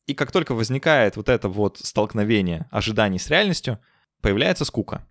И 0.06 0.14
как 0.14 0.32
только 0.32 0.54
возникает 0.54 1.16
вот 1.16 1.28
это 1.28 1.48
вот 1.48 1.78
столкновение 1.78 2.68
ожиданий 2.70 3.18
с 3.18 3.28
реальностью, 3.28 3.78
появляется 4.20 4.64
скука. 4.64 5.06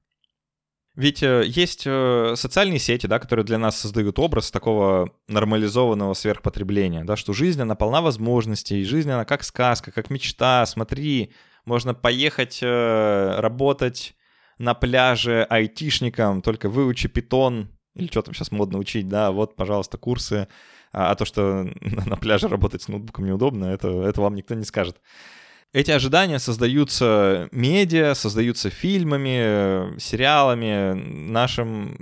Ведь 0.95 1.24
э, 1.24 1.43
есть 1.47 1.84
э, 1.88 2.36
социальные 2.36 2.78
сети, 2.78 3.08
да, 3.08 3.18
которые 3.18 3.43
для 3.43 3.58
нас 3.58 3.80
создают 3.80 4.20
образ 4.20 4.51
такого 4.51 5.12
нормализованного 5.28 6.14
сверхпотребления, 6.14 7.04
да, 7.04 7.16
что 7.16 7.34
жизнь, 7.34 7.60
она 7.60 7.74
полна 7.74 8.01
возможностей, 8.01 8.84
жизнь, 8.84 9.10
она 9.10 9.26
как 9.26 9.43
сказка, 9.43 9.91
как 9.91 10.12
мечта, 10.12 10.64
смотри, 10.68 11.34
можно 11.66 11.95
поехать 11.95 12.60
э, 12.62 13.39
работать 13.39 14.16
на 14.58 14.74
пляже 14.74 15.43
айтишникам, 15.49 16.41
только 16.41 16.70
выучи 16.70 17.08
питон, 17.08 17.70
или 17.95 18.08
что 18.08 18.22
там 18.22 18.34
сейчас 18.34 18.51
модно 18.51 18.78
учить, 18.80 19.08
да, 19.08 19.32
вот, 19.32 19.56
пожалуйста, 19.56 19.97
курсы, 19.97 20.47
а, 20.91 21.12
а 21.12 21.16
то, 21.16 21.26
что 21.26 21.68
на 21.82 22.18
пляже 22.18 22.47
работать 22.47 22.82
с 22.82 22.88
ноутбуком 22.88 23.26
неудобно, 23.26 23.66
это, 23.66 23.89
это 24.04 24.22
вам 24.22 24.36
никто 24.36 24.56
не 24.56 24.64
скажет. 24.64 24.97
эти 25.74 25.91
ожидания 25.91 26.39
создаются 26.39 27.49
медиа, 27.51 28.14
создаются 28.14 28.70
фильмами, 28.70 29.97
сериалами, 29.99 30.93
нашим 30.93 31.97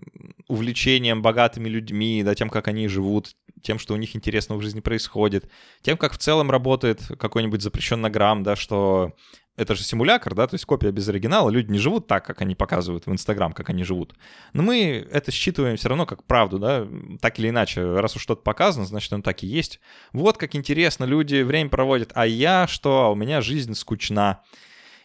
увлечением 0.48 1.22
богатыми 1.22 1.70
людьми, 1.70 2.24
да, 2.24 2.36
тем, 2.36 2.50
как 2.50 2.68
они 2.68 2.88
живут, 2.88 3.36
тем, 3.62 3.80
что 3.80 3.94
у 3.94 3.98
них 3.98 4.16
интересного 4.16 4.60
в 4.60 4.64
жизни 4.64 4.82
происходит, 4.82 5.50
тем, 5.82 5.98
как 5.98 6.14
в 6.14 6.18
целом 6.18 6.52
работает 6.52 7.02
какой-нибудь 7.20 7.62
запрещенный 7.62 8.10
грамм, 8.10 8.44
да, 8.44 8.56
что 8.56 9.14
это 9.58 9.76
же 9.76 9.84
симулятор, 9.84 10.34
да, 10.34 10.48
то 10.48 10.56
есть 10.56 10.66
копия 10.66 10.92
без 10.92 11.08
оригинала. 11.10 11.50
Люди 11.50 11.72
не 11.72 11.78
живут 11.78 12.08
так, 12.08 12.26
как 12.26 12.42
они 12.42 12.56
показывают 12.56 13.06
в 13.06 13.12
Инстаграм, 13.12 13.52
как 13.52 13.70
они 13.70 13.84
живут. 13.84 14.16
Но 14.54 14.64
мы 14.64 15.08
это 15.12 15.32
считываем 15.32 15.78
все 15.78 15.90
равно 15.90 16.06
как 16.06 16.24
правду, 16.24 16.58
да, 16.58 16.88
так 17.22 17.38
или 17.40 17.50
иначе. 17.50 17.84
Раз 17.84 18.16
уж 18.16 18.22
что-то 18.22 18.42
показано, 18.42 18.86
значит, 18.86 19.12
оно 19.12 19.22
так 19.22 19.44
и 19.44 19.48
есть. 19.48 19.80
Вот 20.14 20.38
как 20.38 20.56
интересно 20.56 21.04
люди 21.04 21.42
время 21.42 21.70
проводят, 21.70 22.12
а 22.16 22.26
я 22.26 22.66
что, 22.68 23.02
а 23.02 23.12
у 23.12 23.16
меня 23.16 23.42
жизнь 23.42 23.76
скучна. 23.76 24.42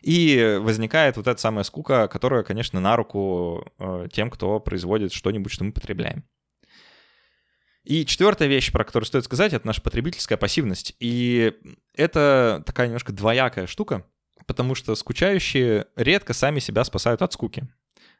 И 0.02 0.58
возникает 0.60 1.16
вот 1.16 1.26
эта 1.26 1.40
самая 1.40 1.64
скука, 1.64 2.06
которая, 2.06 2.44
конечно, 2.44 2.78
на 2.78 2.94
руку 2.94 3.66
э, 3.78 4.06
тем, 4.12 4.30
кто 4.30 4.60
производит 4.60 5.12
что-нибудь, 5.12 5.50
что 5.50 5.64
мы 5.64 5.72
потребляем. 5.72 6.24
И 7.82 8.04
четвертая 8.04 8.48
вещь, 8.48 8.70
про 8.72 8.84
которую 8.84 9.06
стоит 9.06 9.24
сказать, 9.24 9.52
это 9.52 9.66
наша 9.66 9.80
потребительская 9.80 10.38
пассивность. 10.38 10.94
И 11.00 11.54
это 11.94 12.62
такая 12.66 12.86
немножко 12.86 13.12
двоякая 13.12 13.66
штука, 13.66 14.04
потому 14.46 14.74
что 14.74 14.94
скучающие 14.94 15.86
редко 15.96 16.32
сами 16.32 16.58
себя 16.58 16.84
спасают 16.84 17.22
от 17.22 17.32
скуки. 17.32 17.68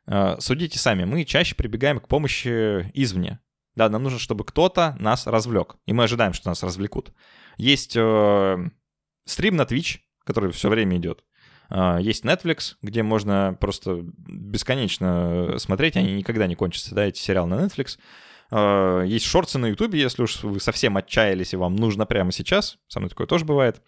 Э, 0.06 0.36
судите 0.38 0.78
сами, 0.78 1.04
мы 1.04 1.24
чаще 1.24 1.54
прибегаем 1.54 2.00
к 2.00 2.08
помощи 2.08 2.90
извне. 2.94 3.40
Да, 3.74 3.90
нам 3.90 4.02
нужно, 4.02 4.18
чтобы 4.18 4.44
кто-то 4.44 4.96
нас 4.98 5.26
развлек, 5.26 5.76
и 5.84 5.92
мы 5.92 6.04
ожидаем, 6.04 6.32
что 6.32 6.48
нас 6.48 6.62
развлекут. 6.62 7.12
Есть 7.58 7.94
э, 7.94 8.56
стрим 9.26 9.56
на 9.56 9.62
Twitch, 9.62 9.98
который 10.24 10.50
все 10.50 10.68
время 10.68 10.96
идет. 10.96 11.24
Э, 11.70 11.98
есть 12.00 12.24
Netflix, 12.24 12.76
где 12.82 13.02
можно 13.02 13.56
просто 13.60 14.00
бесконечно 14.02 15.58
смотреть, 15.58 15.96
они 15.96 16.14
никогда 16.14 16.46
не 16.46 16.54
кончатся, 16.54 16.94
да, 16.94 17.04
эти 17.04 17.18
сериалы 17.18 17.48
на 17.50 17.66
Netflix. 17.66 17.98
Э, 18.50 19.04
есть 19.06 19.26
шорты 19.26 19.58
на 19.58 19.66
YouTube, 19.66 19.94
если 19.94 20.22
уж 20.22 20.42
вы 20.42 20.60
совсем 20.60 20.96
отчаялись 20.96 21.52
и 21.52 21.56
вам 21.56 21.76
нужно 21.76 22.06
прямо 22.06 22.32
сейчас. 22.32 22.78
Со 22.88 23.00
мной 23.00 23.10
такое 23.10 23.26
тоже 23.26 23.44
бывает. 23.44 23.82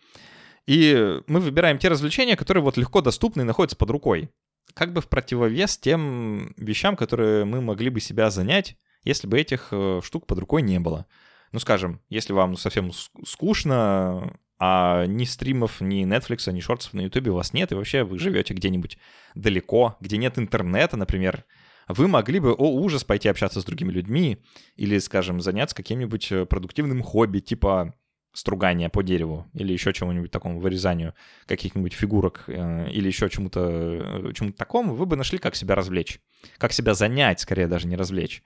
И 0.68 1.22
мы 1.26 1.40
выбираем 1.40 1.78
те 1.78 1.88
развлечения, 1.88 2.36
которые 2.36 2.62
вот 2.62 2.76
легко 2.76 3.00
доступны 3.00 3.40
и 3.40 3.44
находятся 3.44 3.74
под 3.74 3.88
рукой. 3.88 4.28
Как 4.74 4.92
бы 4.92 5.00
в 5.00 5.08
противовес 5.08 5.78
тем 5.78 6.52
вещам, 6.58 6.94
которые 6.94 7.46
мы 7.46 7.62
могли 7.62 7.88
бы 7.88 8.00
себя 8.00 8.28
занять, 8.28 8.76
если 9.02 9.26
бы 9.26 9.40
этих 9.40 9.68
э, 9.70 10.02
штук 10.04 10.26
под 10.26 10.40
рукой 10.40 10.60
не 10.60 10.78
было. 10.78 11.06
Ну, 11.52 11.58
скажем, 11.58 12.02
если 12.10 12.34
вам 12.34 12.54
совсем 12.58 12.92
скучно, 13.24 14.38
а 14.58 15.06
ни 15.06 15.24
стримов, 15.24 15.80
ни 15.80 16.04
Netflix, 16.04 16.52
ни 16.52 16.60
шортсов 16.60 16.92
на 16.92 17.00
YouTube 17.00 17.28
у 17.28 17.34
вас 17.36 17.54
нет, 17.54 17.72
и 17.72 17.74
вообще 17.74 18.04
вы 18.04 18.18
живете 18.18 18.52
где-нибудь 18.52 18.98
далеко, 19.34 19.96
где 20.00 20.18
нет 20.18 20.38
интернета, 20.38 20.98
например, 20.98 21.46
вы 21.88 22.08
могли 22.08 22.40
бы, 22.40 22.52
о, 22.52 22.70
ужас, 22.74 23.04
пойти 23.04 23.30
общаться 23.30 23.62
с 23.62 23.64
другими 23.64 23.90
людьми 23.90 24.44
или, 24.76 24.98
скажем, 24.98 25.40
заняться 25.40 25.74
каким-нибудь 25.74 26.30
э, 26.30 26.44
продуктивным 26.44 27.02
хобби, 27.02 27.38
типа 27.38 27.94
стругания 28.33 28.89
по 28.89 29.03
дереву 29.03 29.47
или 29.55 29.72
еще 29.72 29.93
чему-нибудь 29.93 30.31
такому, 30.31 30.61
вырезанию 30.61 31.14
каких-нибудь 31.47 31.93
фигурок 31.93 32.45
э, 32.47 32.91
или 32.91 33.07
еще 33.07 33.29
чему-то 33.29 33.61
э, 33.61 34.33
чему 34.35 34.53
такому, 34.53 34.95
вы 34.95 35.07
бы 35.07 35.16
нашли, 35.16 35.39
как 35.39 35.57
себя 35.57 35.74
развлечь. 35.74 36.20
Как 36.59 36.72
себя 36.72 36.95
занять, 36.95 37.41
скорее 37.41 37.66
даже 37.66 37.87
не 37.89 37.97
развлечь. 37.97 38.43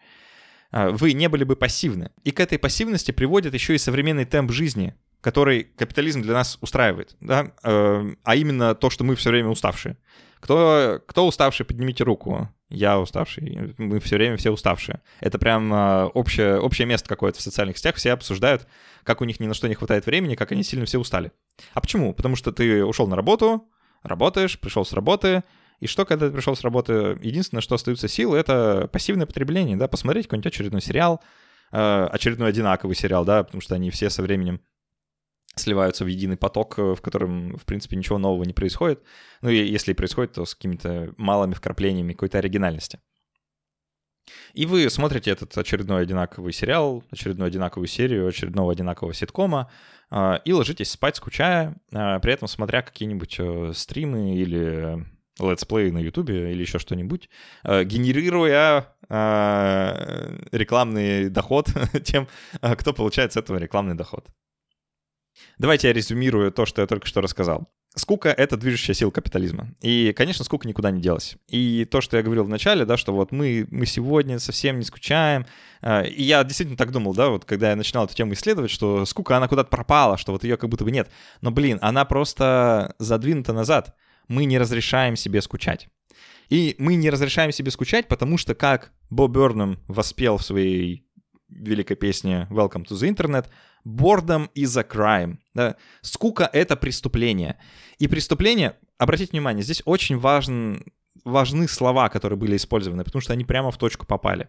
Э, 0.72 0.90
вы 0.90 1.12
не 1.12 1.28
были 1.28 1.44
бы 1.44 1.56
пассивны. 1.56 2.10
И 2.24 2.30
к 2.30 2.40
этой 2.40 2.58
пассивности 2.58 3.10
приводит 3.10 3.54
еще 3.54 3.74
и 3.74 3.78
современный 3.78 4.24
темп 4.24 4.50
жизни, 4.52 4.94
который 5.22 5.64
капитализм 5.64 6.20
для 6.20 6.34
нас 6.34 6.58
устраивает. 6.60 7.16
Да? 7.20 7.52
Э, 7.62 8.12
а 8.24 8.36
именно 8.36 8.74
то, 8.74 8.90
что 8.90 9.04
мы 9.04 9.14
все 9.14 9.30
время 9.30 9.48
уставшие. 9.48 9.96
Кто, 10.40 11.00
кто 11.06 11.26
уставший, 11.26 11.64
поднимите 11.64 12.02
руку. 12.02 12.50
Я 12.68 12.98
уставший. 12.98 13.74
Мы 13.78 14.00
все 14.00 14.16
время 14.16 14.36
все 14.36 14.50
уставшие. 14.50 15.00
Это 15.20 15.38
прям 15.38 15.72
э, 15.72 16.04
общее, 16.06 16.58
общее 16.58 16.86
место 16.86 17.08
какое-то 17.08 17.38
в 17.38 17.42
социальных 17.42 17.78
сетях. 17.78 17.94
Все 17.94 18.12
обсуждают, 18.12 18.66
как 19.04 19.20
у 19.20 19.24
них 19.24 19.38
ни 19.38 19.46
на 19.46 19.54
что 19.54 19.68
не 19.68 19.74
хватает 19.74 20.06
времени, 20.06 20.34
как 20.34 20.50
они 20.50 20.64
сильно 20.64 20.84
все 20.86 20.98
устали. 20.98 21.30
А 21.72 21.80
почему? 21.80 22.12
Потому 22.14 22.34
что 22.34 22.50
ты 22.50 22.84
ушел 22.84 23.06
на 23.06 23.14
работу, 23.14 23.68
работаешь, 24.02 24.58
пришел 24.58 24.84
с 24.84 24.92
работы, 24.92 25.44
и 25.78 25.86
что, 25.86 26.04
когда 26.04 26.26
ты 26.26 26.32
пришел 26.32 26.56
с 26.56 26.62
работы, 26.62 27.18
единственное, 27.22 27.60
что 27.62 27.76
остаются 27.76 28.08
силы, 28.08 28.36
это 28.38 28.88
пассивное 28.92 29.26
потребление, 29.26 29.76
да, 29.76 29.86
посмотреть 29.86 30.26
какой-нибудь 30.26 30.52
очередной 30.52 30.80
сериал, 30.80 31.22
э, 31.70 32.08
очередной 32.10 32.48
одинаковый 32.48 32.96
сериал, 32.96 33.24
да, 33.24 33.44
потому 33.44 33.60
что 33.60 33.76
они 33.76 33.90
все 33.90 34.10
со 34.10 34.22
временем 34.22 34.60
сливаются 35.56 36.04
в 36.04 36.08
единый 36.08 36.36
поток, 36.36 36.78
э, 36.78 36.94
в 36.94 37.00
котором, 37.00 37.56
в 37.56 37.64
принципе, 37.64 37.96
ничего 37.96 38.18
нового 38.18 38.44
не 38.44 38.52
происходит. 38.52 39.02
Ну 39.42 39.50
и 39.50 39.56
если 39.56 39.92
и 39.92 39.94
происходит, 39.94 40.32
то 40.32 40.44
с 40.44 40.54
какими-то 40.54 41.12
малыми 41.16 41.54
вкраплениями 41.54 42.12
какой-то 42.12 42.38
оригинальности. 42.38 43.00
И 44.54 44.66
вы 44.66 44.88
смотрите 44.88 45.30
этот 45.30 45.56
очередной 45.58 46.02
одинаковый 46.02 46.52
сериал, 46.52 47.02
очередную 47.10 47.48
одинаковую 47.48 47.88
серию, 47.88 48.28
очередного 48.28 48.72
одинакового 48.72 49.12
ситкома, 49.14 49.70
э, 50.10 50.38
и 50.44 50.52
ложитесь 50.52 50.90
спать, 50.90 51.16
скучая, 51.16 51.76
э, 51.92 52.18
при 52.20 52.32
этом 52.32 52.48
смотря 52.48 52.82
какие-нибудь 52.82 53.40
стримы 53.76 54.36
или 54.36 55.06
летсплей 55.38 55.90
на 55.90 55.98
ютубе 55.98 56.52
или 56.52 56.60
еще 56.60 56.78
что-нибудь, 56.78 57.30
генерируя 57.64 58.94
рекламный 60.52 61.30
доход 61.30 61.70
тем, 62.04 62.28
кто 62.60 62.92
получает 62.92 63.32
с 63.32 63.38
этого 63.38 63.56
рекламный 63.56 63.94
доход. 63.94 64.28
Давайте 65.58 65.88
я 65.88 65.92
резюмирую 65.92 66.52
то, 66.52 66.66
что 66.66 66.80
я 66.80 66.86
только 66.86 67.06
что 67.06 67.20
рассказал. 67.20 67.68
Скука— 67.94 68.30
это 68.38 68.56
движущая 68.56 68.94
сила 68.94 69.10
капитализма. 69.10 69.74
И, 69.82 70.14
конечно, 70.16 70.44
скука 70.46 70.66
никуда 70.66 70.90
не 70.90 71.02
делась. 71.02 71.36
И 71.48 71.84
то, 71.84 72.00
что 72.00 72.16
я 72.16 72.22
говорил 72.22 72.44
в 72.44 72.48
начале, 72.48 72.86
да, 72.86 72.96
что 72.96 73.12
вот 73.12 73.32
мы, 73.32 73.66
мы 73.70 73.84
сегодня 73.84 74.38
совсем 74.38 74.78
не 74.78 74.84
скучаем. 74.84 75.44
А, 75.82 76.00
и 76.00 76.22
я 76.22 76.42
действительно 76.42 76.78
так 76.78 76.90
думал, 76.90 77.12
да, 77.12 77.28
вот 77.28 77.44
когда 77.44 77.70
я 77.70 77.76
начинал 77.76 78.06
эту 78.06 78.14
тему 78.14 78.32
исследовать, 78.32 78.70
что 78.70 79.04
скука, 79.04 79.36
она 79.36 79.46
куда-то 79.46 79.68
пропала, 79.68 80.16
что 80.16 80.32
вот 80.32 80.42
ее 80.42 80.56
как 80.56 80.70
будто 80.70 80.84
бы 80.84 80.90
нет. 80.90 81.10
Но, 81.42 81.50
блин, 81.50 81.78
она 81.82 82.06
просто 82.06 82.94
задвинута 82.98 83.52
назад. 83.52 83.94
Мы 84.26 84.46
не 84.46 84.58
разрешаем 84.58 85.14
себе 85.14 85.42
скучать. 85.42 85.88
И 86.48 86.74
мы 86.78 86.94
не 86.94 87.10
разрешаем 87.10 87.52
себе 87.52 87.70
скучать, 87.70 88.08
потому 88.08 88.38
что, 88.38 88.54
как 88.54 88.92
Боб 89.10 89.32
Бернам 89.32 89.78
воспел 89.86 90.38
в 90.38 90.42
своей 90.42 91.06
великой 91.48 91.96
песне 91.96 92.46
«Welcome 92.50 92.86
to 92.86 92.92
the 92.92 93.14
Internet», 93.14 93.46
boredom 93.84 94.48
is 94.54 94.76
a 94.78 94.82
crime. 94.82 95.38
Да? 95.54 95.76
Скука— 96.00 96.48
это 96.52 96.76
преступление. 96.76 97.58
И 97.98 98.08
преступление, 98.08 98.76
обратите 98.98 99.32
внимание, 99.32 99.62
здесь 99.62 99.82
очень 99.84 100.18
важен, 100.18 100.84
важны 101.24 101.68
слова, 101.68 102.08
которые 102.08 102.38
были 102.38 102.56
использованы, 102.56 103.04
потому 103.04 103.20
что 103.20 103.32
они 103.32 103.44
прямо 103.44 103.70
в 103.70 103.78
точку 103.78 104.06
попали. 104.06 104.48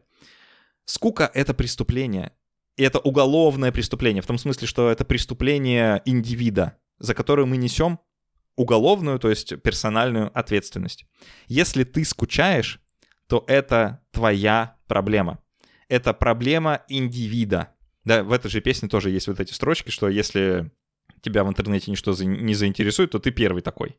Скука— 0.86 1.30
это 1.34 1.54
преступление. 1.54 2.32
И 2.76 2.84
это 2.84 3.00
уголовное 3.00 3.72
преступление, 3.72 4.24
в 4.24 4.28
том 4.28 4.38
смысле, 4.38 4.68
что 4.68 4.90
это 4.90 5.06
преступление 5.06 6.02
индивида, 6.06 6.78
за 6.98 7.14
которое 7.14 7.46
мы 7.46 7.58
несем 7.58 8.00
уголовную, 8.56 9.20
то 9.20 9.30
есть 9.30 9.62
персональную 9.62 10.32
ответственность. 10.38 11.06
Если 11.48 11.84
ты 11.84 12.04
скучаешь, 12.04 12.82
то 13.28 13.44
это 13.48 14.02
твоя 14.12 14.78
проблема. 14.88 15.40
Это 15.88 16.14
проблема 16.14 16.82
индивида. 16.88 17.70
Да, 18.06 18.24
в 18.24 18.32
этой 18.32 18.50
же 18.50 18.62
песне 18.62 18.90
тоже 18.90 19.10
есть 19.10 19.28
вот 19.28 19.40
эти 19.40 19.54
строчки, 19.54 19.90
что 19.90 20.10
если 20.10 20.72
тебя 21.22 21.44
в 21.44 21.50
интернете 21.50 21.90
ничто 21.90 22.14
не 22.22 22.54
заинтересует, 22.54 23.12
то 23.12 23.20
ты 23.20 23.32
первый 23.32 23.62
такой. 23.62 23.98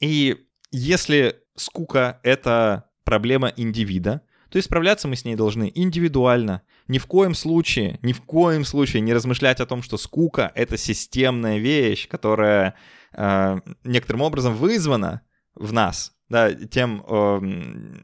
И 0.00 0.46
если 0.70 1.42
скука— 1.56 2.20
это 2.22 2.90
проблема 3.04 3.52
индивида, 3.56 4.22
то 4.50 4.58
исправляться 4.58 5.08
мы 5.08 5.16
с 5.16 5.24
ней 5.24 5.34
должны 5.34 5.70
индивидуально. 5.74 6.62
Ни 6.86 6.98
в 6.98 7.06
коем 7.06 7.34
случае, 7.34 7.98
ни 8.02 8.12
в 8.12 8.22
коем 8.22 8.64
случае 8.64 9.02
не 9.02 9.12
размышлять 9.12 9.60
о 9.60 9.66
том, 9.66 9.82
что 9.82 9.98
скука— 9.98 10.50
это 10.54 10.78
системная 10.78 11.58
вещь, 11.58 12.08
которая 12.08 12.74
э, 13.12 13.60
некоторым 13.84 14.22
образом 14.22 14.54
вызвана 14.54 15.20
в 15.54 15.72
нас, 15.72 16.14
да, 16.30 16.52
тем 16.54 17.04
э, 17.06 18.02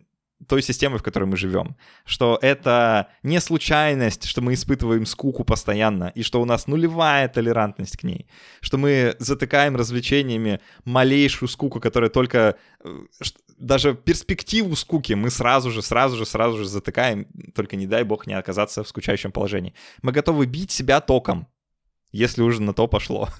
той 0.49 0.63
системой, 0.63 0.99
в 0.99 1.03
которой 1.03 1.25
мы 1.25 1.37
живем. 1.37 1.77
Что 2.05 2.39
это 2.43 3.09
не 3.23 3.41
случайность, 3.41 4.25
что 4.25 4.41
мы 4.41 4.55
испытываем 4.55 5.07
скуку 5.07 5.45
постоянно, 5.45 6.13
и 6.15 6.23
что 6.23 6.41
у 6.41 6.45
нас 6.45 6.67
нулевая 6.67 7.29
толерантность 7.29 7.97
к 7.97 8.05
ней. 8.05 8.27
Что 8.61 8.79
мы 8.79 9.17
затыкаем 9.19 9.77
развлечениями 9.77 10.61
малейшую 10.85 11.49
скуку, 11.49 11.81
которая 11.81 12.11
только... 12.11 12.57
Э, 12.85 13.05
даже 13.57 13.95
перспективу 13.95 14.75
скуки 14.77 15.13
мы 15.13 15.31
сразу 15.31 15.71
же, 15.71 15.81
сразу 15.81 16.17
же, 16.17 16.27
сразу 16.27 16.59
же 16.59 16.65
затыкаем, 16.65 17.27
только 17.55 17.77
не 17.77 17.87
дай 17.87 18.03
бог 18.03 18.27
не 18.27 18.35
оказаться 18.35 18.83
в 18.83 18.89
скучающем 18.89 19.31
положении. 19.31 19.75
Мы 20.03 20.13
готовы 20.13 20.47
бить 20.47 20.73
себя 20.73 21.01
током, 21.01 21.47
если 22.11 22.43
уже 22.43 22.63
на 22.63 22.73
то 22.73 22.87
пошло. 22.89 23.29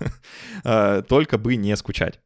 Э, 0.65 1.03
только 1.07 1.37
бы 1.37 1.57
не 1.57 1.77
скучать. 1.77 2.21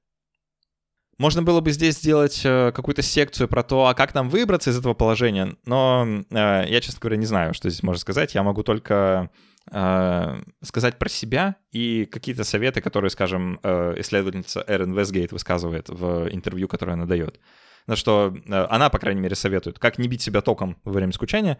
Можно 1.18 1.42
было 1.42 1.60
бы 1.60 1.72
здесь 1.72 1.96
сделать 1.96 2.42
э, 2.44 2.70
какую-то 2.72 3.02
секцию 3.02 3.48
про 3.48 3.64
то, 3.64 3.86
а 3.86 3.94
как 3.94 4.14
нам 4.14 4.28
выбраться 4.28 4.70
из 4.70 4.78
этого 4.78 4.94
положения, 4.94 5.56
но 5.66 6.06
э, 6.30 6.64
я, 6.68 6.80
честно 6.80 7.00
говоря, 7.00 7.16
не 7.16 7.26
знаю, 7.26 7.54
что 7.54 7.68
здесь 7.68 7.82
можно 7.82 7.98
сказать. 7.98 8.36
Я 8.36 8.44
могу 8.44 8.62
только 8.62 9.28
э, 9.68 10.42
сказать 10.62 10.96
про 10.96 11.08
себя 11.08 11.56
и 11.72 12.04
какие-то 12.04 12.44
советы, 12.44 12.80
которые, 12.80 13.10
скажем, 13.10 13.58
исследовательница 13.64 14.64
Эрен 14.68 14.96
Вестгейт 14.96 15.32
высказывает 15.32 15.88
в 15.88 16.28
интервью, 16.30 16.68
которое 16.68 16.92
она 16.92 17.04
дает. 17.04 17.40
На 17.88 17.96
что 17.96 18.36
она, 18.46 18.88
по 18.88 18.98
крайней 18.98 19.20
мере, 19.20 19.34
советует, 19.34 19.80
как 19.80 19.98
не 19.98 20.06
бить 20.06 20.22
себя 20.22 20.40
током 20.40 20.76
во 20.84 20.92
время 20.92 21.12
скучания, 21.12 21.58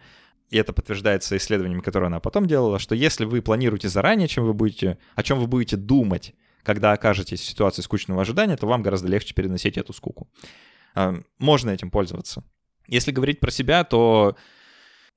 и 0.49 0.57
это 0.57 0.71
подтверждается 0.71 1.35
исследованиями, 1.35 1.81
которые 1.81 2.07
она 2.07 2.19
потом 2.21 2.45
делала, 2.45 2.79
что 2.79 2.95
если 2.95 3.25
вы 3.25 3.41
планируете 3.41 3.89
заранее, 3.89 4.27
чем 4.27 4.45
вы 4.45 4.53
будете, 4.53 4.99
о 5.15 5.23
чем 5.23 5.39
вы 5.39 5.47
будете 5.47 5.75
думать, 5.75 6.33
когда 6.63 6.91
окажетесь 6.91 7.41
в 7.41 7.45
ситуации 7.45 7.81
скучного 7.81 8.21
ожидания, 8.21 8.57
то 8.57 8.67
вам 8.67 8.83
гораздо 8.83 9.07
легче 9.07 9.33
переносить 9.33 9.77
эту 9.77 9.93
скуку. 9.93 10.29
Э, 10.95 11.21
можно 11.37 11.71
этим 11.71 11.91
пользоваться. 11.91 12.43
Если 12.87 13.11
говорить 13.11 13.39
про 13.39 13.51
себя, 13.51 13.83
то 13.83 14.35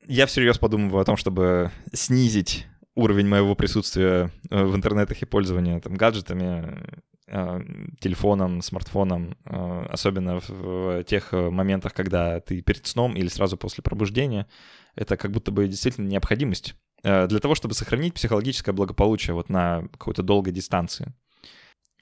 я 0.07 0.27
всерьез 0.27 0.59
подумываю 0.59 1.01
о 1.01 1.05
том, 1.05 1.17
чтобы 1.17 1.71
снизить 1.93 2.67
уровень 2.95 3.27
моего 3.27 3.55
присутствия 3.55 4.31
э, 4.51 4.65
в 4.65 4.77
интернетах 4.77 5.23
и 5.23 5.27
пользования 5.27 5.81
там, 5.81 5.95
гаджетами, 5.95 6.83
э, 7.27 7.61
телефоном, 8.01 8.63
смартфоном, 8.63 9.37
э, 9.45 9.87
особенно 9.89 10.41
в 10.47 11.05
тех 11.05 11.33
моментах, 11.33 11.95
когда 11.95 12.41
ты 12.41 12.61
перед 12.61 12.87
сном 12.87 13.15
или 13.15 13.29
сразу 13.29 13.57
после 13.57 13.83
пробуждения. 13.83 14.47
Это 14.95 15.17
как 15.17 15.31
будто 15.33 15.51
бы 15.51 15.67
действительно 15.69 16.09
необходимость 16.09 16.75
для 17.03 17.41
того, 17.41 17.57
чтобы 17.57 17.75
сохранить 17.75 18.15
психологическое 18.15 18.71
благополучие 18.71 19.35
вот 19.35 19.49
на 19.49 19.89
какой-то 19.91 20.23
долгой 20.23 20.53
дистанции. 20.53 21.13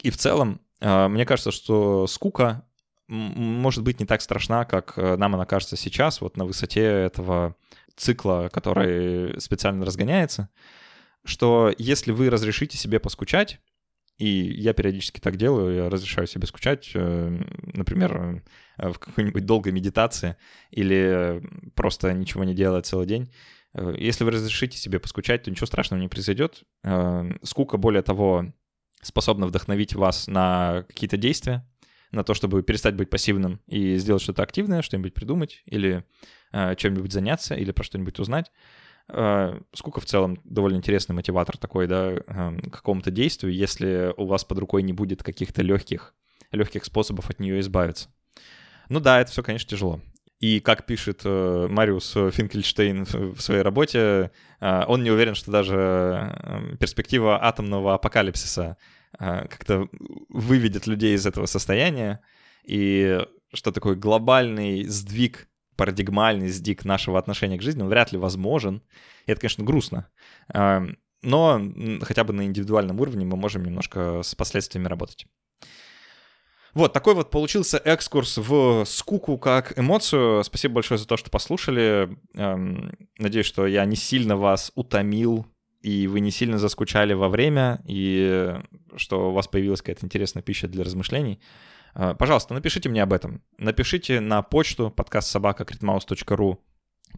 И 0.02 0.10
в 0.10 0.16
целом, 0.16 0.60
мне 0.80 1.26
кажется, 1.26 1.50
что 1.50 2.06
скука 2.06 2.64
может 3.08 3.84
быть 3.84 4.00
не 4.00 4.06
так 4.06 4.22
страшна, 4.22 4.64
как 4.64 4.96
нам 4.96 5.34
она 5.34 5.44
кажется 5.44 5.76
сейчас, 5.76 6.20
вот 6.20 6.36
на 6.36 6.44
высоте 6.44 6.82
этого 6.82 7.56
цикла, 7.96 8.48
который 8.52 9.38
специально 9.40 9.84
разгоняется, 9.84 10.48
что 11.24 11.72
если 11.76 12.12
вы 12.12 12.30
разрешите 12.30 12.78
себе 12.78 12.98
поскучать, 12.98 13.60
и 14.20 14.26
я 14.26 14.74
периодически 14.74 15.18
так 15.18 15.36
делаю, 15.36 15.74
я 15.74 15.88
разрешаю 15.88 16.26
себе 16.26 16.46
скучать, 16.46 16.90
э, 16.94 17.40
например, 17.72 18.42
э, 18.76 18.90
в 18.90 18.98
какой-нибудь 18.98 19.46
долгой 19.46 19.72
медитации 19.72 20.36
или 20.70 21.42
просто 21.74 22.12
ничего 22.12 22.44
не 22.44 22.54
делая 22.54 22.82
целый 22.82 23.06
день. 23.06 23.32
Э, 23.72 23.94
если 23.96 24.24
вы 24.24 24.32
разрешите 24.32 24.76
себе 24.76 24.98
поскучать, 24.98 25.44
то 25.44 25.50
ничего 25.50 25.66
страшного 25.66 26.02
не 26.02 26.08
произойдет. 26.08 26.64
Скука, 27.42 27.78
более 27.78 28.02
того, 28.02 28.52
способна 29.02 29.46
вдохновить 29.46 29.94
вас 29.94 30.26
на 30.26 30.84
какие-то 30.88 31.16
действия, 31.16 31.66
на 32.12 32.24
то, 32.24 32.34
чтобы 32.34 32.62
перестать 32.62 32.96
быть 32.96 33.10
пассивным 33.10 33.60
и 33.66 33.96
сделать 33.96 34.22
что-то 34.22 34.42
активное, 34.42 34.82
что-нибудь 34.82 35.14
придумать 35.14 35.62
или 35.64 36.04
э, 36.52 36.74
чем-нибудь 36.76 37.12
заняться 37.12 37.54
или 37.54 37.70
про 37.72 37.84
что-нибудь 37.84 38.18
узнать. 38.18 38.50
Э, 39.08 39.60
сколько 39.72 40.00
в 40.00 40.06
целом 40.06 40.40
довольно 40.44 40.76
интересный 40.76 41.14
мотиватор 41.14 41.56
такой, 41.56 41.86
да, 41.86 42.12
э, 42.12 42.60
какому-то 42.70 43.10
действию, 43.10 43.54
если 43.54 44.12
у 44.16 44.26
вас 44.26 44.44
под 44.44 44.58
рукой 44.58 44.82
не 44.82 44.92
будет 44.92 45.22
каких-то 45.22 45.62
легких, 45.62 46.14
легких 46.52 46.84
способов 46.84 47.30
от 47.30 47.38
нее 47.40 47.60
избавиться. 47.60 48.08
Ну 48.88 48.98
да, 48.98 49.20
это 49.20 49.30
все, 49.30 49.42
конечно, 49.42 49.68
тяжело. 49.68 50.00
И 50.40 50.60
как 50.60 50.86
пишет 50.86 51.20
э, 51.24 51.66
Мариус 51.68 52.12
Финкельштейн 52.12 53.04
в 53.04 53.40
своей 53.40 53.60
работе, 53.60 54.30
э, 54.60 54.84
он 54.88 55.02
не 55.02 55.10
уверен, 55.10 55.34
что 55.34 55.50
даже 55.50 55.76
э, 55.76 56.76
перспектива 56.78 57.44
атомного 57.44 57.94
апокалипсиса 57.94 58.78
а, 59.18 59.46
как-то 59.48 59.88
выведет 60.28 60.86
людей 60.86 61.14
из 61.14 61.26
этого 61.26 61.46
состояния, 61.46 62.20
и 62.64 63.20
что 63.52 63.72
такой 63.72 63.96
глобальный 63.96 64.84
сдвиг, 64.84 65.48
парадигмальный 65.76 66.48
сдвиг 66.48 66.84
нашего 66.84 67.18
отношения 67.18 67.58
к 67.58 67.62
жизни, 67.62 67.82
он 67.82 67.88
вряд 67.88 68.12
ли 68.12 68.18
возможен. 68.18 68.82
И 69.26 69.32
это, 69.32 69.40
конечно, 69.40 69.64
грустно. 69.64 70.08
А, 70.52 70.82
но 71.22 71.60
хотя 72.02 72.24
бы 72.24 72.32
на 72.32 72.42
индивидуальном 72.46 73.00
уровне 73.00 73.26
мы 73.26 73.36
можем 73.36 73.64
немножко 73.64 74.22
с 74.22 74.34
последствиями 74.34 74.88
работать. 74.88 75.26
Вот, 76.74 76.92
такой 76.92 77.14
вот 77.14 77.30
получился 77.30 77.78
экскурс 77.78 78.38
в 78.38 78.84
скуку 78.84 79.38
как 79.38 79.78
эмоцию. 79.78 80.44
Спасибо 80.44 80.74
большое 80.74 80.98
за 80.98 81.06
то, 81.06 81.16
что 81.16 81.30
послушали. 81.30 82.16
Надеюсь, 83.18 83.46
что 83.46 83.66
я 83.66 83.84
не 83.84 83.96
сильно 83.96 84.36
вас 84.36 84.72
утомил 84.74 85.46
и 85.82 86.06
вы 86.06 86.20
не 86.20 86.30
сильно 86.30 86.58
заскучали 86.58 87.14
во 87.14 87.28
время, 87.28 87.80
и 87.86 88.54
что 88.96 89.30
у 89.30 89.32
вас 89.32 89.48
появилась 89.48 89.80
какая-то 89.80 90.04
интересная 90.04 90.42
пища 90.42 90.68
для 90.68 90.84
размышлений, 90.84 91.40
а, 91.94 92.14
пожалуйста, 92.14 92.54
напишите 92.54 92.88
мне 92.88 93.02
об 93.02 93.12
этом. 93.12 93.42
Напишите 93.58 94.20
на 94.20 94.42
почту 94.42 94.90
подкаст 94.90 95.28
собака 95.28 95.64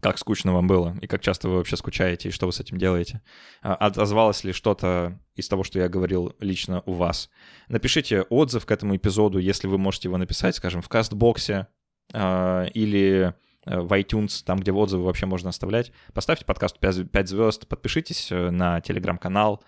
как 0.01 0.17
скучно 0.17 0.53
вам 0.53 0.67
было, 0.67 0.97
и 1.01 1.07
как 1.07 1.21
часто 1.21 1.49
вы 1.49 1.57
вообще 1.57 1.77
скучаете, 1.77 2.29
и 2.29 2.31
что 2.31 2.45
вы 2.45 2.53
с 2.53 2.59
этим 2.59 2.77
делаете. 2.77 3.21
А, 3.61 3.75
отозвалось 3.75 4.43
ли 4.43 4.51
что-то 4.53 5.19
из 5.35 5.47
того, 5.47 5.63
что 5.63 5.79
я 5.79 5.89
говорил 5.89 6.35
лично 6.39 6.83
у 6.85 6.93
вас. 6.93 7.29
Напишите 7.67 8.21
отзыв 8.23 8.65
к 8.65 8.71
этому 8.71 8.95
эпизоду, 8.95 9.39
если 9.39 9.67
вы 9.67 9.77
можете 9.77 10.07
его 10.07 10.17
написать, 10.17 10.55
скажем, 10.55 10.81
в 10.81 10.89
кастбоксе 10.89 11.67
а, 12.13 12.65
или 12.73 13.33
Э, 13.65 13.79
в 13.79 13.91
iTunes, 13.93 14.43
там, 14.45 14.59
где 14.59 14.71
отзывы 14.71 15.05
вообще 15.05 15.25
можно 15.25 15.49
оставлять. 15.49 15.91
Поставьте 16.13 16.45
подкаст 16.45 16.79
5, 16.79 17.11
5 17.11 17.27
звезд, 17.27 17.67
подпишитесь 17.67 18.31
э, 18.31 18.49
на 18.49 18.81
телеграм-канал, 18.81 19.63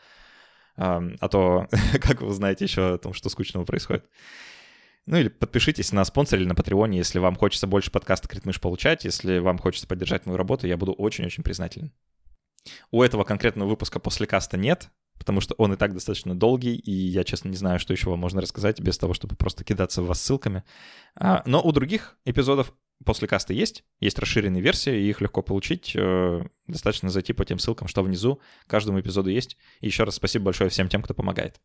а 0.77 1.29
то 1.29 1.67
как 2.01 2.21
вы 2.21 2.27
узнаете 2.27 2.65
еще 2.65 2.95
о 2.95 2.97
том, 2.97 3.13
что 3.13 3.29
скучного 3.29 3.63
происходит. 3.63 4.09
Ну 5.05 5.17
или 5.17 5.29
подпишитесь 5.29 5.91
на 5.91 6.03
спонсор 6.03 6.39
или 6.39 6.47
на 6.47 6.55
Патреоне, 6.55 6.97
если 6.97 7.19
вам 7.19 7.35
хочется 7.35 7.67
больше 7.67 7.91
подкаста 7.91 8.27
Критмыш 8.27 8.59
получать, 8.59 9.05
если 9.05 9.37
вам 9.37 9.59
хочется 9.59 9.87
поддержать 9.87 10.25
мою 10.25 10.37
работу, 10.37 10.65
я 10.65 10.77
буду 10.77 10.93
очень-очень 10.93 11.43
признателен. 11.43 11.91
У 12.89 13.03
этого 13.03 13.23
конкретного 13.23 13.69
выпуска 13.69 13.99
после 13.99 14.25
каста 14.25 14.57
нет, 14.57 14.89
потому 15.19 15.41
что 15.41 15.53
он 15.59 15.73
и 15.73 15.77
так 15.77 15.93
достаточно 15.93 16.33
долгий, 16.33 16.75
и 16.75 16.91
я, 16.91 17.23
честно, 17.23 17.49
не 17.49 17.55
знаю, 17.55 17.79
что 17.79 17.93
еще 17.93 18.09
вам 18.09 18.19
можно 18.19 18.41
рассказать 18.41 18.79
без 18.81 18.97
того, 18.97 19.13
чтобы 19.13 19.35
просто 19.35 19.63
кидаться 19.63 20.01
в 20.01 20.07
вас 20.07 20.21
ссылками. 20.21 20.63
А, 21.15 21.43
но 21.45 21.61
у 21.61 21.71
других 21.71 22.17
эпизодов 22.25 22.73
после 23.03 23.27
каста 23.27 23.53
есть, 23.53 23.83
есть 23.99 24.17
расширенные 24.17 24.61
версии, 24.61 24.95
и 24.95 25.09
их 25.09 25.21
легко 25.21 25.41
получить. 25.41 25.93
Э, 25.95 26.43
достаточно 26.67 27.09
зайти 27.09 27.33
по 27.33 27.45
тем 27.45 27.59
ссылкам, 27.59 27.87
что 27.87 28.03
внизу. 28.03 28.39
Каждому 28.67 28.99
эпизоду 28.99 29.29
есть. 29.29 29.57
И 29.81 29.87
еще 29.87 30.03
раз 30.05 30.15
спасибо 30.15 30.45
большое 30.45 30.69
всем 30.69 30.87
тем, 30.87 31.01
кто 31.01 31.13
помогает. 31.13 31.59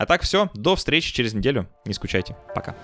А 0.00 0.06
так 0.06 0.22
все, 0.22 0.48
до 0.54 0.76
встречи 0.76 1.12
через 1.12 1.34
неделю. 1.34 1.66
Не 1.84 1.92
скучайте. 1.92 2.34
Пока. 2.54 2.74